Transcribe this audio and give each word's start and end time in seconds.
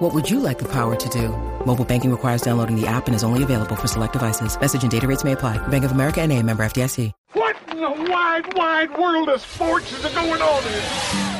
What 0.00 0.14
would 0.14 0.30
you 0.30 0.40
like 0.40 0.58
the 0.58 0.68
power 0.72 0.96
to 0.96 1.08
do? 1.10 1.28
Mobile 1.66 1.84
banking 1.84 2.10
requires 2.10 2.40
downloading 2.40 2.74
the 2.74 2.86
app 2.86 3.06
and 3.06 3.14
is 3.14 3.22
only 3.22 3.42
available 3.42 3.76
for 3.76 3.86
select 3.86 4.14
devices. 4.14 4.58
Message 4.58 4.82
and 4.82 4.90
data 4.90 5.06
rates 5.06 5.24
may 5.24 5.32
apply. 5.32 5.58
Bank 5.68 5.84
of 5.84 5.92
America 5.92 6.22
and 6.22 6.32
a 6.32 6.42
member 6.42 6.62
FDIC. 6.62 7.12
What 7.34 7.56
in 7.68 7.82
the 7.82 8.10
wide, 8.10 8.54
wide 8.54 8.96
world 8.96 9.28
of 9.28 9.42
sports 9.42 9.92
is 9.92 10.10
going 10.14 10.40
on 10.40 10.62
here? 10.62 11.39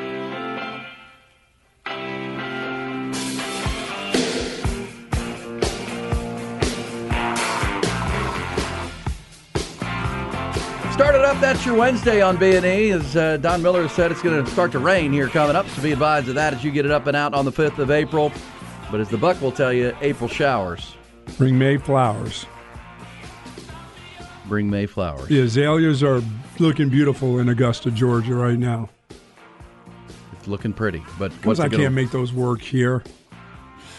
Started 11.01 11.25
up. 11.25 11.41
That's 11.41 11.65
your 11.65 11.73
Wednesday 11.75 12.21
on 12.21 12.37
B 12.37 12.55
and 12.55 12.63
E. 12.63 12.91
As 12.91 13.15
uh, 13.15 13.37
Don 13.37 13.63
Miller 13.63 13.89
said, 13.89 14.11
it's 14.11 14.21
going 14.21 14.45
to 14.45 14.51
start 14.51 14.71
to 14.73 14.77
rain 14.79 15.11
here 15.11 15.27
coming 15.27 15.55
up. 15.55 15.67
So 15.69 15.81
be 15.81 15.91
advised 15.91 16.29
of 16.29 16.35
that 16.35 16.53
as 16.53 16.63
you 16.63 16.69
get 16.69 16.85
it 16.85 16.91
up 16.91 17.07
and 17.07 17.17
out 17.17 17.33
on 17.33 17.43
the 17.43 17.51
fifth 17.51 17.79
of 17.79 17.89
April. 17.89 18.31
But 18.91 18.99
as 18.99 19.09
the 19.09 19.17
Buck 19.17 19.41
will 19.41 19.51
tell 19.51 19.73
you, 19.73 19.95
April 20.01 20.29
showers 20.29 20.95
Bring 21.39 21.57
May 21.57 21.77
flowers. 21.77 22.45
bring 24.47 24.69
May 24.69 24.85
flowers. 24.85 25.27
The 25.27 25.39
azaleas 25.41 26.03
are 26.03 26.21
looking 26.59 26.89
beautiful 26.89 27.39
in 27.39 27.49
Augusta, 27.49 27.89
Georgia, 27.89 28.35
right 28.35 28.59
now. 28.59 28.87
It's 30.33 30.47
looking 30.47 30.71
pretty, 30.71 31.03
but 31.17 31.31
Because 31.37 31.59
I 31.59 31.65
it 31.65 31.71
can't 31.71 31.95
make 31.95 32.11
those 32.11 32.31
work 32.31 32.61
here. 32.61 33.01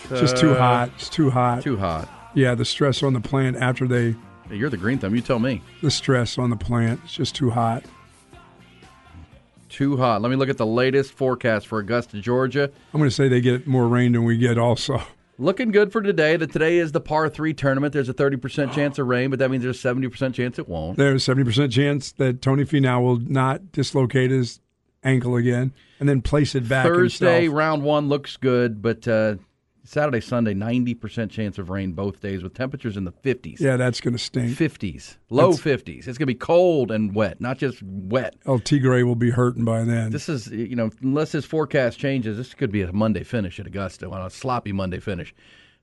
It's 0.08 0.20
just 0.20 0.36
too 0.36 0.52
Uh, 0.52 0.58
hot. 0.58 0.90
It's 0.94 1.08
too 1.08 1.30
hot. 1.30 1.62
too 1.62 1.78
hot. 1.78 2.08
Yeah, 2.34 2.54
the 2.54 2.64
stress 2.64 3.02
on 3.02 3.12
the 3.12 3.20
plant 3.20 3.56
after 3.56 3.88
they, 3.88 4.14
Hey, 4.52 4.58
You're 4.58 4.68
the 4.68 4.76
green 4.76 4.98
thumb. 4.98 5.14
You 5.14 5.22
tell 5.22 5.38
me. 5.38 5.62
the 5.80 5.90
stress 5.90 6.36
on 6.36 6.50
the 6.50 6.56
plant, 6.56 7.00
it's 7.04 7.14
just 7.14 7.34
too 7.34 7.48
hot. 7.48 7.84
Too 9.70 9.96
hot. 9.96 10.20
Let 10.20 10.28
me 10.28 10.36
look 10.36 10.50
at 10.50 10.58
the 10.58 10.66
latest 10.66 11.14
forecast 11.14 11.66
for 11.66 11.78
Augusta, 11.78 12.20
Georgia. 12.20 12.64
I'm 12.92 13.00
going 13.00 13.08
to 13.08 13.16
say 13.16 13.28
they 13.28 13.40
get 13.40 13.66
more 13.66 13.88
rain 13.88 14.12
than 14.12 14.24
we 14.24 14.36
get 14.36 14.58
also. 14.58 15.00
Looking 15.38 15.70
good 15.70 15.90
for 15.90 16.02
today. 16.02 16.36
That 16.36 16.52
today 16.52 16.76
is 16.76 16.92
the 16.92 17.00
par 17.00 17.30
three 17.30 17.54
tournament. 17.54 17.94
There's 17.94 18.10
a 18.10 18.14
30% 18.14 18.74
chance 18.74 18.98
of 18.98 19.06
rain, 19.06 19.30
but 19.30 19.38
that 19.38 19.50
means 19.50 19.62
there's 19.62 19.82
a 19.82 19.88
70% 19.88 20.34
chance 20.34 20.58
it 20.58 20.68
won't. 20.68 20.98
There's 20.98 21.26
a 21.26 21.34
70% 21.34 21.72
chance 21.72 22.12
that 22.12 22.42
Tony 22.42 22.66
Finau 22.66 23.02
will 23.02 23.16
not 23.20 23.72
dislocate 23.72 24.30
his 24.30 24.60
ankle 25.02 25.34
again 25.34 25.72
and 25.98 26.06
then 26.06 26.20
place 26.20 26.54
it 26.54 26.68
back 26.68 26.84
Thursday, 26.84 27.44
himself. 27.44 27.56
round 27.56 27.82
one 27.84 28.10
looks 28.10 28.36
good, 28.36 28.82
but 28.82 29.08
uh, 29.08 29.36
Saturday, 29.84 30.20
Sunday, 30.20 30.54
90% 30.54 31.28
chance 31.30 31.58
of 31.58 31.68
rain 31.68 31.92
both 31.92 32.20
days 32.20 32.42
with 32.42 32.54
temperatures 32.54 32.96
in 32.96 33.04
the 33.04 33.10
50s. 33.12 33.58
Yeah, 33.58 33.76
that's 33.76 34.00
going 34.00 34.12
to 34.12 34.18
stink. 34.18 34.56
50s, 34.56 35.16
low 35.28 35.52
That's- 35.52 35.82
50s. 35.82 35.98
It's 36.06 36.18
going 36.18 36.18
to 36.18 36.26
be 36.26 36.34
cold 36.34 36.90
and 36.92 37.14
wet, 37.14 37.40
not 37.40 37.58
just 37.58 37.82
wet. 37.82 38.36
El 38.46 38.60
Tigre 38.60 39.04
will 39.04 39.16
be 39.16 39.30
hurting 39.30 39.64
by 39.64 39.82
then. 39.84 40.10
This 40.12 40.28
is, 40.28 40.46
you 40.48 40.76
know, 40.76 40.90
unless 41.02 41.32
his 41.32 41.44
forecast 41.44 41.98
changes, 41.98 42.36
this 42.36 42.54
could 42.54 42.70
be 42.70 42.82
a 42.82 42.92
Monday 42.92 43.24
finish 43.24 43.58
at 43.58 43.66
Augusta, 43.66 44.08
on 44.08 44.24
a 44.24 44.30
sloppy 44.30 44.70
Monday 44.72 45.00
finish, 45.00 45.34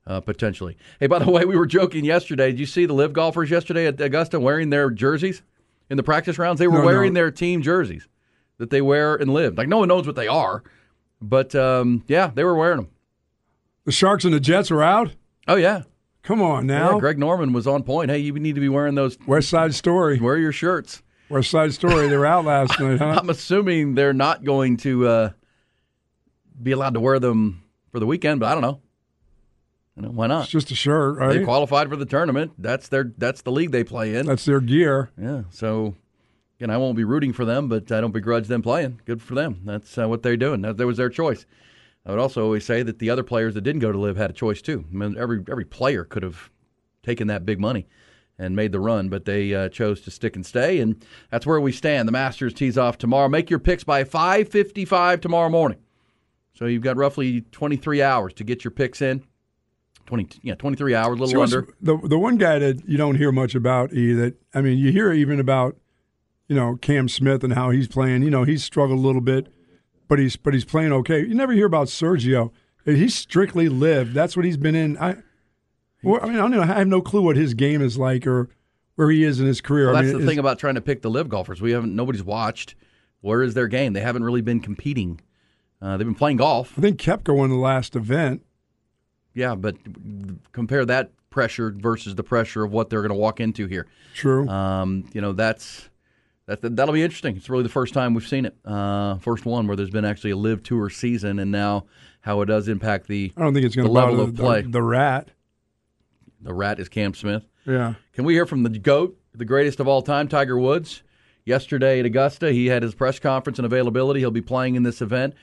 uh, 0.06 0.20
potentially. 0.20 0.78
Hey, 0.98 1.06
by 1.06 1.18
the 1.18 1.30
way, 1.30 1.44
we 1.44 1.56
were 1.56 1.66
joking 1.66 2.04
yesterday. 2.06 2.50
Did 2.52 2.60
you 2.60 2.66
see 2.66 2.86
the 2.86 2.94
LIV 2.94 3.12
golfers 3.12 3.50
yesterday 3.50 3.86
at 3.86 4.00
Augusta 4.00 4.40
wearing 4.40 4.70
their 4.70 4.90
jerseys 4.90 5.42
in 5.90 5.98
the 5.98 6.02
practice 6.02 6.38
rounds? 6.38 6.58
They 6.58 6.68
were 6.68 6.78
No, 6.78 6.86
wearing 6.86 7.12
no. 7.12 7.18
their 7.20 7.30
team 7.30 7.60
jerseys 7.60 8.08
that 8.56 8.70
they 8.70 8.80
wear 8.80 9.14
and 9.14 9.30
LIV. 9.32 9.58
Like, 9.58 9.68
no 9.68 9.76
one 9.78 9.88
knows 9.88 10.06
what 10.06 10.16
they 10.16 10.28
are, 10.28 10.62
but 11.20 11.54
um, 11.54 12.02
yeah, 12.08 12.30
they 12.34 12.44
were 12.44 12.54
wearing 12.56 12.78
them. 12.78 12.88
The 13.90 13.94
Sharks 13.96 14.24
and 14.24 14.32
the 14.32 14.38
Jets 14.38 14.70
are 14.70 14.84
out? 14.84 15.10
Oh, 15.48 15.56
yeah. 15.56 15.82
Come 16.22 16.40
on 16.40 16.64
now. 16.64 16.92
Yeah, 16.92 17.00
Greg 17.00 17.18
Norman 17.18 17.52
was 17.52 17.66
on 17.66 17.82
point. 17.82 18.08
Hey, 18.08 18.18
you 18.18 18.32
need 18.34 18.54
to 18.54 18.60
be 18.60 18.68
wearing 18.68 18.94
those. 18.94 19.18
West 19.26 19.48
Side 19.48 19.74
Story. 19.74 20.20
Wear 20.20 20.36
your 20.36 20.52
shirts. 20.52 21.02
West 21.28 21.50
Side 21.50 21.74
Story. 21.74 22.06
They 22.06 22.16
were 22.16 22.24
out 22.24 22.44
last 22.44 22.78
night, 22.80 23.00
huh? 23.00 23.18
I'm 23.20 23.28
assuming 23.30 23.96
they're 23.96 24.12
not 24.12 24.44
going 24.44 24.76
to 24.78 25.08
uh, 25.08 25.30
be 26.62 26.70
allowed 26.70 26.94
to 26.94 27.00
wear 27.00 27.18
them 27.18 27.64
for 27.90 27.98
the 27.98 28.06
weekend, 28.06 28.38
but 28.38 28.46
I 28.46 28.52
don't 28.52 28.62
know. 28.62 28.80
You 29.96 30.02
know 30.02 30.10
why 30.10 30.28
not? 30.28 30.42
It's 30.44 30.52
just 30.52 30.70
a 30.70 30.76
shirt, 30.76 31.18
They 31.18 31.42
qualified 31.42 31.88
for 31.88 31.96
the 31.96 32.06
tournament. 32.06 32.52
That's 32.58 32.86
their 32.86 33.12
that's 33.18 33.42
the 33.42 33.50
league 33.50 33.72
they 33.72 33.82
play 33.82 34.14
in. 34.14 34.24
That's 34.26 34.44
their 34.44 34.60
gear. 34.60 35.10
yeah. 35.20 35.42
So 35.50 35.96
again, 36.60 36.70
I 36.70 36.76
won't 36.76 36.96
be 36.96 37.02
rooting 37.02 37.32
for 37.32 37.44
them, 37.44 37.68
but 37.68 37.90
I 37.90 38.00
don't 38.00 38.12
begrudge 38.12 38.46
them 38.46 38.62
playing. 38.62 39.00
Good 39.04 39.20
for 39.20 39.34
them. 39.34 39.62
That's 39.64 39.98
uh, 39.98 40.08
what 40.08 40.22
they're 40.22 40.36
doing. 40.36 40.62
That, 40.62 40.76
that 40.76 40.86
was 40.86 40.96
their 40.98 41.08
choice. 41.08 41.44
I 42.06 42.10
would 42.10 42.18
also 42.18 42.42
always 42.44 42.64
say 42.64 42.82
that 42.82 42.98
the 42.98 43.10
other 43.10 43.22
players 43.22 43.54
that 43.54 43.60
didn't 43.60 43.80
go 43.80 43.92
to 43.92 43.98
LIV 43.98 44.16
had 44.16 44.30
a 44.30 44.34
choice 44.34 44.62
too. 44.62 44.84
I 44.90 44.94
mean, 44.96 45.16
every 45.18 45.44
every 45.50 45.64
player 45.64 46.04
could 46.04 46.22
have 46.22 46.50
taken 47.02 47.26
that 47.28 47.44
big 47.44 47.60
money 47.60 47.86
and 48.38 48.56
made 48.56 48.72
the 48.72 48.80
run, 48.80 49.10
but 49.10 49.26
they 49.26 49.54
uh, 49.54 49.68
chose 49.68 50.00
to 50.02 50.10
stick 50.10 50.34
and 50.34 50.44
stay, 50.46 50.80
and 50.80 51.04
that's 51.30 51.46
where 51.46 51.60
we 51.60 51.72
stand. 51.72 52.08
The 52.08 52.12
Masters 52.12 52.54
tees 52.54 52.78
off 52.78 52.96
tomorrow. 52.96 53.28
Make 53.28 53.50
your 53.50 53.58
picks 53.58 53.84
by 53.84 54.02
5:55 54.04 55.20
tomorrow 55.20 55.50
morning. 55.50 55.78
So 56.54 56.66
you've 56.66 56.82
got 56.82 56.96
roughly 56.96 57.42
23 57.52 58.02
hours 58.02 58.32
to 58.34 58.44
get 58.44 58.64
your 58.64 58.70
picks 58.70 59.00
in. 59.00 59.22
20, 60.06 60.40
yeah, 60.42 60.54
23 60.56 60.94
hours, 60.94 61.18
a 61.18 61.22
little 61.22 61.40
what's- 61.40 61.52
under. 61.54 61.72
The 61.80 61.96
the 62.08 62.18
one 62.18 62.36
guy 62.36 62.58
that 62.58 62.88
you 62.88 62.96
don't 62.96 63.16
hear 63.16 63.30
much 63.30 63.54
about, 63.54 63.92
E, 63.92 64.12
that 64.14 64.34
I 64.54 64.60
mean, 64.62 64.78
you 64.78 64.90
hear 64.90 65.12
even 65.12 65.38
about, 65.38 65.76
you 66.48 66.56
know, 66.56 66.76
Cam 66.76 67.08
Smith 67.08 67.44
and 67.44 67.52
how 67.52 67.70
he's 67.70 67.86
playing. 67.88 68.22
You 68.22 68.30
know, 68.30 68.44
he's 68.44 68.64
struggled 68.64 68.98
a 68.98 69.02
little 69.02 69.20
bit, 69.20 69.46
but 70.10 70.18
he's 70.18 70.36
but 70.36 70.52
he's 70.52 70.66
playing 70.66 70.92
okay. 70.92 71.20
You 71.20 71.34
never 71.34 71.52
hear 71.54 71.66
about 71.66 71.86
Sergio. 71.86 72.50
He's 72.84 73.14
strictly 73.14 73.68
lived. 73.68 74.12
That's 74.12 74.36
what 74.36 74.44
he's 74.44 74.56
been 74.56 74.74
in. 74.74 74.98
I, 74.98 75.16
well, 76.02 76.18
I 76.22 76.26
mean, 76.26 76.36
I 76.36 76.40
don't 76.40 76.50
know. 76.50 76.62
I 76.62 76.66
have 76.66 76.88
no 76.88 77.00
clue 77.00 77.22
what 77.22 77.36
his 77.36 77.54
game 77.54 77.80
is 77.80 77.96
like 77.96 78.26
or 78.26 78.48
where 78.96 79.10
he 79.10 79.22
is 79.22 79.38
in 79.38 79.46
his 79.46 79.60
career. 79.60 79.86
Well, 79.86 79.96
I 79.96 80.02
that's 80.02 80.12
mean, 80.12 80.22
the 80.22 80.26
thing 80.26 80.38
about 80.38 80.58
trying 80.58 80.74
to 80.74 80.80
pick 80.80 81.02
the 81.02 81.10
LIV 81.10 81.28
golfers. 81.28 81.60
We 81.62 81.70
haven't 81.72 81.94
nobody's 81.94 82.24
watched. 82.24 82.74
Where 83.20 83.42
is 83.42 83.54
their 83.54 83.68
game? 83.68 83.92
They 83.92 84.00
haven't 84.00 84.24
really 84.24 84.40
been 84.40 84.60
competing. 84.60 85.20
Uh, 85.82 85.96
they've 85.96 86.06
been 86.06 86.14
playing 86.14 86.38
golf, 86.38 86.74
I 86.76 86.80
think 86.82 87.00
Koepka 87.00 87.34
won 87.34 87.48
the 87.50 87.56
last 87.56 87.96
event. 87.96 88.44
yeah, 89.32 89.54
but 89.54 89.76
compare 90.52 90.84
that 90.86 91.12
pressure 91.30 91.70
versus 91.76 92.16
the 92.16 92.24
pressure 92.24 92.64
of 92.64 92.72
what 92.72 92.90
they're 92.90 93.00
going 93.02 93.12
to 93.12 93.18
walk 93.18 93.40
into 93.40 93.66
here. 93.66 93.86
True. 94.14 94.48
Um, 94.48 95.04
you 95.12 95.20
know, 95.20 95.32
that's 95.32 95.89
that 96.56 96.76
that'll 96.76 96.94
be 96.94 97.02
interesting. 97.02 97.36
It's 97.36 97.48
really 97.48 97.62
the 97.62 97.68
first 97.68 97.94
time 97.94 98.14
we've 98.14 98.26
seen 98.26 98.44
it, 98.46 98.56
uh, 98.64 99.16
first 99.18 99.46
one 99.46 99.66
where 99.66 99.76
there's 99.76 99.90
been 99.90 100.04
actually 100.04 100.30
a 100.30 100.36
LIV 100.36 100.62
tour 100.62 100.90
season, 100.90 101.38
and 101.38 101.50
now 101.50 101.86
how 102.20 102.40
it 102.42 102.46
does 102.46 102.68
impact 102.68 103.06
the 103.06 103.32
I 103.36 103.42
don't 103.42 103.54
think 103.54 103.66
it's 103.66 103.76
going 103.76 103.84
the 103.84 103.88
to 103.88 103.92
level 103.92 104.16
bother 104.16 104.28
of 104.28 104.36
the, 104.36 104.42
play. 104.42 104.62
The, 104.62 104.68
the 104.68 104.82
rat. 104.82 105.30
the 106.40 106.54
rat 106.54 106.80
is 106.80 106.88
Cam 106.88 107.14
Smith. 107.14 107.44
Yeah. 107.66 107.94
Can 108.12 108.24
we 108.24 108.34
hear 108.34 108.46
from 108.46 108.62
the 108.62 108.70
GOAT, 108.70 109.18
the 109.34 109.44
greatest 109.44 109.80
of 109.80 109.88
all 109.88 110.02
time, 110.02 110.28
Tiger 110.28 110.58
Woods? 110.58 111.02
Yesterday 111.44 112.00
at 112.00 112.06
Augusta, 112.06 112.52
he 112.52 112.66
had 112.66 112.82
his 112.82 112.94
press 112.94 113.18
conference 113.18 113.58
and 113.58 113.66
availability. 113.66 114.20
He'll 114.20 114.30
be 114.30 114.42
playing 114.42 114.74
in 114.74 114.82
this 114.82 115.00
event, 115.00 115.34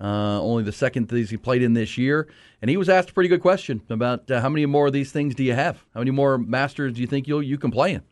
uh, 0.00 0.40
only 0.40 0.62
the 0.62 0.72
second 0.72 1.08
that 1.08 1.30
he 1.30 1.36
played 1.36 1.62
in 1.62 1.72
this 1.72 1.96
year. 1.96 2.28
And 2.60 2.70
he 2.70 2.76
was 2.76 2.88
asked 2.88 3.10
a 3.10 3.12
pretty 3.12 3.28
good 3.28 3.40
question 3.40 3.80
about 3.88 4.30
uh, 4.30 4.40
how 4.40 4.48
many 4.48 4.66
more 4.66 4.88
of 4.88 4.92
these 4.92 5.12
things 5.12 5.34
do 5.34 5.42
you 5.42 5.54
have? 5.54 5.84
How 5.94 6.00
many 6.00 6.10
more 6.10 6.38
Masters 6.38 6.92
do 6.94 7.00
you 7.00 7.06
think 7.06 7.26
you'll, 7.26 7.42
you 7.42 7.58
can 7.58 7.70
play 7.70 7.94
in? 7.94 8.02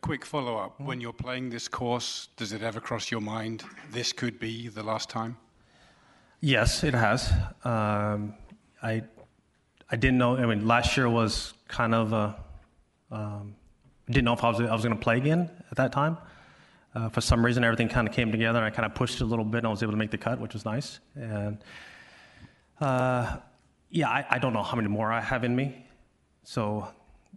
Quick 0.00 0.24
follow 0.24 0.56
up. 0.56 0.80
When 0.80 1.00
you're 1.00 1.12
playing 1.12 1.50
this 1.50 1.68
course, 1.68 2.28
does 2.36 2.52
it 2.52 2.62
ever 2.62 2.80
cross 2.80 3.10
your 3.10 3.20
mind 3.20 3.64
this 3.90 4.12
could 4.12 4.38
be 4.38 4.68
the 4.68 4.82
last 4.82 5.10
time? 5.10 5.36
Yes, 6.40 6.84
it 6.84 6.94
has. 6.94 7.32
Um, 7.64 8.34
I 8.82 9.02
I 9.90 9.96
didn't 9.96 10.18
know. 10.18 10.36
I 10.36 10.46
mean, 10.46 10.66
last 10.66 10.96
year 10.96 11.08
was 11.08 11.54
kind 11.66 11.94
of 11.94 12.12
a. 12.12 12.36
Um, 13.10 13.56
didn't 14.06 14.24
know 14.24 14.34
if 14.34 14.44
I 14.44 14.50
was 14.50 14.60
I 14.60 14.72
was 14.72 14.84
going 14.84 14.96
to 14.96 15.02
play 15.02 15.16
again 15.16 15.50
at 15.70 15.76
that 15.76 15.92
time. 15.92 16.16
Uh, 16.94 17.08
for 17.08 17.20
some 17.20 17.44
reason, 17.44 17.64
everything 17.64 17.88
kind 17.88 18.08
of 18.08 18.14
came 18.14 18.30
together. 18.30 18.58
and 18.58 18.66
I 18.66 18.70
kind 18.70 18.86
of 18.86 18.94
pushed 18.94 19.16
it 19.16 19.22
a 19.22 19.26
little 19.26 19.44
bit, 19.44 19.58
and 19.58 19.66
I 19.66 19.70
was 19.70 19.82
able 19.82 19.92
to 19.92 19.98
make 19.98 20.10
the 20.10 20.18
cut, 20.18 20.40
which 20.40 20.54
was 20.54 20.64
nice. 20.64 21.00
And 21.14 21.58
uh, 22.80 23.38
yeah, 23.90 24.08
I, 24.08 24.24
I 24.30 24.38
don't 24.38 24.52
know 24.52 24.62
how 24.62 24.76
many 24.76 24.88
more 24.88 25.12
I 25.12 25.20
have 25.20 25.44
in 25.44 25.56
me. 25.56 25.86
So 26.44 26.88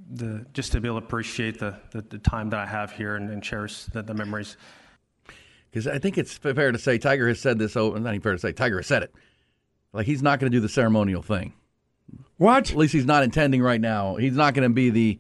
the 0.10 0.46
just 0.54 0.72
to 0.74 0.82
be 0.82 0.88
able 0.88 1.00
to 1.00 1.06
appreciate 1.06 1.60
the 1.60 1.76
the, 1.92 2.02
the 2.02 2.18
time 2.18 2.50
that 2.52 2.60
I 2.60 2.66
have 2.66 2.92
here 2.92 3.16
and, 3.16 3.30
and 3.30 3.44
cherish 3.44 3.86
the, 3.86 4.02
the 4.02 4.14
memories. 4.14 4.58
Because 5.70 5.88
I 5.88 6.00
think 6.00 6.18
it's 6.18 6.38
fair 6.38 6.72
to 6.72 6.78
say 6.78 6.98
Tiger 6.98 7.28
has 7.28 7.40
said 7.40 7.58
this. 7.58 7.78
Oh, 7.78 7.92
not 7.92 8.10
even 8.10 8.22
fair 8.22 8.34
to 8.34 8.40
say 8.40 8.52
Tiger 8.52 8.78
has 8.78 8.88
said 8.88 9.04
it 9.04 9.16
Like 9.94 10.06
he's 10.06 10.22
not 10.22 10.40
going 10.40 10.52
to 10.52 10.56
do 10.56 10.62
the 10.62 10.70
ceremonial 10.70 11.22
thing. 11.22 11.54
What? 12.38 12.72
At 12.72 12.78
least 12.78 12.94
he's 12.94 13.06
not 13.06 13.24
intending 13.24 13.62
right 13.62 13.80
now. 13.80 14.16
He's 14.16 14.36
not 14.36 14.54
going 14.54 14.68
to 14.68 14.74
be 14.74 14.90
the 14.90 15.20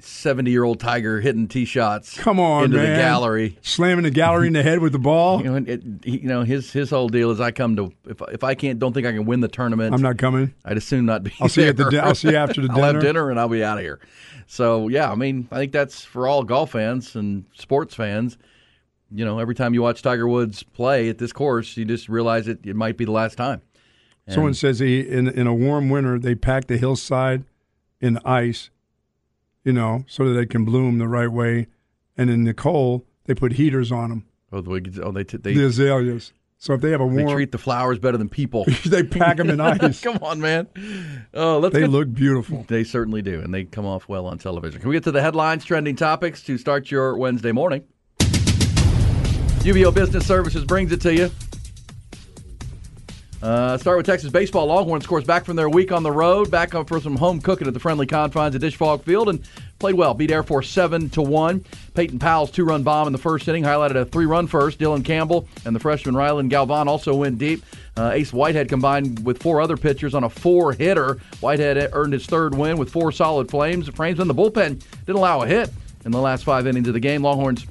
seventy-year-old 0.00 0.80
Tiger 0.80 1.20
hitting 1.20 1.48
tee 1.48 1.64
shots. 1.64 2.18
Come 2.18 2.40
on, 2.40 2.64
into 2.64 2.76
man. 2.76 2.90
the 2.90 2.96
gallery. 2.96 3.58
Slamming 3.62 4.04
the 4.04 4.10
gallery 4.10 4.48
in 4.48 4.52
the 4.52 4.62
head 4.62 4.80
with 4.80 4.92
the 4.92 4.98
ball. 4.98 5.40
You 5.44 5.50
know, 5.60 5.64
it, 5.66 5.82
you 6.06 6.22
know 6.22 6.42
his 6.42 6.72
his 6.72 6.90
whole 6.90 7.08
deal 7.08 7.30
is 7.30 7.40
I 7.40 7.50
come 7.50 7.76
to 7.76 7.92
if 8.08 8.20
if 8.32 8.42
I 8.44 8.54
can't 8.54 8.78
don't 8.78 8.92
think 8.92 9.06
I 9.06 9.12
can 9.12 9.24
win 9.24 9.40
the 9.40 9.48
tournament. 9.48 9.94
I'm 9.94 10.02
not 10.02 10.18
coming. 10.18 10.54
I'd 10.64 10.76
assume 10.76 11.06
not 11.06 11.22
be. 11.22 11.32
I'll 11.40 11.48
see 11.48 11.62
you 11.62 11.68
at 11.68 11.76
the 11.76 11.90
di- 11.90 11.98
I'll 11.98 12.14
see 12.14 12.30
you 12.30 12.36
after 12.36 12.60
the 12.62 12.68
dinner. 12.68 12.80
I'll 12.86 12.92
have 12.94 13.02
dinner. 13.02 13.30
and 13.30 13.38
I'll 13.38 13.48
be 13.48 13.62
out 13.62 13.78
of 13.78 13.84
here. 13.84 14.00
So 14.46 14.88
yeah, 14.88 15.10
I 15.10 15.14
mean, 15.14 15.48
I 15.50 15.56
think 15.56 15.72
that's 15.72 16.04
for 16.04 16.26
all 16.26 16.42
golf 16.44 16.72
fans 16.72 17.14
and 17.16 17.44
sports 17.54 17.94
fans. 17.94 18.38
You 19.10 19.24
know, 19.24 19.38
every 19.38 19.54
time 19.54 19.74
you 19.74 19.82
watch 19.82 20.02
Tiger 20.02 20.26
Woods 20.26 20.62
play 20.62 21.08
at 21.08 21.18
this 21.18 21.32
course, 21.32 21.76
you 21.76 21.84
just 21.84 22.08
realize 22.08 22.48
it 22.48 22.60
it 22.64 22.74
might 22.76 22.96
be 22.96 23.04
the 23.04 23.12
last 23.12 23.36
time. 23.36 23.62
Someone 24.28 24.54
says 24.54 24.78
he 24.78 25.00
in 25.00 25.28
in 25.28 25.46
a 25.46 25.54
warm 25.54 25.90
winter 25.90 26.18
they 26.18 26.34
pack 26.34 26.66
the 26.66 26.78
hillside 26.78 27.44
in 28.00 28.18
ice, 28.24 28.70
you 29.64 29.72
know, 29.72 30.04
so 30.06 30.24
that 30.28 30.34
they 30.34 30.46
can 30.46 30.64
bloom 30.64 30.98
the 30.98 31.08
right 31.08 31.30
way, 31.32 31.66
and 32.16 32.30
in 32.30 32.44
the 32.44 32.54
cold 32.54 33.02
they 33.24 33.34
put 33.34 33.52
heaters 33.54 33.90
on 33.90 34.10
them, 34.10 34.24
Oh, 34.52 34.60
the, 34.60 35.02
oh 35.02 35.10
they 35.10 35.24
t- 35.24 35.36
they, 35.38 35.54
the 35.54 35.66
azaleas. 35.66 36.32
So 36.58 36.72
if 36.74 36.80
they 36.80 36.90
have 36.92 37.00
a 37.00 37.04
warm, 37.06 37.16
they 37.26 37.32
treat 37.32 37.52
the 37.52 37.58
flowers 37.58 37.98
better 37.98 38.16
than 38.16 38.28
people. 38.28 38.64
they 38.86 39.02
pack 39.02 39.36
them 39.38 39.50
in 39.50 39.60
ice. 39.60 40.00
Come 40.00 40.18
on, 40.22 40.40
man. 40.40 40.66
Oh, 41.34 41.58
let's 41.58 41.72
They 41.74 41.80
get- 41.80 41.90
look 41.90 42.12
beautiful. 42.12 42.64
They 42.68 42.84
certainly 42.84 43.20
do, 43.22 43.40
and 43.40 43.52
they 43.52 43.64
come 43.64 43.84
off 43.84 44.08
well 44.08 44.26
on 44.26 44.38
television. 44.38 44.80
Can 44.80 44.88
we 44.88 44.94
get 44.96 45.04
to 45.04 45.12
the 45.12 45.20
headlines, 45.20 45.64
trending 45.64 45.96
topics 45.96 46.42
to 46.44 46.56
start 46.56 46.90
your 46.90 47.16
Wednesday 47.18 47.52
morning? 47.52 47.82
UBEO 49.64 49.92
Business 49.94 50.26
Services 50.26 50.64
brings 50.64 50.92
it 50.92 51.00
to 51.02 51.14
you. 51.14 51.30
Uh, 53.44 53.76
start 53.76 53.98
with 53.98 54.06
Texas 54.06 54.30
baseball. 54.30 54.64
Longhorns, 54.64 55.04
of 55.04 55.08
course, 55.10 55.24
back 55.24 55.44
from 55.44 55.54
their 55.54 55.68
week 55.68 55.92
on 55.92 56.02
the 56.02 56.10
road, 56.10 56.50
back 56.50 56.74
up 56.74 56.88
for 56.88 56.98
some 56.98 57.14
home 57.14 57.42
cooking 57.42 57.68
at 57.68 57.74
the 57.74 57.80
friendly 57.80 58.06
confines 58.06 58.54
of 58.54 58.62
Disch-Falk 58.62 59.04
Field, 59.04 59.28
and 59.28 59.46
played 59.78 59.96
well. 59.96 60.14
Beat 60.14 60.30
Air 60.30 60.42
Force 60.42 60.66
seven 60.66 61.10
to 61.10 61.20
one. 61.20 61.62
Peyton 61.92 62.18
Powell's 62.18 62.50
two-run 62.50 62.84
bomb 62.84 63.06
in 63.06 63.12
the 63.12 63.18
first 63.18 63.46
inning 63.46 63.62
highlighted 63.62 63.96
a 63.96 64.06
three-run 64.06 64.46
first. 64.46 64.78
Dylan 64.78 65.04
Campbell 65.04 65.46
and 65.66 65.76
the 65.76 65.80
freshman 65.80 66.14
Rylan 66.14 66.48
Galvan 66.48 66.88
also 66.88 67.14
went 67.14 67.36
deep. 67.36 67.62
Uh, 67.98 68.12
Ace 68.14 68.32
Whitehead 68.32 68.70
combined 68.70 69.26
with 69.26 69.42
four 69.42 69.60
other 69.60 69.76
pitchers 69.76 70.14
on 70.14 70.24
a 70.24 70.30
four-hitter. 70.30 71.20
Whitehead 71.40 71.90
earned 71.92 72.14
his 72.14 72.24
third 72.24 72.54
win 72.54 72.78
with 72.78 72.88
four 72.88 73.12
solid 73.12 73.50
flames. 73.50 73.84
The 73.84 73.92
frames 73.92 74.20
in 74.20 74.26
the 74.26 74.34
bullpen 74.34 74.82
didn't 75.04 75.18
allow 75.18 75.42
a 75.42 75.46
hit 75.46 75.68
in 76.06 76.12
the 76.12 76.20
last 76.20 76.44
five 76.44 76.66
innings 76.66 76.88
of 76.88 76.94
the 76.94 77.00
game. 77.00 77.22
Longhorns 77.22 77.66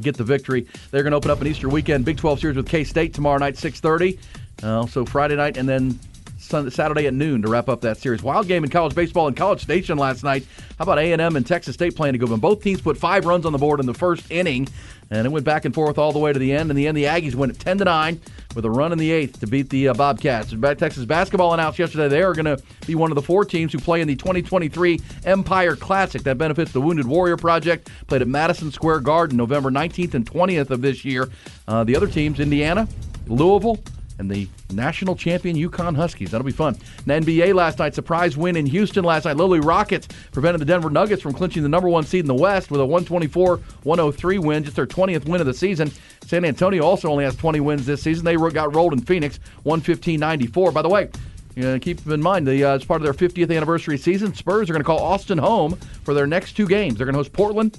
get 0.00 0.16
the 0.16 0.24
victory. 0.24 0.66
They're 0.90 1.02
going 1.02 1.10
to 1.10 1.16
open 1.16 1.30
up 1.30 1.40
an 1.40 1.46
Easter 1.46 1.68
weekend 1.68 2.04
Big 2.04 2.18
12 2.18 2.40
series 2.40 2.56
with 2.56 2.68
K 2.68 2.84
State 2.84 3.14
tomorrow 3.14 3.38
night, 3.38 3.54
6:30. 3.54 4.18
Uh, 4.62 4.86
so 4.86 5.04
Friday 5.04 5.36
night 5.36 5.56
and 5.56 5.68
then 5.68 5.98
Sunday, 6.38 6.70
Saturday 6.70 7.06
at 7.06 7.14
noon 7.14 7.42
to 7.42 7.48
wrap 7.48 7.68
up 7.68 7.80
that 7.82 7.98
series. 7.98 8.22
Wild 8.22 8.48
game 8.48 8.64
in 8.64 8.70
college 8.70 8.94
baseball 8.94 9.28
in 9.28 9.34
College 9.34 9.60
Station 9.60 9.98
last 9.98 10.24
night. 10.24 10.46
How 10.78 10.84
about 10.84 10.98
A&M 10.98 11.36
and 11.36 11.46
Texas 11.46 11.74
State 11.74 11.94
playing 11.94 12.14
a 12.14 12.18
good 12.18 12.30
one? 12.30 12.40
Both 12.40 12.62
teams 12.62 12.80
put 12.80 12.96
five 12.96 13.26
runs 13.26 13.44
on 13.44 13.52
the 13.52 13.58
board 13.58 13.80
in 13.80 13.86
the 13.86 13.94
first 13.94 14.30
inning, 14.30 14.68
and 15.10 15.26
it 15.26 15.30
went 15.30 15.44
back 15.44 15.64
and 15.64 15.74
forth 15.74 15.98
all 15.98 16.12
the 16.12 16.18
way 16.18 16.32
to 16.32 16.38
the 16.38 16.52
end. 16.52 16.70
In 16.70 16.76
the 16.76 16.86
end, 16.86 16.96
the 16.96 17.04
Aggies 17.04 17.34
win 17.34 17.50
at 17.50 17.58
10 17.58 17.78
to 17.78 17.84
nine 17.84 18.20
with 18.54 18.64
a 18.64 18.70
run 18.70 18.92
in 18.92 18.98
the 18.98 19.10
eighth 19.10 19.40
to 19.40 19.46
beat 19.46 19.68
the 19.68 19.88
uh, 19.88 19.94
Bobcats. 19.94 20.54
Texas 20.78 21.04
basketball 21.04 21.52
announced 21.52 21.78
yesterday 21.78 22.08
they 22.08 22.22
are 22.22 22.32
going 22.32 22.44
to 22.46 22.62
be 22.86 22.94
one 22.94 23.10
of 23.10 23.16
the 23.16 23.22
four 23.22 23.44
teams 23.44 23.72
who 23.72 23.78
play 23.78 24.00
in 24.00 24.08
the 24.08 24.16
2023 24.16 25.00
Empire 25.24 25.76
Classic 25.76 26.22
that 26.22 26.38
benefits 26.38 26.72
the 26.72 26.80
Wounded 26.80 27.06
Warrior 27.06 27.36
Project. 27.36 27.90
Played 28.06 28.22
at 28.22 28.28
Madison 28.28 28.70
Square 28.70 29.00
Garden 29.00 29.36
November 29.36 29.70
19th 29.70 30.14
and 30.14 30.24
20th 30.24 30.70
of 30.70 30.80
this 30.80 31.04
year. 31.04 31.28
Uh, 31.66 31.84
the 31.84 31.94
other 31.94 32.06
teams, 32.06 32.40
Indiana, 32.40 32.88
Louisville, 33.26 33.78
and 34.18 34.30
the 34.30 34.48
national 34.70 35.16
champion 35.16 35.56
UConn 35.56 35.96
Huskies. 35.96 36.30
That'll 36.30 36.44
be 36.44 36.52
fun. 36.52 36.76
The 37.06 37.14
NBA 37.14 37.54
last 37.54 37.78
night, 37.78 37.94
surprise 37.94 38.36
win 38.36 38.56
in 38.56 38.66
Houston 38.66 39.04
last 39.04 39.24
night. 39.24 39.36
Lily 39.36 39.60
Rockets 39.60 40.08
prevented 40.32 40.60
the 40.60 40.64
Denver 40.64 40.90
Nuggets 40.90 41.22
from 41.22 41.32
clinching 41.32 41.62
the 41.62 41.68
number 41.68 41.88
one 41.88 42.04
seed 42.04 42.20
in 42.20 42.26
the 42.26 42.34
West 42.34 42.70
with 42.70 42.80
a 42.80 42.84
124-103 42.84 44.38
win, 44.38 44.64
just 44.64 44.76
their 44.76 44.86
20th 44.86 45.26
win 45.26 45.40
of 45.40 45.46
the 45.46 45.54
season. 45.54 45.90
San 46.26 46.44
Antonio 46.44 46.84
also 46.84 47.08
only 47.08 47.24
has 47.24 47.36
20 47.36 47.60
wins 47.60 47.86
this 47.86 48.02
season. 48.02 48.24
They 48.24 48.36
got 48.36 48.74
rolled 48.74 48.92
in 48.92 49.00
Phoenix, 49.00 49.40
115-94. 49.64 50.74
By 50.74 50.82
the 50.82 50.88
way, 50.88 51.10
you 51.54 51.64
know, 51.64 51.78
keep 51.78 52.06
in 52.06 52.22
mind, 52.22 52.46
the, 52.46 52.64
uh, 52.64 52.76
as 52.76 52.84
part 52.84 53.02
of 53.02 53.04
their 53.04 53.28
50th 53.28 53.54
anniversary 53.54 53.98
season, 53.98 54.32
Spurs 54.34 54.70
are 54.70 54.72
going 54.72 54.82
to 54.82 54.86
call 54.86 55.00
Austin 55.00 55.38
home 55.38 55.74
for 56.04 56.14
their 56.14 56.26
next 56.26 56.52
two 56.52 56.68
games. 56.68 56.98
They're 56.98 57.06
going 57.06 57.14
to 57.14 57.18
host 57.18 57.32
Portland 57.32 57.78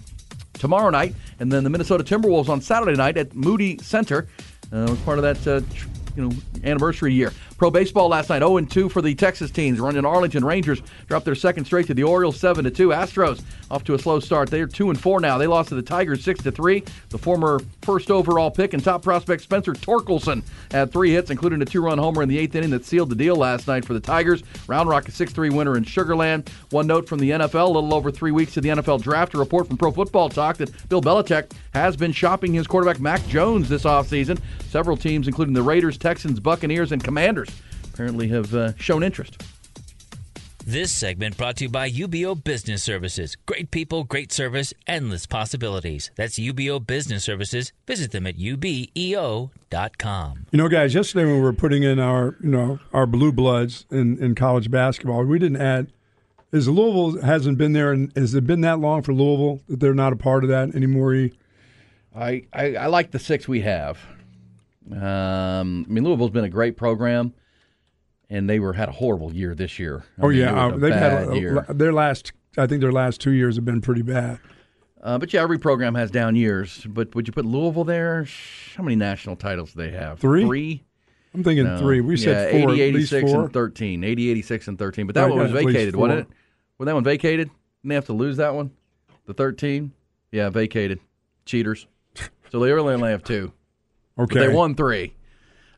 tomorrow 0.53 0.89
night, 0.89 1.15
and 1.39 1.51
then 1.51 1.63
the 1.63 1.69
Minnesota 1.69 2.03
Timberwolves 2.03 2.49
on 2.49 2.59
Saturday 2.59 2.97
night 2.97 3.17
at 3.17 3.33
Moody 3.35 3.77
Center. 3.77 4.27
Uh, 4.71 4.91
as 4.91 4.97
part 4.99 5.17
of 5.17 5.23
that, 5.23 5.47
uh, 5.47 5.61
you 6.19 6.27
know, 6.27 6.35
anniversary 6.63 7.13
year. 7.13 7.31
Pro 7.59 7.69
baseball 7.69 8.07
last 8.07 8.29
night, 8.29 8.39
0 8.39 8.61
2 8.61 8.87
for 8.87 9.01
the 9.01 9.13
Texas 9.13 9.51
teams. 9.51 9.81
Running 9.81 10.05
Arlington 10.05 10.45
Rangers 10.45 10.81
dropped 11.07 11.25
their 11.25 11.35
second 11.35 11.65
straight 11.65 11.87
to 11.87 11.93
the 11.93 12.03
Orioles, 12.03 12.39
7-2. 12.39 12.95
Astros 12.95 13.43
off 13.69 13.83
to 13.83 13.95
a 13.95 13.99
slow 13.99 14.21
start. 14.21 14.49
They're 14.49 14.65
2 14.65 14.89
and 14.89 14.99
4 14.99 15.19
now. 15.19 15.37
They 15.37 15.45
lost 15.45 15.67
to 15.69 15.75
the 15.75 15.81
Tigers 15.81 16.25
6-3. 16.25 16.87
The 17.09 17.17
former 17.17 17.59
first 17.81 18.11
overall 18.11 18.49
pick 18.49 18.73
and 18.73 18.81
top 18.81 19.03
prospect 19.03 19.43
Spencer 19.43 19.73
Torkelson 19.73 20.41
had 20.71 20.93
three 20.93 21.11
hits, 21.11 21.31
including 21.31 21.61
a 21.61 21.65
two-run 21.65 21.97
homer 21.97 22.23
in 22.23 22.29
the 22.29 22.39
eighth 22.39 22.55
inning 22.55 22.69
that 22.69 22.85
sealed 22.85 23.09
the 23.09 23.15
deal 23.15 23.35
last 23.35 23.67
night 23.67 23.83
for 23.83 23.93
the 23.93 23.99
Tigers. 23.99 24.41
Round 24.67 24.87
Rock 24.87 25.09
a 25.09 25.11
6-3 25.11 25.53
winner 25.53 25.75
in 25.75 25.83
Sugarland. 25.83 26.47
One 26.69 26.87
note 26.87 27.09
from 27.09 27.19
the 27.19 27.31
NFL: 27.31 27.67
a 27.67 27.71
little 27.71 27.93
over 27.93 28.09
three 28.09 28.31
weeks 28.31 28.53
to 28.53 28.61
the 28.61 28.69
NFL 28.69 29.01
draft. 29.01 29.33
A 29.33 29.37
report 29.37 29.67
from 29.67 29.75
Pro 29.75 29.91
Football 29.91 30.29
Talk 30.29 30.55
that 30.57 30.87
Bill 30.87 31.01
Belichick 31.01 31.51
has 31.73 31.97
been 31.97 32.13
shopping 32.13 32.53
his 32.53 32.67
quarterback 32.67 33.01
Mac 33.01 33.25
Jones 33.27 33.67
this 33.67 33.83
offseason. 33.83 34.39
Several 34.69 34.95
teams, 34.95 35.27
including 35.27 35.53
the 35.53 35.63
Raiders, 35.63 35.97
Texans, 35.97 36.39
Buccaneers, 36.39 36.91
and 36.91 37.03
Commanders, 37.03 37.48
apparently 37.99 38.29
have 38.29 38.55
uh, 38.55 38.71
shown 38.77 39.03
interest. 39.03 39.43
This 40.65 40.89
segment 40.89 41.35
brought 41.35 41.57
to 41.57 41.65
you 41.65 41.69
by 41.69 41.89
UBEO 41.89 42.41
Business 42.41 42.81
Services. 42.81 43.35
Great 43.45 43.71
people, 43.71 44.05
great 44.05 44.31
service, 44.31 44.73
endless 44.87 45.25
possibilities. 45.25 46.09
That's 46.15 46.39
UBEO 46.39 46.87
Business 46.87 47.25
Services. 47.25 47.73
Visit 47.87 48.11
them 48.11 48.25
at 48.25 48.37
ubeo.com. 48.37 49.51
You 50.51 50.57
know, 50.57 50.69
guys, 50.69 50.95
yesterday 50.95 51.25
when 51.25 51.35
we 51.35 51.41
were 51.41 51.51
putting 51.51 51.83
in 51.83 51.99
our, 51.99 52.37
you 52.41 52.49
know, 52.51 52.79
our 52.93 53.05
blue 53.05 53.33
bloods 53.33 53.85
in, 53.91 54.17
in 54.23 54.33
college 54.33 54.71
basketball, 54.71 55.25
we 55.25 55.37
didn't 55.37 55.61
add. 55.61 55.91
Is 56.53 56.69
Louisville 56.69 57.21
hasn't 57.21 57.57
been 57.57 57.73
there, 57.73 57.91
and 57.91 58.13
has 58.15 58.33
it 58.33 58.47
been 58.47 58.61
that 58.61 58.79
long 58.79 59.01
for 59.01 59.13
Louisville 59.13 59.59
that 59.67 59.81
they're 59.81 59.93
not 59.93 60.13
a 60.13 60.15
part 60.15 60.45
of 60.45 60.49
that 60.49 60.73
anymore? 60.73 61.29
I 62.15 62.45
I 62.53 62.87
like 62.87 63.11
the 63.11 63.19
six 63.19 63.45
we 63.45 63.59
have. 63.61 63.99
Um, 64.89 65.85
I 65.87 65.91
mean, 65.91 66.03
Louisville's 66.05 66.31
been 66.31 66.45
a 66.45 66.49
great 66.49 66.77
program, 66.77 67.33
and 68.29 68.49
they 68.49 68.59
were 68.59 68.73
had 68.73 68.89
a 68.89 68.93
horrible 68.93 69.33
year 69.33 69.55
this 69.55 69.79
year. 69.79 70.03
I 70.17 70.25
Oh 70.25 70.29
mean, 70.29 70.37
yeah, 70.39 70.65
uh, 70.67 70.77
they've 70.77 70.93
had 70.93 71.29
a, 71.29 71.35
year. 71.37 71.65
their 71.69 71.93
last. 71.93 72.31
I 72.57 72.67
think 72.67 72.81
their 72.81 72.91
last 72.91 73.21
two 73.21 73.31
years 73.31 73.55
have 73.55 73.65
been 73.65 73.81
pretty 73.81 74.01
bad. 74.01 74.39
Uh, 75.01 75.17
but 75.17 75.31
yeah, 75.33 75.41
every 75.41 75.57
program 75.59 75.95
has 75.95 76.11
down 76.11 76.35
years. 76.35 76.85
But 76.89 77.15
would 77.15 77.25
you 77.27 77.31
put 77.33 77.45
Louisville 77.45 77.85
there? 77.85 78.27
How 78.75 78.83
many 78.83 78.95
national 78.97 79.37
titles 79.37 79.73
do 79.73 79.81
they 79.83 79.91
have? 79.91 80.19
Three? 80.19 80.43
Three? 80.45 80.83
I'm 81.33 81.43
thinking 81.43 81.65
No. 81.65 81.77
three. 81.79 82.01
We 82.01 82.17
said 82.17 82.53
yeah, 82.53 82.61
four, 82.63 82.71
80, 82.73 82.81
86, 82.81 83.31
four. 83.31 83.43
and 83.43 83.53
13. 83.53 84.03
80, 84.03 84.29
86, 84.31 84.67
and 84.67 84.77
13. 84.79 85.05
But 85.05 85.15
that 85.15 85.21
Right, 85.23 85.29
one 85.29 85.39
was 85.39 85.51
yeah, 85.51 85.57
at 85.59 85.65
least 85.65 85.75
vacated, 85.77 85.95
wasn't 85.95 86.19
it? 86.21 86.27
Was 86.79 86.85
that 86.87 86.95
one 86.95 87.03
vacated? 87.03 87.47
Didn't 87.47 87.89
they 87.89 87.95
have 87.95 88.05
to 88.07 88.13
lose 88.13 88.37
that 88.37 88.55
one? 88.55 88.71
The 89.25 89.33
13? 89.33 89.91
Yeah, 90.31 90.49
vacated. 90.49 90.99
Cheaters. 91.45 91.85
So 92.51 92.59
they 92.59 92.71
really 92.71 92.93
only 92.95 93.11
have 93.11 93.23
two. 93.23 93.53
But 94.17 94.23
Okay, 94.23 94.39
they 94.39 94.53
won 94.53 94.73
three. 94.75 95.13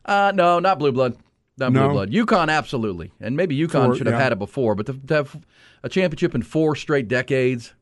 Uh, 0.04 0.32
no, 0.34 0.58
not 0.58 0.78
blue 0.78 0.90
blood. 0.90 1.16
Not 1.58 1.72
No? 1.72 1.84
blue 1.88 1.92
blood. 1.94 2.10
UConn, 2.10 2.48
absolutely. 2.48 3.12
And 3.20 3.36
maybe 3.36 3.56
UConn 3.58 3.86
Four, 3.86 3.96
should 3.96 4.06
have 4.06 4.14
yeah. 4.16 4.22
had 4.22 4.32
it 4.32 4.38
before, 4.38 4.74
but 4.74 4.86
to, 4.86 4.94
to 4.94 5.14
have 5.14 5.36
a 5.82 5.88
championship 5.88 6.34
in 6.34 6.42
four 6.42 6.74
straight 6.76 7.08
decades, 7.08 7.74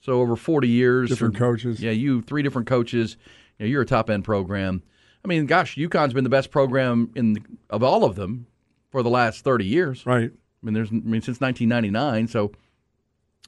so 0.00 0.20
over 0.20 0.34
40 0.36 0.68
years. 0.68 1.10
Different 1.10 1.36
or- 1.36 1.38
coaches. 1.38 1.80
Yeah, 1.80 1.90
you, 1.90 2.22
three 2.22 2.42
different 2.42 2.66
coaches. 2.68 3.16
You 3.58 3.66
know, 3.66 3.70
you're 3.70 3.82
a 3.82 3.86
top 3.86 4.08
end 4.10 4.24
program. 4.24 4.82
I 5.24 5.28
mean, 5.28 5.46
gosh, 5.46 5.76
UConn's 5.76 6.14
been 6.14 6.24
the 6.24 6.30
best 6.30 6.50
program 6.50 7.10
in 7.14 7.34
the, 7.34 7.42
of 7.70 7.82
all 7.82 8.04
of 8.04 8.14
them 8.16 8.46
for 8.90 9.02
the 9.02 9.10
last 9.10 9.44
30 9.44 9.64
years. 9.66 10.06
right. 10.06 10.30
I 10.30 10.66
mean, 10.66 10.74
there's 10.74 10.90
I 10.90 10.94
mean 10.94 11.22
since 11.22 11.40
1999. 11.40 12.26
So, 12.28 12.50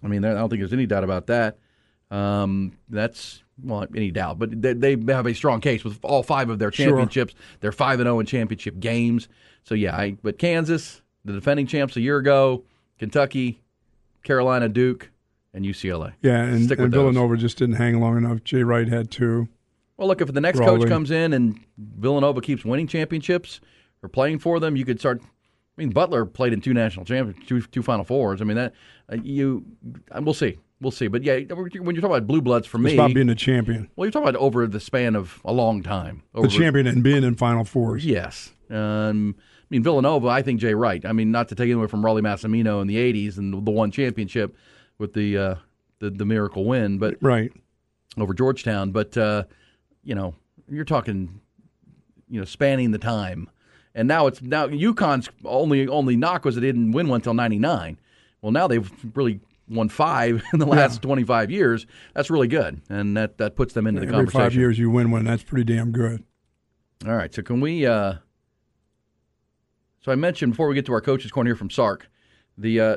I 0.05 0.07
mean, 0.07 0.25
I 0.25 0.33
don't 0.35 0.49
think 0.49 0.61
there's 0.61 0.73
any 0.73 0.87
doubt 0.87 1.03
about 1.03 1.27
that. 1.27 1.59
Um, 2.11 2.73
that's 2.89 3.43
well, 3.63 3.85
any 3.97 4.11
doubt, 4.11 4.39
but 4.39 4.63
they, 4.63 4.75
they 4.75 5.13
have 5.13 5.27
a 5.27 5.35
strong 5.35 5.61
case 5.61 5.83
with 5.85 5.99
all 6.03 6.23
five 6.23 6.51
of 6.51 6.59
their 6.59 6.71
Sure. 6.73 6.87
championships. 6.87 7.35
They're 7.61 7.73
five 7.73 7.99
and 8.01 8.07
zero 8.07 8.21
in 8.21 8.27
championship 8.27 8.79
games. 8.81 9.29
So 9.65 9.75
yeah, 9.75 9.97
I, 9.97 10.17
but 10.23 10.39
Kansas, 10.39 11.03
the 11.25 11.33
defending 11.33 11.67
champs 11.67 11.97
a 11.97 12.01
year 12.01 12.17
ago, 12.17 12.65
Kentucky, 12.99 13.61
Carolina, 14.23 14.69
Duke, 14.69 15.11
and 15.53 15.65
UCLA. 15.65 16.13
Yeah, 16.23 16.43
and, 16.43 16.65
Stick 16.65 16.79
with 16.79 16.87
and. 16.87 16.95
Villanova 16.95 17.37
just 17.37 17.59
didn't 17.59 17.77
hang 17.77 18.01
long 18.01 18.17
enough. 18.17 18.45
Jay 18.45 18.63
Wright 18.63 18.89
had 18.89 19.11
two. 19.11 19.49
Well, 19.97 20.09
look, 20.09 20.21
if 20.21 20.33
the 20.33 20.41
next 20.41 20.59
Rollie. 20.59 20.81
coach 20.81 20.89
comes 20.89 21.11
in 21.11 21.33
and 21.33 21.61
Villanova 21.77 22.41
keeps 22.41 22.65
winning 22.65 22.87
championships 22.87 23.61
or 24.03 24.09
playing 24.09 24.39
for 24.39 24.59
them, 24.59 24.77
you 24.77 24.85
could 24.85 24.99
start. 24.99 25.21
I 25.23 25.83
mean, 25.83 25.91
Butler 25.91 26.25
played 26.25 26.53
in 26.53 26.61
two 26.61 26.75
national 26.75 27.05
champions, 27.05 27.47
two, 27.47 27.61
two 27.61 27.83
Final 27.83 28.05
Fours. 28.05 28.41
I 28.41 28.45
mean, 28.45 28.57
that 28.57 28.75
uh, 29.13 29.17
you, 29.23 29.65
uh, 30.11 30.21
we'll 30.23 30.35
see, 30.35 30.59
we'll 30.81 30.91
see. 30.91 31.07
But 31.09 31.23
yeah, 31.23 31.37
when 31.37 31.71
you're 31.71 31.83
talking 31.83 32.05
about 32.05 32.27
blue 32.27 32.41
bloods, 32.41 32.67
for 32.67 32.79
It's 32.79 32.85
me, 32.85 32.95
about 32.95 33.15
being 33.15 33.29
a 33.29 33.35
champion, 33.35 33.91
well, 33.97 34.07
you're 34.07 34.13
talking 34.13 34.29
about 34.29 34.41
over 34.41 34.67
the 34.67 34.81
span 34.81 35.17
of 35.17 35.41
a 35.45 35.53
long 35.53 35.83
time. 35.83 36.23
Over, 36.35 36.49
the 36.49 36.55
champion, 36.55 36.87
and 36.87 37.03
being 37.03 37.23
in 37.23 37.35
Final 37.35 37.65
Fours. 37.65 38.05
Yes. 38.05 38.53
Um, 38.71 39.37
mean, 39.71 39.83
Villanova, 39.83 40.29
I 40.29 40.43
think 40.43 40.61
Jay 40.61 40.75
Wright. 40.75 41.05
I 41.05 41.13
mean, 41.13 41.31
not 41.31 41.49
to 41.49 41.55
take 41.55 41.69
it 41.69 41.73
away 41.73 41.87
from 41.87 42.03
Rollie 42.03 42.23
Massimino 42.23 42.81
in 42.81 42.87
the 42.87 42.97
80s 42.97 43.39
and 43.39 43.67
the 43.67 43.71
one 43.71 43.91
championship 43.91 44.57
with 44.99 45.13
the, 45.15 45.37
uh, 45.37 45.55
the, 46.01 46.11
the 46.11 46.25
miracle 46.25 46.65
win, 46.65 46.99
but 46.99 47.17
right 47.21 47.53
over 48.19 48.35
Georgetown. 48.35 48.91
But, 48.91 49.17
uh, 49.17 49.45
you 50.03 50.15
know, 50.15 50.35
you're 50.69 50.85
talking, 50.85 51.41
you 52.29 52.41
know, 52.41 52.45
spanning 52.45 52.91
the 52.91 52.99
time. 52.99 53.49
And 53.95 54.07
now 54.07 54.27
it's 54.29 54.41
now 54.41 54.69
UConn's 54.69 55.29
only 55.45 55.89
only 55.89 56.15
knock 56.17 56.45
was 56.45 56.57
it 56.57 56.61
didn't 56.61 56.93
win 56.93 57.09
one 57.09 57.17
until 57.17 57.35
'99. 57.35 57.99
Well, 58.41 58.53
now 58.53 58.69
they've 58.69 58.89
really 59.17 59.41
won 59.69 59.89
five 59.89 60.43
in 60.53 60.59
the 60.59 60.67
last 60.67 60.97
yeah. 60.97 61.09
25 61.09 61.51
years. 61.51 61.87
That's 62.15 62.31
really 62.31 62.49
good, 62.49 62.81
and 62.89 63.17
that, 63.17 63.39
that 63.39 63.57
puts 63.57 63.75
them 63.75 63.87
into 63.87 64.01
the 64.01 64.07
Every 64.07 64.17
conversation. 64.17 64.41
five 64.41 64.55
years 64.55 64.79
you 64.79 64.91
win 64.91 65.11
one. 65.11 65.25
That's 65.25 65.43
pretty 65.43 65.65
damn 65.65 65.93
good. 65.93 66.25
All 67.07 67.15
right, 67.15 67.35
so 67.35 67.43
can 67.43 67.61
we? 67.61 67.87
Uh, 67.87 68.15
so 70.01 70.13
I 70.13 70.15
mentioned 70.15 70.53
before 70.53 70.69
we 70.69 70.75
get 70.75 70.87
to 70.87 70.93
our 70.93 71.01
coaches' 71.01 71.31
corner 71.31 71.49
here 71.49 71.57
from 71.57 71.71
Sark, 71.71 72.09
the 72.57 72.81
uh, 72.81 72.97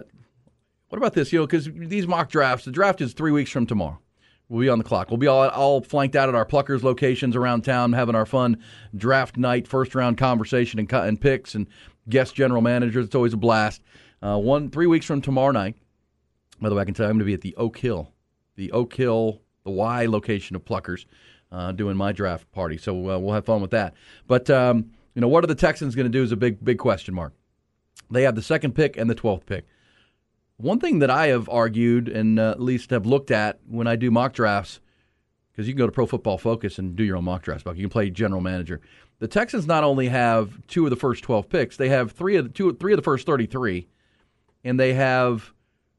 what 0.89 0.97
about 0.97 1.13
this? 1.13 1.33
You 1.33 1.39
know, 1.39 1.47
because 1.47 1.69
these 1.73 2.07
mock 2.07 2.29
drafts, 2.29 2.65
the 2.65 2.71
draft 2.71 3.01
is 3.01 3.13
three 3.13 3.31
weeks 3.31 3.51
from 3.51 3.65
tomorrow. 3.65 3.99
We'll 4.47 4.61
be 4.61 4.69
on 4.69 4.77
the 4.77 4.83
clock. 4.83 5.09
We'll 5.09 5.17
be 5.17 5.27
all, 5.27 5.49
all 5.49 5.81
flanked 5.81 6.15
out 6.15 6.29
at 6.29 6.35
our 6.35 6.45
Pluckers 6.45 6.83
locations 6.83 7.35
around 7.35 7.63
town, 7.63 7.93
having 7.93 8.13
our 8.13 8.25
fun 8.25 8.61
draft 8.95 9.37
night, 9.37 9.67
first 9.67 9.95
round 9.95 10.17
conversation 10.17 10.79
and 10.79 10.91
and 10.93 11.19
picks 11.19 11.55
and 11.55 11.67
guest 12.09 12.35
general 12.35 12.61
managers. 12.61 13.05
It's 13.05 13.15
always 13.15 13.33
a 13.33 13.37
blast. 13.37 13.81
Uh, 14.21 14.37
one 14.37 14.69
three 14.69 14.85
weeks 14.85 15.05
from 15.05 15.21
tomorrow 15.21 15.51
night. 15.51 15.75
By 16.61 16.69
the 16.69 16.75
way, 16.75 16.83
I 16.83 16.85
can 16.85 16.93
tell 16.93 17.07
you 17.07 17.09
I'm 17.09 17.17
going 17.17 17.19
to 17.19 17.25
be 17.25 17.33
at 17.33 17.41
the 17.41 17.55
Oak 17.55 17.79
Hill, 17.79 18.13
the 18.55 18.71
Oak 18.71 18.93
Hill, 18.93 19.41
the 19.63 19.71
Y 19.71 20.05
location 20.05 20.55
of 20.55 20.63
Pluckers, 20.63 21.05
uh, 21.51 21.71
doing 21.71 21.97
my 21.97 22.11
draft 22.11 22.49
party. 22.51 22.77
So 22.77 23.09
uh, 23.09 23.17
we'll 23.17 23.33
have 23.33 23.45
fun 23.45 23.61
with 23.61 23.71
that. 23.71 23.95
But 24.27 24.49
um, 24.49 24.91
you 25.13 25.21
know, 25.21 25.27
what 25.27 25.43
are 25.43 25.47
the 25.47 25.55
Texans 25.55 25.95
going 25.95 26.05
to 26.05 26.17
do 26.17 26.23
is 26.23 26.31
a 26.31 26.37
big 26.37 26.63
big 26.63 26.77
question 26.77 27.13
mark. 27.13 27.33
They 28.11 28.23
have 28.23 28.35
the 28.35 28.41
second 28.41 28.73
pick 28.73 28.97
and 28.97 29.09
the 29.09 29.15
twelfth 29.15 29.45
pick. 29.45 29.65
One 30.57 30.79
thing 30.79 30.99
that 30.99 31.09
I 31.09 31.27
have 31.27 31.49
argued 31.49 32.07
and 32.07 32.39
uh, 32.39 32.51
at 32.51 32.61
least 32.61 32.91
have 32.91 33.05
looked 33.05 33.31
at 33.31 33.59
when 33.67 33.87
I 33.87 33.95
do 33.95 34.11
mock 34.11 34.33
drafts, 34.33 34.79
because 35.51 35.67
you 35.67 35.73
can 35.73 35.79
go 35.79 35.87
to 35.87 35.91
Pro 35.91 36.05
Football 36.05 36.37
Focus 36.37 36.77
and 36.77 36.95
do 36.95 37.03
your 37.03 37.17
own 37.17 37.25
mock 37.25 37.41
drafts. 37.41 37.63
But 37.63 37.75
you 37.75 37.83
can 37.83 37.89
play 37.89 38.09
general 38.09 38.41
manager. 38.41 38.81
The 39.19 39.27
Texans 39.27 39.65
not 39.65 39.83
only 39.83 40.09
have 40.09 40.65
two 40.67 40.85
of 40.85 40.89
the 40.89 40.95
first 40.95 41.23
twelve 41.23 41.49
picks, 41.49 41.77
they 41.77 41.89
have 41.89 42.11
three 42.11 42.35
of 42.35 42.45
the 42.45 42.49
two, 42.49 42.73
three 42.75 42.93
of 42.93 42.97
the 42.97 43.03
first 43.03 43.25
thirty-three, 43.25 43.87
and 44.63 44.79
they 44.79 44.93
have 44.93 45.53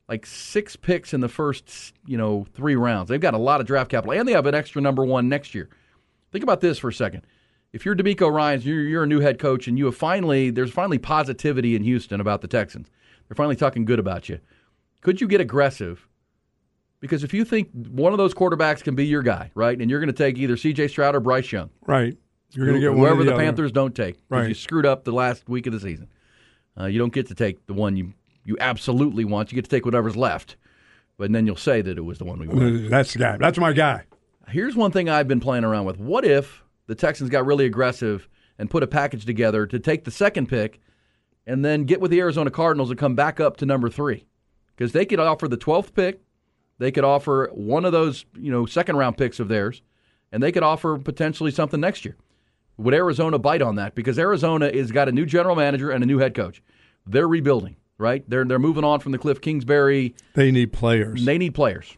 like 0.08 0.26
six 0.26 0.76
picks 0.76 1.14
in 1.14 1.20
the 1.20 1.28
first, 1.28 1.94
you 2.06 2.18
know, 2.18 2.46
three 2.52 2.76
rounds. 2.76 3.08
They've 3.08 3.20
got 3.20 3.32
a 3.32 3.38
lot 3.38 3.60
of 3.60 3.66
draft 3.66 3.90
capital, 3.90 4.12
and 4.12 4.28
they 4.28 4.32
have 4.32 4.46
an 4.46 4.54
extra 4.54 4.82
number 4.82 5.04
one 5.04 5.28
next 5.30 5.54
year. 5.54 5.70
Think 6.30 6.42
about 6.42 6.60
this 6.60 6.78
for 6.78 6.88
a 6.88 6.92
second. 6.92 7.22
If 7.74 7.84
you're 7.84 7.96
DeMeco 7.96 8.32
Ryans, 8.32 8.64
you're, 8.64 8.82
you're 8.82 9.02
a 9.02 9.06
new 9.06 9.18
head 9.18 9.40
coach, 9.40 9.66
and 9.66 9.76
you 9.76 9.86
have 9.86 9.96
finally 9.96 10.50
there's 10.50 10.70
finally 10.70 10.96
positivity 10.96 11.74
in 11.74 11.82
Houston 11.82 12.20
about 12.20 12.40
the 12.40 12.46
Texans. 12.46 12.88
They're 13.26 13.34
finally 13.34 13.56
talking 13.56 13.84
good 13.84 13.98
about 13.98 14.28
you. 14.28 14.38
Could 15.00 15.20
you 15.20 15.26
get 15.26 15.40
aggressive? 15.40 16.06
Because 17.00 17.24
if 17.24 17.34
you 17.34 17.44
think 17.44 17.70
one 17.72 18.12
of 18.12 18.18
those 18.18 18.32
quarterbacks 18.32 18.80
can 18.80 18.94
be 18.94 19.04
your 19.04 19.24
guy, 19.24 19.50
right, 19.56 19.76
and 19.76 19.90
you're 19.90 19.98
going 19.98 20.06
to 20.06 20.12
take 20.12 20.38
either 20.38 20.56
C.J. 20.56 20.86
Stroud 20.86 21.16
or 21.16 21.20
Bryce 21.20 21.50
Young, 21.50 21.68
right, 21.84 22.16
you're 22.52 22.64
going 22.64 22.80
to 22.80 22.86
get 22.88 22.96
whoever 22.96 23.24
the, 23.24 23.32
the, 23.32 23.36
Panthers 23.36 23.72
don't 23.72 23.92
take. 23.92 24.20
Right, 24.28 24.48
you 24.48 24.54
screwed 24.54 24.86
up 24.86 25.02
the 25.02 25.12
last 25.12 25.48
week 25.48 25.66
of 25.66 25.72
the 25.72 25.80
season. 25.80 26.08
Uh, 26.78 26.86
you 26.86 27.00
don't 27.00 27.12
get 27.12 27.26
to 27.26 27.34
take 27.34 27.66
the 27.66 27.74
one 27.74 27.96
you 27.96 28.14
you 28.44 28.56
absolutely 28.60 29.24
want. 29.24 29.50
You 29.50 29.56
get 29.56 29.64
to 29.64 29.70
take 29.70 29.84
whatever's 29.84 30.16
left, 30.16 30.54
but 31.18 31.32
then 31.32 31.44
you'll 31.44 31.56
say 31.56 31.82
that 31.82 31.98
it 31.98 32.02
was 32.02 32.18
the 32.18 32.24
one 32.24 32.38
we 32.38 32.46
wanted. 32.46 32.88
That's 32.88 33.14
the 33.14 33.18
guy. 33.18 33.36
That's 33.36 33.58
my 33.58 33.72
guy. 33.72 34.04
Here's 34.46 34.76
one 34.76 34.92
thing 34.92 35.08
I've 35.08 35.26
been 35.26 35.40
playing 35.40 35.64
around 35.64 35.86
with. 35.86 35.98
What 35.98 36.24
if 36.24 36.63
the 36.86 36.94
Texans 36.94 37.30
got 37.30 37.46
really 37.46 37.66
aggressive 37.66 38.28
and 38.58 38.70
put 38.70 38.82
a 38.82 38.86
package 38.86 39.24
together 39.24 39.66
to 39.66 39.78
take 39.78 40.04
the 40.04 40.10
second 40.10 40.48
pick 40.48 40.80
and 41.46 41.64
then 41.64 41.84
get 41.84 42.00
with 42.00 42.10
the 42.10 42.20
Arizona 42.20 42.50
Cardinals 42.50 42.90
and 42.90 42.98
come 42.98 43.14
back 43.14 43.40
up 43.40 43.56
to 43.58 43.66
number 43.66 43.88
three? 43.88 44.26
Because 44.76 44.92
they 44.92 45.04
could 45.04 45.20
offer 45.20 45.48
the 45.48 45.56
12th 45.56 45.94
pick, 45.94 46.20
they 46.78 46.90
could 46.90 47.04
offer 47.04 47.50
one 47.52 47.84
of 47.84 47.92
those, 47.92 48.24
you 48.36 48.50
know, 48.50 48.66
second 48.66 48.96
round 48.96 49.16
picks 49.16 49.40
of 49.40 49.48
theirs, 49.48 49.82
and 50.32 50.42
they 50.42 50.52
could 50.52 50.62
offer 50.62 50.98
potentially 50.98 51.50
something 51.50 51.80
next 51.80 52.04
year. 52.04 52.16
Would 52.76 52.94
Arizona 52.94 53.38
bite 53.38 53.62
on 53.62 53.76
that? 53.76 53.94
Because 53.94 54.18
Arizona 54.18 54.70
has 54.74 54.90
got 54.90 55.08
a 55.08 55.12
new 55.12 55.26
general 55.26 55.54
manager 55.54 55.90
and 55.90 56.02
a 56.02 56.06
new 56.06 56.18
head 56.18 56.34
coach. 56.34 56.62
They're 57.06 57.28
rebuilding 57.28 57.76
right? 57.98 58.28
They're 58.28 58.44
they're 58.44 58.58
moving 58.58 58.84
on 58.84 59.00
from 59.00 59.12
the 59.12 59.18
Kliff 59.18 59.40
Kingsbury. 59.40 60.14
They 60.34 60.50
need 60.50 60.72
players. 60.72 61.24
They 61.24 61.38
need 61.38 61.54
players. 61.54 61.96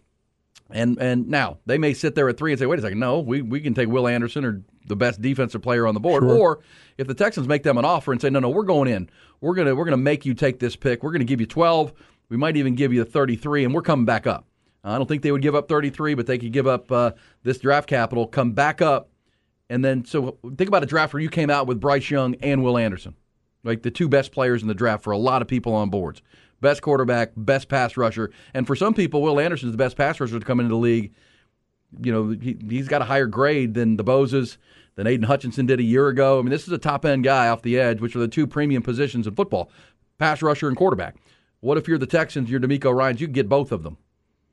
And 0.71 1.01
and 1.01 1.29
now 1.29 1.59
they 1.67 1.79
may 1.79 1.95
sit 1.95 2.15
there 2.15 2.29
at 2.29 2.37
three 2.37 2.53
and 2.53 2.59
say, 2.59 2.67
wait 2.67 2.79
a 2.79 2.83
second, 2.83 2.99
no, 2.99 3.21
we, 3.21 3.41
we 3.41 3.61
can 3.61 3.73
take 3.73 3.89
Will 3.89 4.09
Anderson 4.09 4.45
or 4.45 4.63
the 4.87 4.97
best 4.97 5.23
defensive 5.23 5.63
player 5.63 5.87
on 5.87 5.95
the 5.95 6.01
board. 6.01 6.25
Sure. 6.25 6.37
Or 6.37 6.61
if 6.99 7.07
the 7.07 7.15
Texans 7.15 7.47
make 7.47 7.63
them 7.63 7.79
an 7.79 7.85
offer 7.85 8.13
and 8.13 8.21
say, 8.21 8.31
no, 8.31 8.41
no, 8.41 8.49
we're 8.49 8.65
going 8.65 8.89
in, 8.89 9.09
we're 9.41 9.55
gonna 9.55 9.75
we're 9.75 9.85
gonna 9.85 9.97
make 9.97 10.27
you 10.27 10.35
take 10.35 10.59
this 10.59 10.75
pick. 10.75 11.03
We're 11.03 11.13
gonna 11.13 11.25
give 11.25 11.41
you 11.41 11.47
twelve. 11.47 11.93
We 12.29 12.37
might 12.37 12.57
even 12.57 12.75
give 12.75 12.93
you 12.93 13.05
the 13.05 13.11
thirty 13.11 13.37
three, 13.37 13.65
and 13.65 13.73
we're 13.73 13.83
coming 13.83 14.07
back 14.07 14.27
up. 14.27 14.47
I 14.83 14.97
don't 14.99 15.07
think 15.07 15.23
they 15.23 15.33
would 15.33 15.43
give 15.43 15.55
up 15.55 15.69
thirty 15.69 15.91
three, 15.91 16.15
but 16.15 16.27
they 16.27 16.39
could 16.39 16.53
give 16.53 16.67
up 16.67 16.91
uh, 16.91 17.13
this 17.45 17.59
draft 17.59 17.89
capital, 17.89 18.27
come 18.27 18.53
back 18.53 18.83
up, 18.83 19.11
and 19.71 19.85
then 19.85 20.05
so 20.05 20.39
think 20.57 20.69
about 20.69 20.83
a 20.83 20.87
draft 20.87 21.13
where 21.13 21.23
you 21.23 21.31
came 21.31 21.51
out 21.51 21.69
with 21.69 21.81
Bryce 21.81 22.11
Young 22.11 22.35
and 22.37 22.65
Will 22.65 22.77
Anderson 22.77 23.15
like 23.67 23.83
the 23.83 23.91
two 23.91 24.09
best 24.09 24.33
players 24.33 24.63
in 24.63 24.69
the 24.69 24.75
draft 24.75 25.03
for 25.05 25.11
a 25.11 25.19
lot 25.19 25.43
of 25.43 25.49
people 25.49 25.75
on 25.75 25.91
boards. 25.91 26.23
Best 26.61 26.83
quarterback, 26.83 27.33
best 27.37 27.69
pass 27.69 27.97
rusher, 27.97 28.31
and 28.55 28.67
for 28.67 28.75
some 28.75 28.95
people, 28.95 29.23
Will 29.23 29.39
Anderson's 29.39 29.73
the 29.73 29.79
best 29.79 29.97
pass 29.97 30.19
rusher 30.19 30.39
to 30.39 30.45
come 30.45 30.59
into 30.59 30.71
the 30.71 30.77
league. 30.77 31.13
You 32.01 32.13
know, 32.13 32.29
he, 32.31 32.57
he's 32.69 32.89
got 32.89 33.03
a 33.03 33.05
higher 33.05 33.27
grade 33.27 33.75
than 33.75 33.97
the 33.97 34.05
Bosas, 34.05 34.57
than 34.97 35.07
Aidan 35.07 35.27
Hutchinson 35.27 35.67
did 35.67 35.79
a 35.79 35.85
year 35.85 36.09
ago. 36.09 36.39
I 36.39 36.43
mean, 36.43 36.51
this 36.51 36.67
is 36.67 36.73
a 36.73 36.79
top 36.79 37.05
end 37.05 37.25
guy 37.25 37.49
off 37.49 37.63
the 37.63 37.79
edge, 37.79 38.01
which 38.01 38.17
are 38.17 38.21
the 38.21 38.29
two 38.29 38.47
premium 38.47 38.83
positions 38.83 39.27
in 39.27 39.35
football 39.35 39.71
pass 40.19 40.43
rusher 40.43 40.69
and 40.69 40.77
quarterback. 40.77 41.17
What 41.61 41.79
if 41.79 41.87
you're 41.87 41.99
the 41.99 42.07
Texans, 42.07 42.51
you're 42.51 42.61
DeMeco 42.61 42.95
Ryans, 42.95 43.21
you 43.21 43.27
can 43.27 43.35
get 43.35 43.49
both 43.49 43.71
of 43.71 43.83
them? 43.83 43.99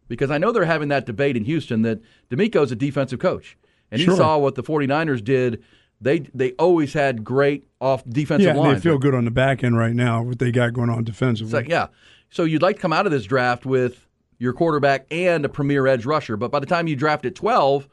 Because 0.08 0.30
I 0.30 0.38
know 0.38 0.52
they're 0.52 0.66
having 0.66 0.90
that 0.90 1.06
debate 1.06 1.38
in 1.38 1.46
Houston 1.46 1.82
that 1.84 2.02
DeMeco's 2.30 2.72
a 2.72 2.76
defensive 2.76 3.20
coach. 3.20 3.58
And 3.92 4.02
he 4.02 4.08
saw 4.08 4.38
what 4.38 4.56
the 4.56 4.64
49ers 4.64 5.24
did. 5.24 5.64
They 6.02 6.20
they 6.34 6.52
always 6.54 6.94
had 6.94 7.24
great 7.24 7.68
off 7.80 8.04
defensive 8.08 8.56
yeah, 8.56 8.62
lines. 8.62 8.82
they 8.82 8.90
feel 8.90 8.98
good 8.98 9.16
on 9.16 9.26
the 9.26 9.32
back 9.32 9.64
end 9.64 9.78
right 9.78 9.94
now. 9.94 10.22
What 10.22 10.40
they 10.40 10.52
got 10.52 10.74
going 10.74 10.90
on 10.90 11.04
defensively. 11.04 11.48
It's 11.48 11.54
like, 11.54 11.70
yeah. 11.70 11.88
So 12.30 12.44
you'd 12.44 12.62
like 12.62 12.78
to 12.78 12.82
come 12.82 12.94
out 12.94 13.06
of 13.06 13.12
this 13.12 13.26
draft 13.26 13.66
with 13.66 14.08
your 14.38 14.54
quarterback 14.54 15.06
and 15.12 15.46
a 15.46 15.50
premier 15.50 15.88
edge 15.88 16.06
rusher, 16.06 16.36
but 16.36 16.52
by 16.52 16.60
the 16.60 16.66
time 16.66 16.88
you 16.88 16.96
draft 16.96 17.26
at 17.26 17.36
12, 17.36 17.88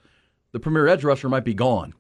the 0.53 0.59
premier 0.59 0.89
edge 0.89 1.05
rusher 1.05 1.29
might 1.29 1.45
be 1.45 1.55
gone. 1.55 1.95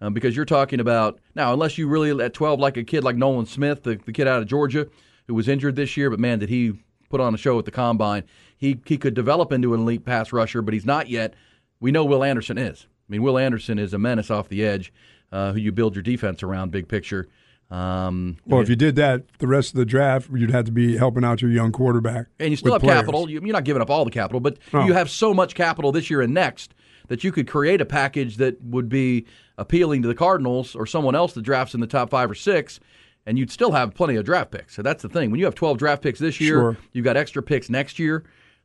Um, 0.00 0.12
because 0.12 0.36
you're 0.36 0.44
talking 0.44 0.78
about 0.78 1.18
now, 1.34 1.54
unless 1.54 1.78
you 1.78 1.88
really 1.88 2.22
at 2.22 2.34
12 2.34 2.60
like 2.60 2.76
a 2.76 2.84
kid 2.84 3.02
like 3.02 3.16
Nolan 3.16 3.46
Smith, 3.46 3.82
the, 3.82 3.96
the 3.96 4.12
kid 4.12 4.28
out 4.28 4.42
of 4.42 4.46
Georgia 4.46 4.86
who 5.26 5.34
was 5.34 5.48
injured 5.48 5.74
this 5.74 5.96
year, 5.96 6.10
but 6.10 6.20
man, 6.20 6.38
did 6.38 6.50
he 6.50 6.74
put 7.08 7.20
on 7.20 7.34
a 7.34 7.38
show 7.38 7.58
at 7.58 7.64
the 7.64 7.70
combine. 7.70 8.24
He 8.56 8.80
he 8.86 8.98
could 8.98 9.14
develop 9.14 9.52
into 9.52 9.74
an 9.74 9.80
elite 9.80 10.04
pass 10.04 10.32
rusher, 10.32 10.62
but 10.62 10.74
he's 10.74 10.86
not 10.86 11.08
yet. 11.08 11.34
We 11.80 11.90
know 11.90 12.04
Will 12.04 12.24
Anderson 12.24 12.58
is. 12.58 12.86
I 13.08 13.12
mean, 13.12 13.22
Will 13.22 13.38
Anderson 13.38 13.78
is 13.78 13.94
a 13.94 13.98
menace 13.98 14.30
off 14.30 14.48
the 14.48 14.64
edge, 14.64 14.92
uh, 15.32 15.52
who 15.52 15.58
you 15.58 15.72
build 15.72 15.94
your 15.94 16.02
defense 16.02 16.42
around, 16.42 16.70
big 16.70 16.88
picture. 16.88 17.28
Um, 17.70 18.36
well, 18.46 18.60
if 18.60 18.68
you 18.68 18.76
did 18.76 18.94
that, 18.96 19.24
the 19.38 19.48
rest 19.48 19.70
of 19.74 19.78
the 19.78 19.84
draft, 19.84 20.28
you'd 20.32 20.52
have 20.52 20.66
to 20.66 20.72
be 20.72 20.96
helping 20.96 21.24
out 21.24 21.42
your 21.42 21.50
young 21.50 21.72
quarterback. 21.72 22.26
and 22.38 22.50
you 22.50 22.56
still 22.56 22.72
have 22.74 22.82
players. 22.82 23.00
capital. 23.00 23.28
You- 23.28 23.40
You're 23.42 23.52
not 23.52 23.64
giving 23.64 23.82
up 23.82 23.90
all 23.90 24.04
the 24.04 24.10
capital, 24.10 24.38
but 24.40 24.58
No. 24.72 24.86
you 24.86 24.92
have 24.92 25.10
so 25.10 25.34
much 25.34 25.54
capital 25.56 25.90
this 25.90 26.08
year 26.08 26.20
and 26.22 26.32
next 26.32 26.74
that 27.08 27.24
you 27.24 27.32
could 27.32 27.48
create 27.48 27.80
a 27.80 27.84
package 27.84 28.36
that 28.36 28.62
would 28.62 28.88
be 28.88 29.26
appealing 29.58 30.02
to 30.02 30.08
the 30.08 30.14
Cardinals 30.14 30.74
or 30.76 30.86
someone 30.86 31.14
else 31.16 31.32
that 31.34 31.42
drafts 31.42 31.74
in 31.74 31.80
the 31.80 31.86
top 31.88 32.08
five 32.10 32.30
or 32.30 32.34
six, 32.36 32.78
and 33.26 33.36
you'd 33.38 33.50
still 33.50 33.72
have 33.72 33.94
plenty 33.94 34.14
of 34.16 34.24
draft 34.24 34.52
picks. 34.52 34.74
So 34.76 34.82
that's 34.82 35.02
the 35.02 35.08
thing. 35.08 35.30
When 35.32 35.40
you 35.40 35.46
have 35.46 35.54
12 35.56 35.76
draft 35.78 36.02
picks 36.02 36.20
this 36.20 36.40
year, 36.40 36.54
Sure. 36.56 36.76
you've 36.92 37.04
got 37.04 37.16
extra 37.16 37.42
picks 37.42 37.68
next 37.68 37.98
year 37.98 38.22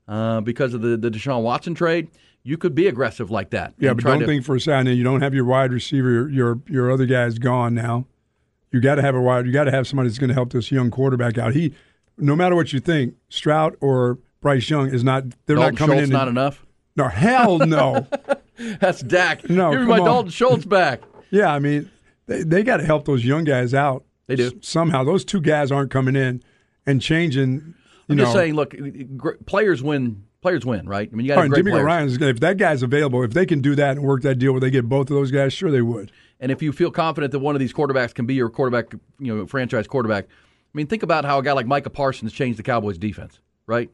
uh, 0.07 0.41
because 0.41 0.73
of 0.75 0.81
the, 0.81 0.95
the 0.97 1.09
Deshaun 1.09 1.41
Watson 1.41 1.73
trade. 1.73 2.07
You 2.43 2.57
could 2.57 2.73
be 2.73 2.87
aggressive 2.87 3.29
like 3.29 3.51
that. 3.51 3.73
Yeah, 3.77 3.93
but 3.93 4.03
don't 4.03 4.19
to- 4.21 4.25
think 4.25 4.43
for 4.43 4.55
a 4.55 4.59
second 4.59 4.87
that 4.87 4.95
you 4.95 5.03
don't 5.03 5.21
have 5.21 5.33
your 5.33 5.45
wide 5.45 5.71
receiver. 5.71 6.09
Your 6.09 6.29
your, 6.29 6.59
your 6.67 6.91
other 6.91 7.05
guy's 7.05 7.37
gone 7.39 7.73
now. 7.75 8.05
You 8.71 8.79
got 8.81 8.95
to 8.95 9.01
have 9.01 9.15
a 9.15 9.21
wide. 9.21 9.45
You 9.45 9.51
got 9.51 9.65
to 9.65 9.71
have 9.71 9.85
somebody 9.87 10.09
that's 10.09 10.17
going 10.17 10.29
to 10.29 10.33
help 10.33 10.51
this 10.53 10.71
young 10.71 10.89
quarterback 10.91 11.37
out. 11.37 11.53
He, 11.53 11.73
no 12.17 12.35
matter 12.35 12.55
what 12.55 12.71
you 12.73 12.79
think, 12.79 13.15
Stroud 13.29 13.75
or 13.81 14.17
Bryce 14.39 14.69
Young 14.69 14.87
is 14.93 15.03
not. 15.03 15.25
They're 15.45 15.55
Dalton 15.57 15.75
not 15.75 15.77
coming 15.77 15.97
Schultz 15.97 16.09
in. 16.09 16.13
not 16.13 16.27
enough. 16.29 16.65
No, 16.95 17.07
hell 17.09 17.59
no. 17.59 18.07
That's 18.79 19.01
Dak. 19.01 19.49
No, 19.49 19.71
Give 19.71 19.81
me 19.81 19.87
my 19.87 19.99
on. 19.99 20.05
Dalton 20.05 20.31
Schultz 20.31 20.65
back. 20.65 21.01
yeah, 21.31 21.53
I 21.53 21.59
mean, 21.59 21.89
they 22.27 22.43
they 22.43 22.63
got 22.63 22.77
to 22.77 22.85
help 22.85 23.05
those 23.05 23.23
young 23.25 23.43
guys 23.43 23.73
out. 23.73 24.03
They 24.27 24.35
do. 24.35 24.51
Somehow. 24.61 25.03
Those 25.03 25.25
two 25.25 25.41
guys 25.41 25.71
aren't 25.71 25.91
coming 25.91 26.15
in 26.15 26.41
and 26.85 27.01
changing. 27.01 27.51
You 28.07 28.13
I'm 28.13 28.17
know, 28.17 28.23
just 28.23 28.35
saying, 28.35 28.55
look, 28.55 28.73
players 29.45 29.83
win. 29.83 30.23
Players 30.41 30.65
win, 30.65 30.87
right? 30.87 31.07
I 31.11 31.15
mean, 31.15 31.25
you 31.25 31.29
got 31.29 31.35
right, 31.35 31.43
have 31.43 31.51
great 31.51 31.59
Jimmy 31.59 31.71
players. 31.71 31.85
Ryan 31.85 32.07
is 32.07 32.17
if 32.19 32.39
that 32.39 32.57
guy's 32.57 32.81
available, 32.81 33.23
if 33.23 33.31
they 33.33 33.45
can 33.45 33.61
do 33.61 33.75
that 33.75 33.97
and 33.97 34.05
work 34.05 34.23
that 34.23 34.35
deal 34.35 34.53
where 34.53 34.61
they 34.61 34.71
get 34.71 34.89
both 34.89 35.09
of 35.11 35.15
those 35.15 35.29
guys, 35.29 35.53
sure 35.53 35.69
they 35.69 35.83
would. 35.83 36.11
And 36.39 36.51
if 36.51 36.63
you 36.63 36.71
feel 36.71 36.89
confident 36.89 37.31
that 37.31 37.39
one 37.39 37.55
of 37.55 37.59
these 37.59 37.71
quarterbacks 37.71 38.15
can 38.15 38.25
be 38.25 38.33
your 38.33 38.49
quarterback, 38.49 38.91
you 39.19 39.35
know, 39.35 39.45
franchise 39.45 39.85
quarterback, 39.85 40.25
I 40.25 40.73
mean, 40.73 40.87
think 40.87 41.03
about 41.03 41.25
how 41.25 41.37
a 41.37 41.43
guy 41.43 41.51
like 41.51 41.67
Micah 41.67 41.91
Parsons 41.91 42.33
changed 42.33 42.57
the 42.57 42.63
Cowboys' 42.63 42.97
defense, 42.97 43.39
right? 43.67 43.91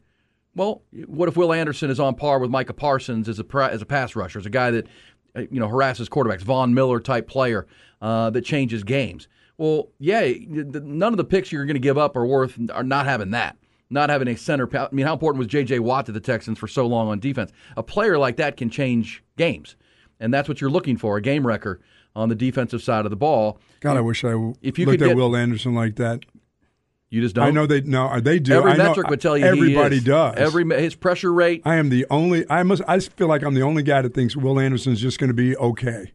Well, 0.56 0.82
what 1.06 1.27
if 1.27 1.36
Will 1.36 1.51
Anderson 1.51 1.89
is 1.89 2.00
on 2.00 2.16
par 2.16 2.39
with 2.39 2.50
Micah 2.50 2.74
Parsons 2.74 3.27
as 3.27 3.39
a 3.39 3.46
as 3.70 3.82
a 3.82 3.86
pass 3.86 4.16
rusher, 4.16 4.39
as 4.39 4.46
a 4.46 4.50
guy 4.50 4.72
that 4.72 4.88
uh, 5.36 5.42
you 5.51 5.60
know 5.60 5.68
harasses 5.68 6.08
quarterbacks, 6.08 6.42
Von 6.42 6.74
Miller 6.74 7.00
type 7.01 7.27
player 7.27 7.68
uh, 8.01 8.30
that 8.30 8.46
changes 8.46 8.84
games? 8.84 9.27
Well, 9.58 9.89
yeah, 10.00 10.32
none 10.48 11.13
of 11.13 11.18
the 11.18 11.25
picks 11.25 11.51
you're 11.51 11.66
going 11.66 11.75
to 11.75 11.80
give 11.80 11.98
up 11.98 12.16
are 12.16 12.25
worth 12.25 12.58
are 12.72 12.84
not 12.84 13.06
having 13.06 13.32
that. 13.32 13.58
Not 13.89 14.10
having 14.10 14.27
a 14.27 14.36
center. 14.36 14.67
I 14.77 14.89
mean, 14.91 15.06
how 15.06 15.13
important 15.13 15.39
was 15.39 15.48
J.J. 15.48 15.79
Watt 15.79 16.06
to 16.08 16.12
the 16.12 16.20
Texans 16.20 16.60
for 16.60 16.67
so 16.67 16.86
long 16.86 17.08
on 17.08 17.20
defense? 17.20 17.51
A 17.77 17.84
player 17.84 18.17
like 18.17 18.36
that 18.38 18.58
can 18.58 18.70
change 18.70 19.24
games, 19.38 19.75
and 20.20 20.34
that's 20.34 20.50
what 20.50 20.60
you're 20.60 20.70
looking 20.70 20.98
for—a 20.98 21.22
game 21.22 21.48
wrecker 21.48 21.79
on 22.15 22.29
the 22.29 22.36
defensive 22.36 22.82
side 22.82 23.06
of 23.06 23.12
the 23.12 23.15
ball. 23.15 23.60
God, 23.79 23.96
I 23.96 24.01
wish 24.01 24.25
I 24.25 24.53
if 24.62 24.77
you 24.77 24.86
looked 24.86 25.01
at 25.01 25.10
get, 25.10 25.15
Will 25.15 25.36
Anderson 25.36 25.74
like 25.74 25.96
that. 25.96 26.25
You 27.10 27.22
just 27.22 27.36
don't. 27.36 27.48
I 27.48 27.51
know 27.51 27.65
they 27.65 27.82
no, 27.82 28.08
uh, 28.08 28.20
they 28.20 28.39
do. 28.39 28.53
Every 28.53 28.74
I 28.74 28.77
metric 28.77 29.06
know, 29.06 29.12
would 29.12 29.22
tell 29.22 29.38
you 29.38 29.46
everybody 29.46 30.01
does. 30.01 30.36
Every 30.36 30.65
his 30.82 30.96
pressure 30.96 31.32
rate. 31.32 31.62
I 31.63 31.75
am 31.75 31.88
the 31.89 32.06
only. 32.10 32.50
I 32.50 32.63
must. 32.63 32.82
I 32.88 33.00
feel 33.00 33.27
like 33.27 33.44
I'm 33.44 33.53
the 33.53 33.62
only 33.62 33.84
guy 33.84 34.01
that 34.01 34.13
thinks 34.13 34.36
Will 34.36 34.60
Anderson's 34.60 35.00
just 35.00 35.17
going 35.17 35.29
to 35.29 35.34
be 35.34 35.56
okay. 35.56 36.12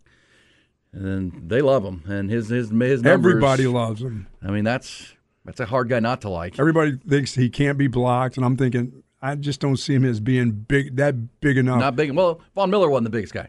And 0.93 1.49
they 1.49 1.63
love 1.63 1.85
him, 1.85 2.03
and 2.07 2.31
his 2.31 2.51
his 2.51 2.69
his 2.69 3.03
numbers, 3.03 3.05
Everybody 3.07 3.67
loves 3.67 4.03
him. 4.03 4.27
I 4.43 4.51
mean, 4.51 4.65
that's 4.65 5.15
that's 5.45 5.61
a 5.61 5.67
hard 5.67 5.89
guy 5.89 6.01
not 6.01 6.21
to 6.23 6.29
like. 6.29 6.59
Everybody 6.59 6.99
thinks 7.09 7.35
he 7.35 7.49
can't 7.49 7.79
be 7.79 7.89
blocked, 7.89 8.37
and 8.37 8.47
I'm 8.47 8.57
thinking 8.57 9.03
I 9.21 9.35
just 9.35 9.61
don't 9.61 9.77
see 9.77 9.95
him 9.95 10.05
as 10.05 10.21
being 10.21 10.51
big 10.51 10.97
that 10.97 11.41
big 11.41 11.57
enough. 11.57 11.81
Not 11.81 11.97
big. 11.97 12.13
Well, 12.13 12.41
Von 12.55 12.71
Miller 12.71 12.89
wasn't 12.89 13.05
the 13.05 13.11
biggest 13.11 13.33
guy 13.33 13.49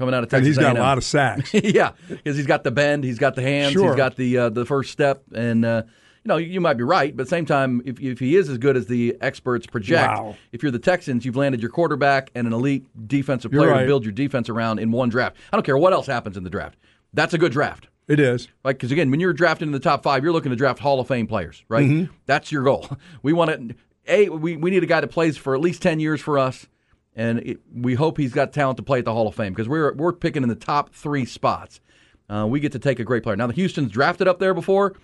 coming 0.00 0.14
out 0.14 0.22
of 0.22 0.30
Texas. 0.30 0.38
And 0.38 0.46
he's 0.46 0.58
got 0.58 0.76
A&M. 0.76 0.76
a 0.78 0.80
lot 0.80 0.98
of 0.98 1.04
sacks. 1.04 1.52
yeah, 1.54 1.92
because 2.08 2.36
he's 2.36 2.46
got 2.46 2.64
the 2.64 2.70
bend, 2.70 3.04
he's 3.04 3.18
got 3.18 3.34
the 3.34 3.42
hands, 3.42 3.72
sure. 3.72 3.88
he's 3.88 3.96
got 3.96 4.16
the 4.16 4.38
uh, 4.38 4.48
the 4.48 4.64
first 4.64 4.90
step, 4.90 5.22
and 5.34 5.64
uh, 5.64 5.82
you 6.24 6.28
know 6.28 6.38
you 6.38 6.60
might 6.60 6.74
be 6.74 6.84
right, 6.84 7.16
but 7.16 7.22
at 7.22 7.26
the 7.26 7.30
same 7.30 7.46
time, 7.46 7.82
if 7.84 8.00
if 8.00 8.18
he 8.18 8.36
is 8.36 8.48
as 8.48 8.58
good 8.58 8.76
as 8.76 8.86
the 8.86 9.16
experts 9.20 9.66
project, 9.66 10.18
wow. 10.18 10.36
if 10.52 10.62
you're 10.62 10.72
the 10.72 10.78
Texans, 10.78 11.24
you've 11.24 11.36
landed 11.36 11.60
your 11.60 11.70
quarterback 11.70 12.30
and 12.34 12.46
an 12.46 12.52
elite 12.52 12.86
defensive 13.06 13.52
player 13.52 13.70
right. 13.70 13.82
to 13.82 13.86
build 13.86 14.04
your 14.04 14.12
defense 14.12 14.48
around 14.48 14.78
in 14.78 14.90
one 14.90 15.08
draft. 15.08 15.36
I 15.52 15.56
don't 15.56 15.64
care 15.64 15.78
what 15.78 15.92
else 15.92 16.06
happens 16.06 16.36
in 16.36 16.42
the 16.42 16.50
draft. 16.50 16.78
That's 17.12 17.34
a 17.34 17.38
good 17.38 17.52
draft. 17.52 17.88
It 18.10 18.18
is. 18.18 18.48
Right, 18.64 18.72
because 18.76 18.90
again, 18.90 19.08
when 19.12 19.20
you're 19.20 19.32
drafting 19.32 19.68
in 19.68 19.72
the 19.72 19.78
top 19.78 20.02
five, 20.02 20.24
you're 20.24 20.32
looking 20.32 20.50
to 20.50 20.56
draft 20.56 20.80
Hall 20.80 20.98
of 20.98 21.06
Fame 21.06 21.28
players, 21.28 21.64
right? 21.68 21.86
Mm-hmm. 21.86 22.12
That's 22.26 22.50
your 22.50 22.64
goal. 22.64 22.90
We 23.22 23.32
want 23.32 23.50
to 23.50 23.74
a 24.08 24.28
we, 24.28 24.56
we 24.56 24.70
need 24.70 24.82
a 24.82 24.86
guy 24.86 25.00
that 25.00 25.08
plays 25.08 25.36
for 25.36 25.54
at 25.54 25.60
least 25.60 25.80
ten 25.80 26.00
years 26.00 26.20
for 26.20 26.36
us, 26.36 26.66
and 27.14 27.38
it, 27.38 27.60
we 27.72 27.94
hope 27.94 28.18
he's 28.18 28.32
got 28.32 28.52
talent 28.52 28.78
to 28.78 28.82
play 28.82 28.98
at 28.98 29.04
the 29.04 29.12
Hall 29.12 29.28
of 29.28 29.36
Fame 29.36 29.52
because 29.52 29.68
we're 29.68 29.94
we're 29.94 30.12
picking 30.12 30.42
in 30.42 30.48
the 30.48 30.56
top 30.56 30.92
three 30.92 31.24
spots. 31.24 31.80
Uh, 32.28 32.46
we 32.48 32.58
get 32.58 32.72
to 32.72 32.80
take 32.80 32.98
a 32.98 33.04
great 33.04 33.22
player. 33.22 33.36
Now 33.36 33.46
the 33.46 33.52
Houston's 33.52 33.92
drafted 33.92 34.26
up 34.26 34.40
there 34.40 34.54
before, 34.54 34.96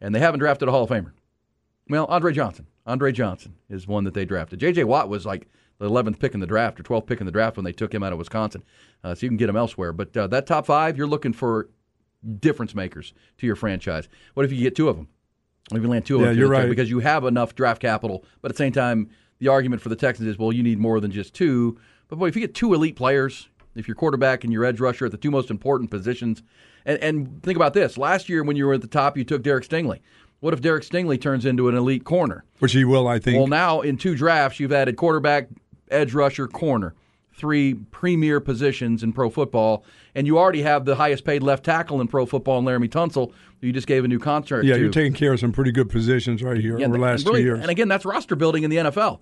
and 0.00 0.12
they 0.12 0.18
haven't 0.18 0.40
drafted 0.40 0.66
a 0.68 0.72
Hall 0.72 0.82
of 0.82 0.90
Famer. 0.90 1.12
Well, 1.88 2.06
Andre 2.06 2.32
Johnson. 2.32 2.66
Andre 2.86 3.12
Johnson 3.12 3.54
is 3.68 3.86
one 3.86 4.02
that 4.04 4.14
they 4.14 4.24
drafted. 4.24 4.58
J.J. 4.58 4.82
Watt 4.84 5.08
was 5.08 5.24
like 5.24 5.46
the 5.78 5.88
11th 5.88 6.18
pick 6.18 6.34
in 6.34 6.40
the 6.40 6.46
draft 6.46 6.80
or 6.80 6.82
12th 6.82 7.06
pick 7.06 7.20
in 7.20 7.26
the 7.26 7.32
draft 7.32 7.56
when 7.56 7.64
they 7.64 7.72
took 7.72 7.94
him 7.94 8.02
out 8.02 8.12
of 8.12 8.18
Wisconsin. 8.18 8.64
Uh, 9.04 9.14
so 9.14 9.24
you 9.24 9.30
can 9.30 9.36
get 9.36 9.48
him 9.48 9.56
elsewhere. 9.56 9.92
But 9.92 10.16
uh, 10.16 10.26
that 10.28 10.46
top 10.46 10.66
five, 10.66 10.96
you're 10.96 11.06
looking 11.06 11.32
for 11.32 11.68
difference 12.38 12.74
makers 12.74 13.12
to 13.38 13.46
your 13.46 13.56
franchise. 13.56 14.08
What 14.34 14.44
if 14.44 14.52
you 14.52 14.62
get 14.62 14.76
two 14.76 14.88
of 14.88 14.96
them? 14.96 15.08
If 15.70 15.82
you 15.82 15.88
land 15.88 16.04
two 16.04 16.16
of 16.16 16.22
yeah, 16.22 16.28
them, 16.28 16.38
you're 16.38 16.48
right. 16.48 16.68
because 16.68 16.90
you 16.90 17.00
have 17.00 17.24
enough 17.24 17.54
draft 17.54 17.80
capital. 17.80 18.24
But 18.40 18.50
at 18.50 18.56
the 18.56 18.58
same 18.58 18.72
time, 18.72 19.10
the 19.38 19.48
argument 19.48 19.82
for 19.82 19.88
the 19.88 19.96
Texans 19.96 20.28
is, 20.28 20.38
well, 20.38 20.52
you 20.52 20.62
need 20.62 20.78
more 20.78 21.00
than 21.00 21.10
just 21.10 21.34
two. 21.34 21.78
But 22.08 22.18
boy, 22.18 22.26
if 22.26 22.36
you 22.36 22.40
get 22.40 22.54
two 22.54 22.74
elite 22.74 22.96
players, 22.96 23.48
if 23.74 23.88
your 23.88 23.94
quarterback 23.94 24.44
and 24.44 24.52
your 24.52 24.64
edge 24.64 24.80
rusher 24.80 25.06
at 25.06 25.12
the 25.12 25.18
two 25.18 25.30
most 25.30 25.50
important 25.50 25.90
positions, 25.90 26.42
and, 26.84 26.98
and 26.98 27.42
think 27.42 27.56
about 27.56 27.74
this: 27.74 27.96
last 27.96 28.28
year 28.28 28.42
when 28.42 28.56
you 28.56 28.66
were 28.66 28.74
at 28.74 28.82
the 28.82 28.86
top, 28.86 29.16
you 29.16 29.24
took 29.24 29.42
Derek 29.42 29.64
Stingley. 29.64 30.00
What 30.40 30.52
if 30.52 30.60
Derek 30.60 30.82
Stingley 30.82 31.20
turns 31.20 31.46
into 31.46 31.68
an 31.68 31.76
elite 31.76 32.04
corner? 32.04 32.44
Which 32.58 32.72
he 32.72 32.84
will, 32.84 33.06
I 33.06 33.20
think. 33.20 33.38
Well, 33.38 33.46
now 33.46 33.80
in 33.80 33.96
two 33.96 34.16
drafts, 34.16 34.58
you've 34.58 34.72
added 34.72 34.96
quarterback, 34.96 35.48
edge 35.88 36.14
rusher, 36.14 36.48
corner, 36.48 36.94
three 37.42 37.74
premier 37.74 38.38
positions 38.38 39.02
in 39.02 39.12
pro 39.12 39.28
football, 39.28 39.84
and 40.14 40.28
you 40.28 40.38
already 40.38 40.62
have 40.62 40.84
the 40.84 40.94
highest 40.94 41.24
paid 41.24 41.42
left 41.42 41.64
tackle 41.64 42.00
in 42.00 42.06
pro 42.06 42.24
football 42.24 42.60
in 42.60 42.64
Laremy 42.64 42.88
Tunsil, 42.88 43.32
you 43.60 43.72
just 43.72 43.88
gave 43.88 44.04
a 44.04 44.08
new 44.08 44.20
contract 44.20 44.64
yeah, 44.64 44.74
to. 44.74 44.80
you're 44.80 44.90
taking 44.92 45.12
care 45.12 45.32
of 45.32 45.40
some 45.40 45.50
pretty 45.50 45.72
good 45.72 45.90
positions 45.90 46.40
right 46.40 46.56
here 46.56 46.78
Yeah, 46.78 46.86
over 46.86 46.96
the 46.96 47.02
last 47.02 47.26
really- 47.26 47.40
two 47.40 47.44
years. 47.46 47.60
And 47.60 47.68
again, 47.68 47.88
that's 47.88 48.04
roster 48.04 48.36
building 48.36 48.62
in 48.62 48.70
the 48.70 48.76
NFL. 48.76 49.18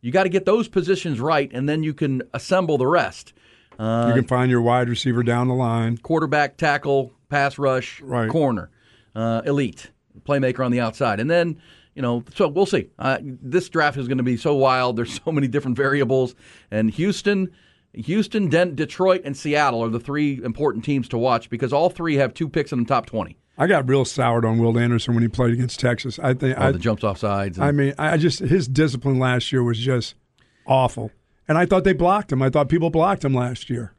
You 0.00 0.10
got 0.10 0.24
to 0.24 0.28
get 0.28 0.46
those 0.46 0.66
positions 0.66 1.20
right, 1.20 1.48
and 1.52 1.68
then 1.68 1.84
you 1.84 1.94
can 1.94 2.22
assemble 2.34 2.76
the 2.76 2.88
rest. 2.88 3.32
Uh, 3.78 4.06
you 4.08 4.14
can 4.20 4.26
find 4.26 4.50
your 4.50 4.60
wide 4.62 4.88
receiver 4.88 5.22
down 5.22 5.46
the 5.46 5.54
line. 5.54 5.96
quarterback, 5.98 6.56
tackle, 6.56 7.12
pass 7.28 7.56
rush, 7.56 8.00
Right. 8.00 8.28
corner, 8.28 8.68
uh, 9.14 9.42
elite, 9.46 9.90
playmaker 10.26 10.64
on 10.64 10.72
the 10.72 10.80
outside. 10.80 11.20
And 11.20 11.30
then, 11.30 11.56
you 11.94 12.02
know, 12.02 12.24
so 12.34 12.48
we'll 12.48 12.66
see. 12.66 12.88
Uh, 12.98 13.18
this 13.22 13.68
draft 13.68 13.96
is 13.98 14.06
going 14.08 14.18
to 14.18 14.24
be 14.24 14.36
so 14.36 14.54
wild. 14.54 14.96
There's 14.96 15.20
so 15.24 15.32
many 15.32 15.48
different 15.48 15.76
variables. 15.76 16.34
And 16.70 16.90
Houston, 16.92 17.50
Houston, 17.92 18.48
Den- 18.48 18.74
Detroit, 18.74 19.22
and 19.24 19.36
Seattle 19.36 19.82
are 19.82 19.88
the 19.88 20.00
three 20.00 20.40
important 20.42 20.84
teams 20.84 21.08
to 21.08 21.18
watch 21.18 21.50
because 21.50 21.72
all 21.72 21.90
three 21.90 22.16
have 22.16 22.32
two 22.34 22.48
picks 22.48 22.72
in 22.72 22.78
the 22.78 22.84
top 22.84 23.06
20. 23.06 23.36
I 23.58 23.66
got 23.66 23.88
real 23.88 24.04
soured 24.06 24.44
on 24.46 24.58
Will 24.58 24.78
Anderson 24.78 25.12
when 25.14 25.22
he 25.22 25.28
played 25.28 25.52
against 25.52 25.80
Texas. 25.80 26.18
I 26.18 26.32
think 26.32 26.56
All 26.56 26.64
I, 26.68 26.72
the 26.72 26.78
jumps 26.78 27.04
off 27.04 27.18
sides. 27.18 27.58
and- 27.58 27.66
I 27.66 27.72
mean, 27.72 27.94
I 27.98 28.16
just 28.16 28.38
his 28.38 28.66
discipline 28.68 29.18
last 29.18 29.52
year 29.52 29.62
was 29.62 29.78
just 29.78 30.14
awful, 30.66 31.10
and 31.46 31.58
I 31.58 31.66
thought 31.66 31.84
they 31.84 31.92
blocked 31.92 32.32
him. 32.32 32.40
I 32.40 32.48
thought 32.48 32.68
people 32.70 32.88
blocked 32.88 33.22
him 33.24 33.34
last 33.34 33.68
year, 33.68 33.92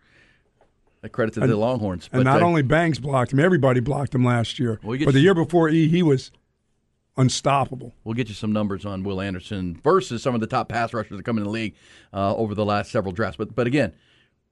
I 1.03 1.09
credit 1.09 1.33
to 1.35 1.41
the 1.41 1.55
Longhorns. 1.55 2.09
and 2.11 2.23
not 2.23 2.41
uh, 2.41 2.45
only 2.45 2.61
Banks 2.63 2.97
blocked 2.97 3.33
him, 3.33 3.39
everybody 3.39 3.81
blocked 3.81 4.15
him 4.15 4.23
last 4.23 4.57
year. 4.57 4.79
Well, 4.83 4.97
but 5.03 5.13
the 5.13 5.19
year 5.19 5.35
before, 5.35 5.67
he 5.69 5.87
he 5.87 6.01
was 6.01 6.31
unstoppable. 7.17 7.93
We'll 8.03 8.15
get 8.15 8.29
you 8.29 8.35
some 8.35 8.51
numbers 8.51 8.85
on 8.85 9.03
Will 9.03 9.21
Anderson 9.21 9.79
versus 9.83 10.23
some 10.23 10.35
of 10.35 10.41
the 10.41 10.47
top 10.47 10.69
pass 10.69 10.93
rushers 10.93 11.17
that 11.17 11.23
come 11.23 11.37
in 11.37 11.43
the 11.43 11.49
league 11.49 11.75
uh, 12.13 12.35
over 12.35 12.55
the 12.55 12.65
last 12.65 12.91
several 12.91 13.11
drafts. 13.11 13.37
But 13.37 13.55
but 13.55 13.67
again, 13.67 13.93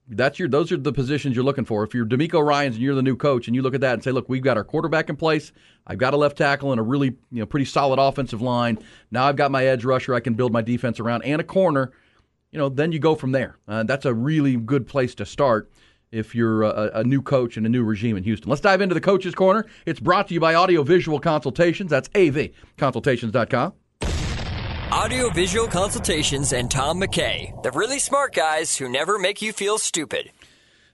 that's 0.07 0.39
your 0.39 0.47
those 0.47 0.71
are 0.71 0.77
the 0.77 0.91
positions 0.91 1.35
you're 1.35 1.45
looking 1.45 1.65
for. 1.65 1.83
If 1.83 1.93
you're 1.93 2.05
DeMeco 2.05 2.45
Ryans 2.45 2.75
and 2.75 2.83
you're 2.83 2.95
the 2.95 3.03
new 3.03 3.15
coach, 3.15 3.47
and 3.47 3.55
you 3.55 3.61
look 3.61 3.75
at 3.75 3.81
that 3.81 3.93
and 3.93 4.03
say, 4.03 4.11
look, 4.11 4.27
we've 4.27 4.43
got 4.43 4.57
our 4.57 4.63
quarterback 4.63 5.09
in 5.09 5.15
place. 5.15 5.51
I've 5.87 5.97
got 5.97 6.13
a 6.13 6.17
left 6.17 6.37
tackle 6.37 6.71
and 6.71 6.79
a 6.79 6.83
really 6.83 7.15
you 7.31 7.39
know 7.39 7.45
pretty 7.45 7.65
solid 7.65 7.99
offensive 7.99 8.41
line. 8.41 8.79
Now 9.11 9.25
I've 9.25 9.35
got 9.35 9.51
my 9.51 9.65
edge 9.65 9.85
rusher 9.85 10.13
I 10.13 10.19
can 10.19 10.33
build 10.33 10.51
my 10.51 10.61
defense 10.61 10.99
around 10.99 11.23
and 11.23 11.39
a 11.39 11.45
corner. 11.45 11.91
You 12.51 12.57
know, 12.57 12.67
then 12.67 12.91
you 12.91 12.97
go 12.97 13.13
from 13.13 13.31
there. 13.31 13.57
Uh, 13.67 13.83
that's 13.83 14.05
a 14.05 14.13
really 14.13 14.55
good 14.55 14.87
place 14.87 15.13
to 15.15 15.25
start 15.25 15.71
if 16.11 16.33
you're 16.35 16.63
a, 16.63 16.91
a 16.95 17.03
new 17.03 17.21
coach 17.21 17.57
and 17.57 17.65
a 17.65 17.69
new 17.69 17.83
regime 17.83 18.17
in 18.17 18.23
Houston. 18.23 18.49
Let's 18.49 18.61
dive 18.61 18.81
into 18.81 18.95
the 18.95 19.01
coach's 19.01 19.35
corner. 19.35 19.65
It's 19.85 19.99
brought 19.99 20.27
to 20.29 20.33
you 20.33 20.39
by 20.39 20.55
Audio 20.55 20.83
Visual 20.83 21.19
Consultations. 21.19 21.89
That's 21.89 22.09
avconsultations.com. 22.09 23.73
Audio 24.91 25.29
Visual 25.29 25.67
Consultations 25.67 26.51
and 26.51 26.69
Tom 26.71 26.99
McKay, 26.99 27.61
the 27.61 27.71
really 27.71 27.99
smart 27.99 28.33
guys 28.33 28.75
who 28.75 28.89
never 28.89 29.19
make 29.19 29.39
you 29.41 29.53
feel 29.53 29.77
stupid. 29.77 30.31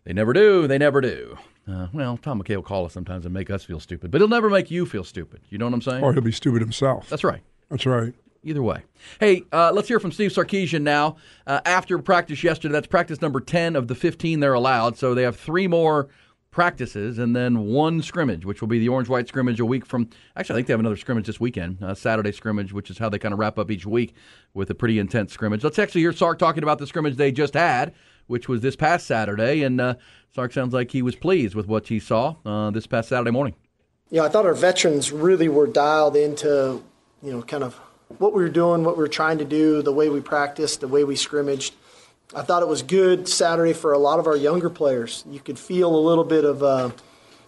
They 0.04 0.12
never 0.12 0.34
do. 0.34 0.67
They 0.67 0.78
never 0.78 0.99
do. 0.99 1.38
Uh, 1.67 1.88
well, 1.93 2.17
Tom 2.17 2.43
McKay 2.43 2.58
will 2.58 2.63
call 2.63 2.86
us 2.86 2.93
sometimes 2.93 3.25
and 3.25 3.34
make 3.34 3.49
us 3.49 3.63
feel 3.63 3.80
stupid, 3.80 4.12
but 4.12 4.19
he'll 4.19 4.28
never 4.28 4.49
make 4.49 4.69
you 4.69 4.86
feel 4.86 5.04
stupid. 5.04 5.41
You 5.49 5.58
know 5.58 5.65
what 5.65 5.73
I'm 5.73 5.82
saying? 5.82 6.04
Or 6.04 6.13
he'll 6.13 6.21
be 6.21 6.32
stupid 6.32 6.62
himself. 6.62 7.10
That's 7.10 7.23
right. 7.23 7.41
That's 7.69 7.86
right. 7.86 8.13
Either 8.45 8.62
way. 8.62 8.84
Hey, 9.19 9.43
uh, 9.51 9.71
let's 9.73 9.88
hear 9.88 9.99
from 9.99 10.12
Steve 10.12 10.29
Sarkisian 10.29 10.84
now. 10.84 11.17
Uh, 11.47 11.62
after 11.65 11.97
practice 11.97 12.43
yesterday, 12.43 12.73
that's 12.73 12.86
practice 12.86 13.19
number 13.19 13.39
10 13.39 13.75
of 13.75 13.88
the 13.88 13.95
15 13.95 14.39
they're 14.39 14.53
allowed. 14.53 14.97
So 14.97 15.15
they 15.15 15.23
have 15.23 15.36
three 15.36 15.67
more 15.67 16.10
practices 16.51 17.17
and 17.17 17.36
then 17.36 17.65
one 17.65 18.03
scrimmage, 18.03 18.45
which 18.45 18.62
will 18.62 18.67
be 18.67 18.77
the 18.77 18.88
orange 18.88 19.10
white 19.10 19.27
scrimmage 19.27 19.60
a 19.60 19.65
week 19.65 19.84
from. 19.84 20.08
Actually, 20.38 20.53
I 20.53 20.58
think 20.58 20.67
they 20.67 20.73
have 20.73 20.79
another 20.79 20.95
scrimmage 20.95 21.25
this 21.25 21.39
weekend, 21.39 21.84
uh, 21.84 21.95
Saturday 21.95 22.31
scrimmage, 22.31 22.71
which 22.71 22.91
is 22.91 22.99
how 22.99 23.10
they 23.10 23.17
kind 23.17 23.34
of 23.34 23.39
wrap 23.39 23.58
up 23.58 23.71
each 23.71 23.88
week 23.88 24.13
with 24.53 24.69
a 24.69 24.75
pretty 24.75 24.99
intense 24.99 25.34
scrimmage. 25.34 25.63
Let's 25.63 25.79
actually 25.79 26.01
hear 26.01 26.13
Sark 26.13 26.38
talking 26.38 26.62
about 26.62 26.77
the 26.77 26.86
scrimmage 26.86 27.15
they 27.15 27.31
just 27.31 27.55
had, 27.55 27.95
which 28.27 28.47
was 28.47 28.62
this 28.62 28.75
past 28.75 29.08
Saturday. 29.08 29.63
And 29.63 29.81
uh, 29.81 29.95
Sark 30.36 30.53
sounds 30.53 30.71
like 30.71 30.91
he 30.91 31.01
was 31.01 31.15
pleased 31.15 31.55
with 31.55 31.65
what 31.65 31.88
he 31.88 31.99
saw 31.99 32.36
uh, 32.45 32.69
this 32.69 32.86
past 32.86 33.10
Saturday 33.10 33.31
morning. 33.31 33.55
Yeah, 34.12 34.23
I 34.23 34.29
thought 34.29 34.45
our 34.45 34.53
veterans 34.53 35.12
really 35.12 35.49
were 35.49 35.65
dialed 35.65 36.15
into, 36.15 36.84
you 37.23 37.31
know, 37.31 37.41
kind 37.41 37.63
of 37.63 37.79
what 38.17 38.33
we 38.33 38.41
were 38.41 38.49
doing, 38.49 38.83
what 38.83 38.97
we 38.97 39.01
were 39.01 39.07
trying 39.07 39.39
to 39.39 39.45
do, 39.45 39.81
the 39.81 39.91
way 39.91 40.09
we 40.09 40.21
practiced, 40.21 40.81
the 40.81 40.87
way 40.87 41.03
we 41.03 41.15
scrimmaged. 41.15 41.73
I 42.35 42.41
thought 42.41 42.61
it 42.61 42.67
was 42.67 42.81
good 42.81 43.27
Saturday 43.27 43.73
for 43.73 43.93
a 43.93 43.97
lot 43.97 44.19
of 44.19 44.27
our 44.27 44.35
younger 44.35 44.69
players. 44.69 45.23
You 45.29 45.39
could 45.39 45.59
feel 45.59 45.95
a 45.95 45.99
little 45.99 46.23
bit 46.23 46.43
of 46.43 46.63
uh, 46.63 46.91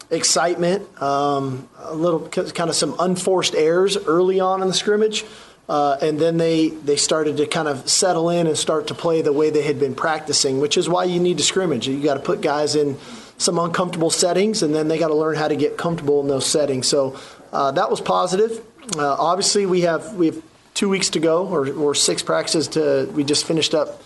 excitement, 0.10 1.02
um, 1.02 1.68
a 1.80 1.96
little 1.96 2.28
kind 2.30 2.70
of 2.70 2.76
some 2.76 2.96
unforced 3.00 3.56
errors 3.56 3.98
early 3.98 4.40
on 4.40 4.62
in 4.62 4.68
the 4.68 4.74
scrimmage. 4.74 5.26
Uh, 5.68 5.98
and 6.02 6.18
then 6.18 6.38
they, 6.38 6.70
they 6.70 6.96
started 6.96 7.36
to 7.38 7.46
kind 7.46 7.68
of 7.68 7.90
settle 7.90 8.30
in 8.30 8.48
and 8.48 8.58
start 8.58 8.88
to 8.88 8.94
play 8.94 9.22
the 9.22 9.34
way 9.34 9.50
they 9.50 9.64
had 9.64 9.80
been 9.80 9.94
practicing, 9.94 10.62
which 10.62 10.78
is 10.78 10.88
why 10.88 11.04
you 11.04 11.20
need 11.20 11.38
to 11.38 11.44
scrimmage. 11.44 11.88
You 11.88 12.02
got 12.02 12.14
to 12.14 12.22
put 12.22 12.40
guys 12.40 12.76
in 12.76 12.98
some 13.38 13.60
uncomfortable 13.60 14.10
settings, 14.10 14.64
and 14.64 14.74
then 14.74 14.88
they 14.88 14.98
got 14.98 15.10
to 15.10 15.16
learn 15.16 15.36
how 15.36 15.50
to 15.50 15.58
get 15.58 15.78
comfortable 15.78 16.22
in 16.22 16.28
those 16.28 16.46
settings. 16.46 16.88
So 16.88 17.20
uh, 17.52 17.72
that 17.72 17.92
was 17.92 18.00
positive. 18.00 18.64
Uh, 18.96 19.14
obviously, 19.14 19.66
we 19.66 19.82
have 19.82 20.14
we 20.14 20.28
have 20.28 20.42
two 20.74 20.90
weeks 20.90 21.10
to 21.12 21.20
go, 21.20 21.48
or, 21.48 21.68
or 21.74 21.96
six 21.96 22.22
practices 22.22 22.68
to. 22.70 23.10
We 23.14 23.24
just 23.24 23.46
finished 23.46 23.74
up 23.74 24.02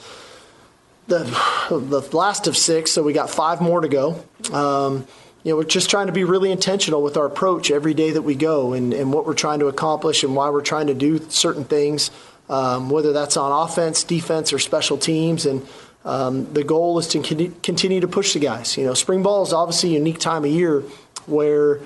the 1.08 1.24
the 1.70 2.08
last 2.16 2.48
of 2.48 2.58
six, 2.58 2.92
so 2.92 3.04
we 3.04 3.14
got 3.14 3.30
five 3.30 3.62
more 3.62 3.82
to 3.82 3.90
go. 3.90 4.24
Um, 4.52 5.06
you 5.44 5.52
know, 5.52 5.58
we're 5.58 5.64
just 5.64 5.90
trying 5.90 6.08
to 6.08 6.14
be 6.14 6.24
really 6.24 6.52
intentional 6.52 7.02
with 7.02 7.18
our 7.18 7.26
approach 7.26 7.72
every 7.72 7.94
day 7.94 8.12
that 8.12 8.22
we 8.22 8.36
go, 8.36 8.74
and, 8.74 8.94
and 8.94 9.12
what 9.12 9.26
we're 9.26 9.34
trying 9.34 9.60
to 9.60 9.68
accomplish, 9.68 10.24
and 10.24 10.36
why 10.36 10.50
we're 10.50 10.62
trying 10.62 10.88
to 10.88 10.94
do 10.94 11.20
certain 11.30 11.64
things, 11.64 12.12
um, 12.50 12.90
whether 12.90 13.12
that's 13.12 13.38
on 13.38 13.52
offense, 13.52 14.04
defense, 14.04 14.54
or 14.54 14.60
special 14.60 14.98
teams, 14.98 15.46
and 15.46 15.66
um, 16.06 16.52
the 16.54 16.64
goal 16.64 17.00
is 17.00 17.08
to 17.10 17.22
continue 17.64 18.00
to 18.00 18.08
push 18.08 18.34
the 18.34 18.40
guys. 18.40 18.78
You 18.78 18.86
know, 18.86 18.94
spring 18.94 19.24
ball 19.24 19.44
is 19.44 19.54
obviously 19.54 19.92
a 19.92 20.00
unique 20.00 20.20
time 20.20 20.46
of 20.46 20.52
year 20.52 20.82
where 21.26 21.80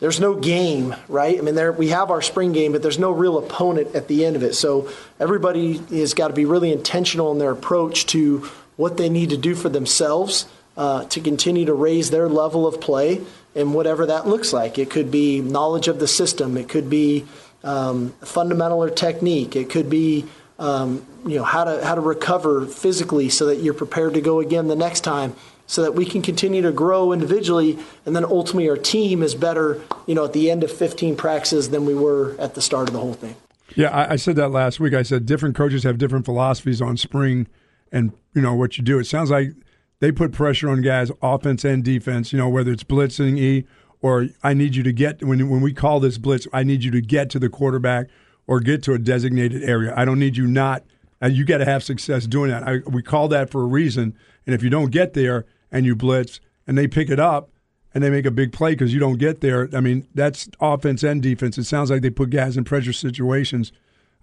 there's 0.00 0.20
no 0.20 0.34
game, 0.34 0.94
right? 1.08 1.36
I 1.36 1.40
mean, 1.40 1.54
there 1.54 1.72
we 1.72 1.88
have 1.88 2.10
our 2.10 2.22
spring 2.22 2.52
game, 2.52 2.72
but 2.72 2.82
there's 2.82 2.98
no 2.98 3.10
real 3.10 3.38
opponent 3.38 3.94
at 3.94 4.08
the 4.08 4.24
end 4.24 4.36
of 4.36 4.42
it. 4.42 4.54
So 4.54 4.90
everybody 5.18 5.78
has 5.90 6.14
got 6.14 6.28
to 6.28 6.34
be 6.34 6.44
really 6.44 6.72
intentional 6.72 7.32
in 7.32 7.38
their 7.38 7.50
approach 7.50 8.06
to 8.06 8.48
what 8.76 8.96
they 8.96 9.08
need 9.08 9.30
to 9.30 9.36
do 9.36 9.54
for 9.54 9.68
themselves 9.68 10.46
uh, 10.76 11.04
to 11.06 11.20
continue 11.20 11.64
to 11.64 11.74
raise 11.74 12.10
their 12.10 12.28
level 12.28 12.66
of 12.66 12.80
play 12.80 13.20
and 13.56 13.74
whatever 13.74 14.06
that 14.06 14.26
looks 14.26 14.52
like. 14.52 14.78
It 14.78 14.88
could 14.88 15.10
be 15.10 15.40
knowledge 15.40 15.88
of 15.88 15.98
the 15.98 16.06
system. 16.06 16.56
It 16.56 16.68
could 16.68 16.88
be 16.88 17.26
um, 17.64 18.10
fundamental 18.20 18.82
or 18.82 18.90
technique. 18.90 19.56
It 19.56 19.68
could 19.68 19.90
be 19.90 20.26
um, 20.60 21.04
you 21.26 21.36
know 21.36 21.44
how 21.44 21.64
to 21.64 21.84
how 21.84 21.94
to 21.94 22.00
recover 22.00 22.66
physically 22.66 23.28
so 23.28 23.46
that 23.46 23.56
you're 23.56 23.74
prepared 23.74 24.14
to 24.14 24.20
go 24.20 24.40
again 24.40 24.68
the 24.68 24.76
next 24.76 25.00
time 25.00 25.34
so 25.68 25.82
that 25.82 25.94
we 25.94 26.04
can 26.04 26.22
continue 26.22 26.60
to 26.62 26.72
grow 26.72 27.12
individually 27.12 27.78
and 28.04 28.16
then 28.16 28.24
ultimately 28.24 28.68
our 28.68 28.76
team 28.76 29.22
is 29.22 29.36
better 29.36 29.80
you 30.06 30.14
know 30.14 30.24
at 30.24 30.32
the 30.32 30.50
end 30.50 30.64
of 30.64 30.72
15 30.72 31.14
practices 31.14 31.70
than 31.70 31.86
we 31.86 31.94
were 31.94 32.34
at 32.40 32.54
the 32.54 32.60
start 32.60 32.88
of 32.88 32.94
the 32.94 33.00
whole 33.00 33.14
thing. 33.14 33.36
Yeah 33.76 33.90
I, 33.90 34.14
I 34.14 34.16
said 34.16 34.34
that 34.36 34.48
last 34.48 34.80
week. 34.80 34.94
I 34.94 35.02
said 35.02 35.24
different 35.24 35.54
coaches 35.54 35.84
have 35.84 35.98
different 35.98 36.24
philosophies 36.24 36.82
on 36.82 36.96
spring 36.96 37.46
and 37.92 38.12
you 38.34 38.42
know 38.42 38.54
what 38.54 38.76
you 38.76 38.82
do. 38.82 38.98
It 38.98 39.04
sounds 39.04 39.30
like 39.30 39.52
they 40.00 40.10
put 40.10 40.32
pressure 40.32 40.68
on 40.68 40.82
guys 40.82 41.12
offense 41.22 41.64
and 41.64 41.84
defense 41.84 42.32
you 42.32 42.38
know 42.38 42.48
whether 42.48 42.72
it's 42.72 42.84
blitzing 42.84 43.38
e 43.38 43.64
or 44.00 44.28
i 44.42 44.54
need 44.54 44.74
you 44.76 44.82
to 44.82 44.92
get 44.92 45.22
when, 45.22 45.48
when 45.48 45.60
we 45.60 45.72
call 45.72 46.00
this 46.00 46.18
blitz 46.18 46.46
i 46.52 46.62
need 46.62 46.84
you 46.84 46.90
to 46.90 47.00
get 47.00 47.30
to 47.30 47.38
the 47.38 47.48
quarterback 47.48 48.08
or 48.46 48.60
get 48.60 48.82
to 48.82 48.94
a 48.94 48.98
designated 48.98 49.62
area. 49.62 49.92
I 49.94 50.04
don't 50.04 50.18
need 50.18 50.36
you 50.36 50.46
not 50.46 50.82
and 51.20 51.36
you 51.36 51.44
got 51.44 51.58
to 51.58 51.64
have 51.64 51.82
success 51.82 52.26
doing 52.26 52.50
that. 52.50 52.62
I, 52.62 52.78
we 52.88 53.02
call 53.02 53.28
that 53.28 53.50
for 53.50 53.62
a 53.62 53.66
reason 53.66 54.16
and 54.46 54.54
if 54.54 54.62
you 54.62 54.70
don't 54.70 54.90
get 54.90 55.14
there 55.14 55.46
and 55.70 55.86
you 55.86 55.94
blitz 55.94 56.40
and 56.66 56.76
they 56.76 56.86
pick 56.86 57.10
it 57.10 57.20
up 57.20 57.50
and 57.94 58.04
they 58.04 58.10
make 58.10 58.26
a 58.26 58.30
big 58.30 58.52
play 58.52 58.72
because 58.72 58.92
you 58.92 59.00
don't 59.00 59.18
get 59.18 59.40
there. 59.40 59.68
I 59.74 59.80
mean, 59.80 60.06
that's 60.14 60.48
offense 60.60 61.02
and 61.02 61.22
defense. 61.22 61.58
It 61.58 61.64
sounds 61.64 61.90
like 61.90 62.02
they 62.02 62.10
put 62.10 62.30
guys 62.30 62.56
in 62.56 62.64
pressure 62.64 62.92
situations, 62.92 63.72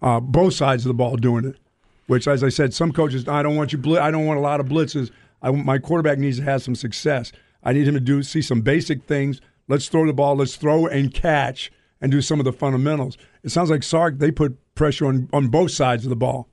uh, 0.02 0.20
both 0.20 0.54
sides 0.54 0.86
of 0.86 0.90
the 0.90 0.94
ball 0.94 1.18
doing 1.18 1.46
it. 1.46 1.58
Which, 2.08 2.28
as 2.28 2.44
I 2.44 2.50
said, 2.50 2.72
some 2.74 2.92
coaches, 2.92 3.28
I 3.28 3.42
don't 3.42 3.56
want 3.56 3.74
you. 3.74 3.80
Bl- 3.80 3.98
I 3.98 4.12
don't 4.12 4.28
want 4.28 4.38
a 4.38 4.44
lot 4.44 4.60
of 4.60 4.68
blitzes. 4.68 5.10
I, 5.42 5.50
my 5.50 5.80
quarterback 5.80 6.20
needs 6.20 6.38
to 6.38 6.44
have 6.44 6.62
some 6.62 6.76
success. 6.76 7.32
I 7.64 7.74
need 7.74 7.88
him 7.88 7.96
to 7.96 8.00
do 8.00 8.22
see 8.22 8.44
some 8.44 8.62
basic 8.62 9.06
things. 9.06 9.42
Let's 9.68 9.90
throw 9.90 10.06
the 10.06 10.14
ball. 10.14 10.36
Let's 10.36 10.56
throw 10.56 10.86
and 10.86 11.12
catch 11.12 11.72
and 12.00 12.12
do 12.12 12.22
some 12.22 12.40
of 12.40 12.46
the 12.46 12.54
fundamentals. 12.54 13.18
It 13.44 13.50
sounds 13.50 13.72
like 13.72 13.82
Sark. 13.82 14.20
They 14.20 14.30
put 14.30 14.58
pressure 14.76 15.08
on 15.08 15.30
on 15.34 15.48
both 15.48 15.72
sides 15.72 16.06
of 16.06 16.12
the 16.12 16.16
ball. 16.16 16.48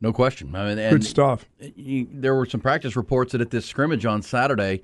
No 0.00 0.12
question. 0.12 0.54
I 0.54 0.74
mean, 0.74 0.90
Good 0.90 1.04
stuff. 1.04 1.46
You, 1.58 2.06
there 2.12 2.34
were 2.34 2.46
some 2.46 2.60
practice 2.60 2.96
reports 2.96 3.32
that 3.32 3.40
at 3.40 3.50
this 3.50 3.64
scrimmage 3.64 4.04
on 4.04 4.20
Saturday, 4.22 4.82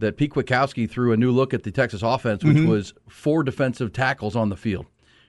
that 0.00 0.16
Pete 0.16 0.32
Kwiatkowski 0.32 0.90
threw 0.90 1.12
a 1.12 1.16
new 1.16 1.30
look 1.30 1.54
at 1.54 1.62
the 1.62 1.70
Texas 1.70 2.02
offense, 2.02 2.42
which 2.42 2.56
Mhm. 2.56 2.66
was 2.68 2.94
four 3.08 3.44
defensive 3.44 3.92
tackles 3.92 4.34
on 4.34 4.48
the 4.48 4.56
field. 4.56 4.86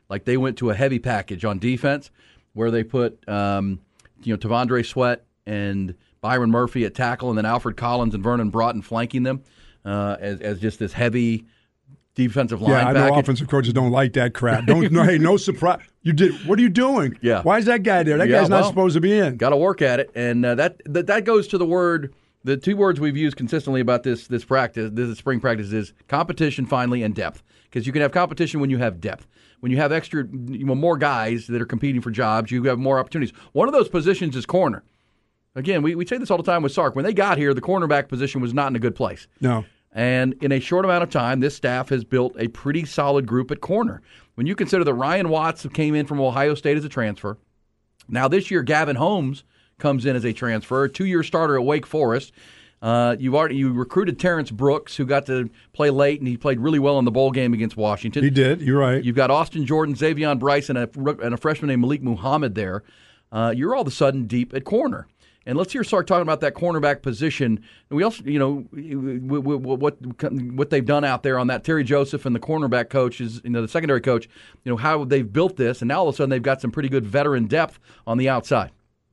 Like 0.09 0.25
they 0.25 0.37
went 0.37 0.57
to 0.57 0.71
a 0.71 0.73
heavy 0.75 0.97
package 0.99 1.45
on 1.45 1.59
defense, 1.59 2.09
where 2.53 2.71
they 2.71 2.83
put 2.83 3.27
um, 3.29 3.79
you 4.23 4.33
know 4.33 4.37
T'Vondre 4.37 4.83
Sweat 4.85 5.23
and 5.45 5.93
Byron 6.21 6.49
Murphy 6.49 6.83
at 6.85 6.95
tackle, 6.95 7.29
and 7.29 7.37
then 7.37 7.45
Alfred 7.45 7.77
Collins 7.77 8.15
and 8.15 8.23
Vernon 8.23 8.49
Broughton 8.49 8.81
flanking 8.81 9.21
them 9.23 9.43
uh, 9.85 10.17
as, 10.19 10.41
as 10.41 10.59
just 10.59 10.79
this 10.79 10.93
heavy 10.93 11.45
defensive 12.15 12.61
line 12.61 12.71
Yeah, 12.71 12.87
I 12.87 12.93
know 12.93 13.19
offensive 13.19 13.47
coaches 13.47 13.73
don't 13.73 13.91
like 13.91 14.13
that 14.13 14.33
crap. 14.33 14.65
Don't 14.65 14.91
no, 14.91 15.03
hey, 15.03 15.17
no 15.17 15.37
surprise. 15.37 15.81
You 16.01 16.13
did. 16.13 16.33
What 16.47 16.57
are 16.57 16.61
you 16.61 16.69
doing? 16.69 17.17
Yeah. 17.21 17.41
Why 17.43 17.57
is 17.59 17.65
that 17.65 17.83
guy 17.83 18.03
there? 18.03 18.17
That 18.17 18.27
Yeah, 18.27 18.41
guy's 18.41 18.49
not 18.49 18.61
well, 18.61 18.69
supposed 18.69 18.95
to 18.95 19.01
be 19.01 19.17
in. 19.17 19.37
Got 19.37 19.49
to 19.49 19.57
work 19.57 19.81
at 19.81 19.99
it, 19.99 20.11
and 20.15 20.45
uh, 20.45 20.55
that, 20.55 20.81
that 20.85 21.07
that 21.07 21.25
goes 21.25 21.47
to 21.49 21.57
the 21.57 21.65
word. 21.65 22.13
The 22.43 22.57
two 22.57 22.77
words 22.77 22.99
we've 22.99 23.17
used 23.17 23.37
consistently 23.37 23.81
about 23.81 24.03
this 24.03 24.27
this 24.27 24.45
practice, 24.45 24.91
this 24.93 25.17
spring 25.17 25.39
practice, 25.39 25.71
is 25.71 25.93
competition, 26.07 26.65
finally, 26.65 27.03
and 27.03 27.13
depth. 27.15 27.43
Because 27.63 27.87
you 27.87 27.93
can 27.93 28.01
have 28.01 28.11
competition 28.11 28.59
when 28.59 28.69
you 28.69 28.77
have 28.77 29.01
depth. 29.01 29.27
When 29.61 29.71
you 29.71 29.77
have 29.79 29.91
extra, 29.91 30.25
you 30.27 30.65
know, 30.65 30.75
more 30.75 30.97
guys 30.97 31.47
that 31.47 31.59
are 31.59 31.65
competing 31.65 32.01
for 32.01 32.11
jobs, 32.11 32.51
you 32.51 32.63
have 32.65 32.77
more 32.77 32.99
opportunities. 32.99 33.35
One 33.53 33.67
of 33.67 33.73
those 33.73 33.89
positions 33.89 34.35
is 34.35 34.45
corner. 34.45 34.83
Again, 35.55 35.81
we, 35.81 35.95
we 35.95 36.05
say 36.05 36.17
this 36.17 36.29
all 36.29 36.37
the 36.37 36.43
time 36.43 36.61
with 36.61 36.71
Sark. 36.73 36.95
When 36.95 37.03
they 37.05 37.13
got 37.13 37.37
here, 37.37 37.53
the 37.53 37.61
cornerback 37.61 38.09
position 38.09 38.41
was 38.41 38.53
not 38.53 38.67
in 38.67 38.75
a 38.75 38.79
good 38.79 38.95
place. 38.95 39.27
No. 39.41 39.65
And 39.95 40.33
in 40.41 40.51
a 40.51 40.59
short 40.59 40.83
amount 40.83 41.03
of 41.03 41.09
time, 41.09 41.39
this 41.39 41.55
staff 41.55 41.87
has 41.89 42.03
built 42.03 42.35
a 42.37 42.49
pretty 42.49 42.85
solid 42.85 43.25
group 43.25 43.49
at 43.49 43.61
corner. 43.61 44.01
When 44.35 44.45
you 44.45 44.53
consider 44.53 44.83
that 44.83 44.93
Ryan 44.93 45.29
Watts 45.29 45.65
came 45.73 45.95
in 45.95 46.05
from 46.05 46.19
Ohio 46.19 46.53
State 46.53 46.75
as 46.75 46.83
a 46.83 46.89
transfer, 46.89 47.37
now 48.09 48.27
this 48.27 48.51
year 48.51 48.61
Gavin 48.61 48.97
Holmes 48.97 49.45
comes 49.79 50.05
in 50.05 50.17
as 50.17 50.25
a 50.25 50.33
transfer, 50.33 50.89
two-year 50.89 51.23
starter 51.23 51.55
at 51.55 51.63
Wake 51.63 51.85
Forest. 51.85 52.33
Uh, 52.81 53.15
you've 53.17 53.33
already 53.33 53.55
you 53.55 53.71
recruited 53.71 54.19
Terrence 54.19 54.51
Brooks, 54.51 54.97
who 54.97 55.05
got 55.05 55.25
to 55.27 55.49
play 55.71 55.89
late, 55.89 56.19
and 56.19 56.27
he 56.27 56.35
played 56.35 56.59
really 56.59 56.77
well 56.77 56.99
in 56.99 57.05
the 57.05 57.11
bowl 57.11 57.31
game 57.31 57.53
against 57.53 57.77
Washington. 57.77 58.21
He 58.21 58.29
did. 58.29 58.61
You're 58.61 58.79
right. 58.79 59.01
You've 59.01 59.15
got 59.15 59.31
Austin 59.31 59.65
Jordan, 59.65 59.95
X'Avion 59.95 60.39
Brice, 60.39 60.69
and 60.69 60.77
a, 60.77 60.89
and 61.23 61.33
a 61.33 61.37
freshman 61.37 61.69
named 61.69 61.81
Malik 61.81 62.03
Muhammad 62.03 62.53
there. 62.53 62.83
Uh, 63.31 63.53
you're 63.55 63.73
all 63.73 63.81
of 63.81 63.87
a 63.87 63.91
sudden 63.91 64.27
deep 64.27 64.53
at 64.53 64.65
corner. 64.65 65.07
And 65.45 65.57
let's 65.57 65.71
hear 65.71 65.83
Sark 65.83 66.07
talking 66.07 66.23
about 66.23 66.41
that 66.41 66.55
cornerback 66.55 67.01
position. 67.01 67.63
And 67.89 67.97
we 67.97 68.03
also, 68.03 68.23
you 68.23 68.39
know, 68.39 68.61
what 68.71 70.01
what 70.01 70.69
they've 70.69 70.85
done 70.85 71.03
out 71.03 71.23
there 71.23 71.37
on 71.37 71.47
that. 71.47 71.63
Terry 71.63 71.83
Joseph 71.83 72.25
and 72.25 72.35
the 72.35 72.39
cornerback 72.39 72.89
coach 72.89 73.21
is, 73.21 73.41
you 73.43 73.51
know, 73.51 73.61
the 73.61 73.67
secondary 73.67 74.01
coach. 74.01 74.27
You 74.63 74.71
know 74.71 74.77
how 74.77 75.03
they've 75.03 75.31
built 75.31 75.57
this, 75.57 75.81
and 75.81 75.87
now 75.89 75.99
all 75.99 76.09
of 76.09 76.15
a 76.15 76.17
sudden 76.17 76.31
they've 76.31 76.41
got 76.41 76.61
some 76.61 76.71
pretty 76.71 76.89
good 76.89 77.05
veteran 77.05 77.45
depth 77.45 77.79
on 78.07 78.17
the 78.17 78.27
outside. 78.27 78.71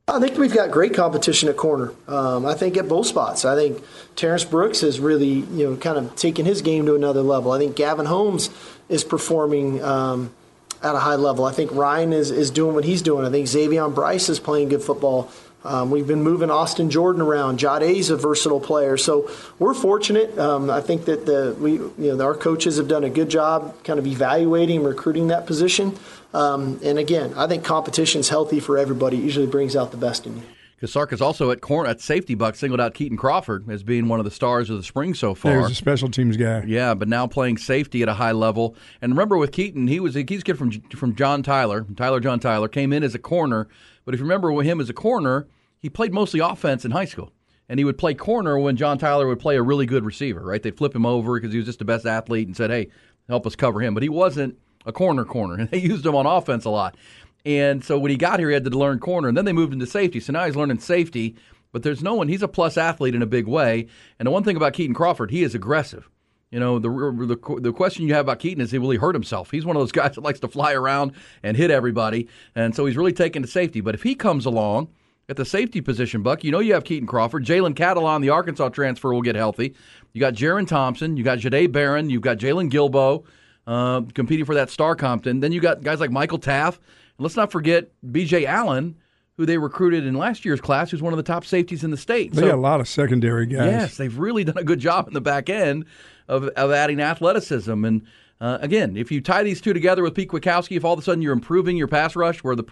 I 0.08 0.18
think 0.18 0.36
we've 0.36 0.52
got 0.52 0.70
great 0.72 0.94
competition 0.94 1.48
at 1.48 1.56
corner. 1.56 1.92
Um, 2.08 2.44
I 2.44 2.54
think 2.54 2.76
at 2.76 2.88
both 2.88 3.06
spots. 3.06 3.44
I 3.44 3.54
think 3.54 3.82
Terrence 4.16 4.44
Brooks 4.44 4.80
has 4.80 4.98
really, 4.98 5.28
you 5.28 5.70
know, 5.70 5.76
kind 5.76 5.96
of 5.96 6.16
taken 6.16 6.44
his 6.44 6.60
game 6.60 6.86
to 6.86 6.96
another 6.96 7.22
level. 7.22 7.52
I 7.52 7.58
think 7.58 7.76
Gavin 7.76 8.06
Holmes 8.06 8.50
is 8.88 9.04
performing 9.04 9.82
um, 9.82 10.34
at 10.82 10.96
a 10.96 10.98
high 10.98 11.14
level. 11.14 11.44
I 11.44 11.52
think 11.52 11.70
Ryan 11.72 12.12
is, 12.12 12.32
is 12.32 12.50
doing 12.50 12.74
what 12.74 12.84
he's 12.84 13.00
doing. 13.00 13.24
I 13.24 13.30
think 13.30 13.46
X'Avion 13.46 13.94
Brice 13.94 14.28
is 14.28 14.40
playing 14.40 14.70
good 14.70 14.82
football. 14.82 15.30
Um, 15.64 15.90
we've 15.90 16.07
been 16.07 16.22
moving 16.22 16.51
Austin 16.51 16.90
Jordan 16.90 17.22
around. 17.22 17.59
Jade's 17.59 18.11
a 18.11 18.16
versatile 18.16 18.61
player, 18.61 18.96
so 18.96 19.31
we're 19.59 19.75
fortunate. 19.75 20.37
Um, 20.38 20.70
I 20.70 20.81
think 20.81 21.05
that 21.05 21.27
the 21.27 21.57
we 21.59 21.72
you 21.72 22.16
know 22.16 22.25
our 22.25 22.35
coaches 22.35 22.79
have 22.79 22.88
done 22.88 23.05
a 23.05 23.11
good 23.11 23.29
job, 23.29 23.83
kind 23.85 23.98
of 23.98 24.07
evaluating 24.07 24.79
and 24.79 24.87
recruiting 24.87 25.29
that 25.29 25.46
position. 25.46 25.96
Um, 26.35 26.81
and 26.83 26.98
again, 26.98 27.35
I 27.37 27.46
think 27.46 27.64
competition's 27.64 28.29
healthy 28.29 28.59
for 28.59 28.79
everybody. 28.79 29.18
It 29.18 29.25
usually 29.25 29.46
brings 29.46 29.77
out 29.77 29.90
the 29.90 29.96
best 29.96 30.27
in 30.27 30.37
you. 30.37 30.42
Because 30.83 30.94
Sark 30.94 31.12
is 31.12 31.20
also 31.20 31.53
at 31.53 31.61
corner 31.61 31.88
at 31.88 32.01
safety 32.01 32.35
buck 32.35 32.57
singled 32.57 32.81
out 32.81 32.92
Kitan 32.92 33.16
Crawford 33.16 33.70
as 33.70 33.85
being 33.85 34.09
one 34.09 34.18
of 34.18 34.25
the 34.25 34.33
stars 34.33 34.68
of 34.68 34.79
the 34.79 34.83
spring 34.83 35.14
so 35.14 35.33
far. 35.33 35.53
Yeah, 35.53 35.59
he 35.59 35.62
was 35.62 35.70
a 35.70 35.77
special 35.77 36.09
teams 36.09 36.37
guy. 36.37 36.64
Yeah, 36.66 36.94
but 36.94 37.07
now 37.07 37.29
playing 37.29 37.59
safety 37.59 38.03
at 38.03 38.09
a 38.09 38.14
high 38.14 38.33
level. 38.33 38.75
And 39.01 39.12
remember 39.12 39.37
with 39.38 39.53
Kitan, 39.53 39.88
he 39.88 40.01
was 40.01 40.16
a 40.16 40.25
he's 40.29 40.40
a 40.40 40.44
kid 40.44 40.59
from 40.59 40.72
from 40.90 41.14
John 41.14 41.44
Tyler. 41.44 41.87
Tyler 41.94 42.18
John 42.18 42.40
Tyler 42.40 42.66
came 42.66 42.92
in 42.92 43.05
as 43.05 43.14
a 43.14 43.20
corner, 43.20 43.68
but 44.04 44.14
if 44.14 44.20
you 44.20 44.24
remember 44.24 44.50
him 44.62 44.80
as 44.80 44.90
a 44.90 44.94
corner, 44.94 45.46
he 45.78 45.90
played 45.90 46.12
mostly 46.12 46.40
offense 46.40 46.84
in 46.84 46.90
high 46.90 47.04
school. 47.04 47.32
And 47.68 47.78
he 47.78 47.84
would 47.84 47.98
play 47.98 48.14
corner 48.14 48.58
when 48.58 48.76
John 48.76 48.98
Tyler 48.98 49.26
would 49.26 49.38
play 49.38 49.56
a 49.56 49.62
really 49.62 49.86
good 49.86 50.04
receiver, 50.04 50.40
right? 50.40 50.62
They'd 50.62 50.76
flip 50.76 50.94
him 50.94 51.06
over 51.06 51.34
because 51.34 51.52
he 51.52 51.58
was 51.58 51.66
just 51.66 51.78
the 51.78 51.84
best 51.84 52.04
athlete 52.04 52.46
and 52.46 52.56
said, 52.56 52.70
"Hey, 52.70 52.88
help 53.28 53.46
us 53.46 53.56
cover 53.56 53.80
him." 53.80 53.94
But 53.94 54.02
he 54.02 54.08
wasn't 54.08 54.58
a 54.84 54.92
corner 54.92 55.24
corner, 55.24 55.54
and 55.58 55.70
they 55.70 55.78
used 55.78 56.04
him 56.04 56.14
on 56.14 56.26
offense 56.26 56.64
a 56.64 56.70
lot. 56.70 56.96
And 57.44 57.82
so 57.84 57.98
when 57.98 58.10
he 58.10 58.16
got 58.16 58.38
here, 58.40 58.48
he 58.48 58.54
had 58.54 58.64
to 58.64 58.70
learn 58.70 58.98
corner, 58.98 59.28
and 59.28 59.36
then 59.36 59.44
they 59.44 59.52
moved 59.52 59.72
him 59.72 59.80
into 59.80 59.90
safety. 59.90 60.20
So 60.20 60.32
now 60.32 60.44
he's 60.44 60.56
learning 60.56 60.80
safety, 60.80 61.34
but 61.72 61.82
there's 61.82 62.02
no 62.02 62.14
one. 62.14 62.28
He's 62.28 62.42
a 62.42 62.48
plus 62.48 62.76
athlete 62.76 63.14
in 63.14 63.22
a 63.22 63.26
big 63.26 63.46
way. 63.46 63.88
And 64.18 64.26
the 64.26 64.30
one 64.30 64.44
thing 64.44 64.56
about 64.56 64.74
Kitan 64.74 64.94
Crawford, 64.94 65.30
he 65.30 65.42
is 65.42 65.54
aggressive. 65.54 66.08
You 66.52 66.60
know, 66.60 66.78
the, 66.78 66.90
the 66.90 67.60
the 67.60 67.72
question 67.72 68.06
you 68.06 68.12
have 68.12 68.26
about 68.26 68.38
Kitan 68.38 68.60
is, 68.60 68.74
will 68.74 68.90
he 68.90 68.98
hurt 68.98 69.14
himself? 69.14 69.50
He's 69.50 69.64
one 69.64 69.74
of 69.74 69.80
those 69.80 69.92
guys 70.00 70.14
that 70.14 70.20
likes 70.20 70.38
to 70.40 70.48
fly 70.48 70.74
around 70.74 71.12
and 71.42 71.56
hit 71.56 71.70
everybody, 71.70 72.28
and 72.54 72.76
so 72.76 72.84
he's 72.84 72.96
really 72.96 73.14
taken 73.14 73.40
to 73.40 73.48
safety. 73.48 73.80
But 73.80 73.94
if 73.94 74.02
he 74.02 74.14
comes 74.14 74.44
along 74.44 74.88
at 75.30 75.36
the 75.36 75.46
safety 75.46 75.80
position, 75.80 76.22
Buck, 76.22 76.44
you 76.44 76.50
know 76.50 76.58
you 76.58 76.74
have 76.74 76.84
Kitan 76.84 77.08
Crawford, 77.08 77.46
Jalen 77.46 77.74
Catalon, 77.74 78.20
the 78.20 78.28
Arkansas 78.28 78.68
transfer, 78.68 79.14
will 79.14 79.22
get 79.22 79.34
healthy. 79.34 79.74
You 80.12 80.20
got 80.20 80.34
Jerrin 80.34 80.68
Thompson, 80.68 81.16
you 81.16 81.24
got 81.24 81.38
Jahdae 81.38 81.72
Barron, 81.72 82.10
you've 82.10 82.20
got 82.20 82.36
Jaylon 82.36 82.70
Guilbeau 82.70 83.24
uh, 83.66 84.02
competing 84.14 84.44
for 84.44 84.54
that 84.54 84.68
Star 84.68 84.94
Compton. 84.94 85.40
Then 85.40 85.52
you 85.52 85.60
got 85.60 85.82
guys 85.82 86.00
like 86.00 86.10
Michael 86.10 86.38
Taaffe, 86.38 86.76
and 86.76 87.20
let's 87.24 87.36
not 87.36 87.50
forget 87.50 87.88
B.J. 88.12 88.44
Allen, 88.44 88.96
who 89.38 89.46
they 89.46 89.56
recruited 89.56 90.06
in 90.06 90.16
last 90.16 90.44
year's 90.44 90.60
class, 90.60 90.90
who's 90.90 91.00
one 91.00 91.14
of 91.14 91.16
the 91.16 91.22
top 91.22 91.46
safeties 91.46 91.82
in 91.82 91.90
the 91.90 91.96
state. 91.96 92.34
They 92.34 92.42
got 92.42 92.56
a 92.56 92.60
lot 92.60 92.80
of 92.80 92.88
secondary 92.88 93.46
guys. 93.46 93.70
Yes, 93.70 93.96
they've 93.96 94.18
really 94.18 94.44
done 94.44 94.58
a 94.58 94.64
good 94.64 94.80
job 94.80 95.08
in 95.08 95.14
the 95.14 95.22
back 95.22 95.48
end 95.48 95.86
of, 96.28 96.44
of 96.48 96.70
adding 96.70 97.00
athleticism. 97.00 97.85
And 97.85 98.02
uh, 98.40 98.58
again, 98.61 98.96
if 98.96 99.12
you 99.12 99.20
tie 99.20 99.44
these 99.44 99.61
two 99.61 99.72
together 99.72 100.02
with 100.02 100.14
Pete 100.14 100.28
Kwiatkowski, 100.28 100.76
if 100.76 100.85
all 100.85 100.94
of 100.94 100.98
a 100.98 101.02
sudden 101.02 101.22
you're 101.22 101.32
improving 101.32 101.76
your 101.76 101.88
pass 101.88 102.16
rush, 102.16 102.42
where 102.42 102.56
the 102.56 102.64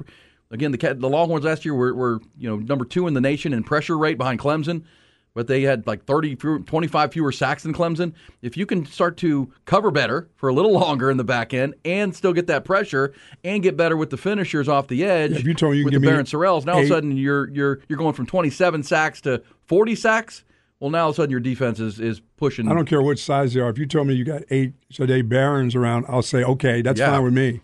again 0.50 0.72
the 0.72 0.94
the 0.94 1.08
Longhorns 1.08 1.44
last 1.44 1.64
year 1.64 1.74
were, 1.74 1.94
were 1.94 2.20
you 2.36 2.48
know 2.48 2.56
number 2.56 2.84
two 2.84 3.06
in 3.06 3.14
the 3.14 3.20
nation 3.20 3.52
in 3.52 3.62
pressure 3.62 3.96
rate 3.96 4.18
behind 4.18 4.40
Clemson. 4.40 4.84
But 5.32 5.46
they 5.46 5.62
had 5.62 5.86
like 5.86 6.06
30, 6.06 6.34
25 6.34 7.12
fewer 7.12 7.30
sacks 7.30 7.62
than 7.62 7.72
Clemson. 7.72 8.14
If 8.42 8.56
you 8.56 8.66
can 8.66 8.84
start 8.84 9.16
to 9.18 9.52
cover 9.64 9.92
better 9.92 10.28
for 10.34 10.48
a 10.48 10.52
little 10.52 10.72
longer 10.80 11.08
in 11.08 11.18
the 11.18 11.24
back 11.24 11.54
end 11.54 11.74
and 11.84 12.12
still 12.16 12.32
get 12.32 12.48
that 12.48 12.64
pressure 12.64 13.14
and 13.44 13.62
get 13.62 13.76
better 13.76 13.96
with 13.96 14.10
the 14.10 14.16
finishers 14.16 14.68
off 14.68 14.88
the 14.88 15.04
edge, 15.04 15.30
if 15.30 15.44
you 15.44 15.54
told 15.54 15.74
me 15.74 15.78
you 15.78 15.84
with 15.84 15.94
the 15.94 16.00
Barryn 16.00 16.24
Sorrells, 16.24 16.66
now 16.66 16.72
all 16.72 16.78
of 16.80 16.86
a 16.86 16.88
sudden 16.88 17.16
you're 17.16 17.48
you're 17.50 17.78
you're 17.86 17.96
going 17.98 18.14
from 18.14 18.26
27 18.26 18.82
sacks 18.82 19.20
to 19.20 19.40
40 19.66 19.94
sacks 19.94 20.42
Well, 20.80 20.90
now 20.90 21.04
all 21.04 21.10
of 21.10 21.14
a 21.14 21.16
sudden 21.16 21.30
your 21.30 21.40
defense 21.40 21.78
is, 21.78 22.00
is 22.00 22.20
pushing. 22.38 22.66
I 22.68 22.74
don't 22.74 22.86
care 22.86 23.02
which 23.02 23.22
size 23.22 23.52
they 23.52 23.60
are. 23.60 23.68
If 23.68 23.76
you 23.78 23.86
tell 23.86 24.04
me 24.04 24.14
you 24.14 24.24
got 24.24 24.42
eight 24.50 24.72
Jahdae 24.90 25.28
Barrons 25.28 25.74
around, 25.76 26.06
I'll 26.08 26.22
say 26.22 26.42
okay, 26.42 26.80
that's 26.82 26.98
Yeah. 26.98 27.10
fine 27.12 27.22
with 27.24 27.34
me. 27.34 27.60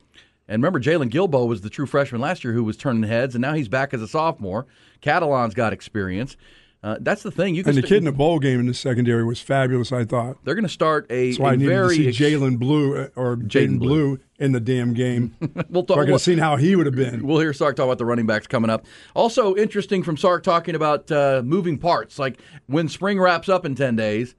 And 0.48 0.62
remember, 0.62 0.78
Jaylon 0.78 1.10
Guilbeau 1.10 1.48
was 1.48 1.62
the 1.62 1.70
true 1.70 1.86
freshman 1.86 2.20
last 2.20 2.44
year 2.44 2.52
who 2.52 2.62
was 2.62 2.76
turning 2.76 3.02
heads, 3.04 3.34
and 3.34 3.42
now 3.42 3.54
he's 3.54 3.68
back 3.68 3.92
as 3.92 4.00
a 4.00 4.06
sophomore. 4.06 4.66
Catalon's 5.00 5.54
got 5.54 5.72
experience. 5.72 6.36
Uh, 6.82 6.96
that's 7.00 7.22
the 7.22 7.30
thing. 7.30 7.54
You 7.54 7.62
can 7.64 7.70
And 7.70 7.78
the 7.78 7.82
st- 7.82 7.88
kid 7.88 7.96
in 7.98 8.04
the 8.04 8.12
bowl 8.12 8.38
game 8.38 8.60
in 8.60 8.66
the 8.66 8.74
secondary 8.74 9.24
was 9.24 9.40
fabulous. 9.40 9.90
I 9.92 10.04
thought. 10.04 10.36
They're 10.44 10.54
going 10.54 10.62
to 10.64 10.68
start 10.68 11.06
a, 11.10 11.28
That's 11.30 11.38
why 11.40 11.50
I 11.50 11.54
a 11.54 11.56
needed 11.56 11.68
very 11.70 11.96
to 11.96 12.12
see 12.12 12.24
Jalen 12.24 12.58
Blue 12.58 12.96
uh, 12.96 13.08
or 13.16 13.36
Jaydon 13.36 13.78
Blue. 13.78 14.16
Blue 14.16 14.20
in 14.38 14.52
the 14.52 14.60
damn 14.60 14.92
game. 14.94 15.34
We'll 15.70 15.82
so 15.82 15.94
talk- 15.94 15.98
I 15.98 16.04
could 16.04 16.10
have 16.12 16.20
seen 16.20 16.38
how 16.38 16.56
he 16.56 16.76
would 16.76 16.86
have 16.86 16.94
been. 16.94 17.26
We'll 17.26 17.40
hear 17.40 17.52
Sark 17.52 17.76
talk 17.76 17.84
about 17.86 17.98
the 17.98 18.04
running 18.04 18.26
backs 18.26 18.46
coming 18.46 18.70
up. 18.70 18.84
Also 19.14 19.56
interesting 19.56 20.02
from 20.02 20.16
Sark 20.16 20.42
talking 20.42 20.74
about 20.74 21.10
uh, 21.10 21.42
moving 21.44 21.78
parts. 21.78 22.18
Like 22.18 22.38
when 22.66 22.88
spring 22.88 23.18
wraps 23.18 23.48
up 23.48 23.64
in 23.64 23.74
ten 23.74 23.96
days, 23.96 24.34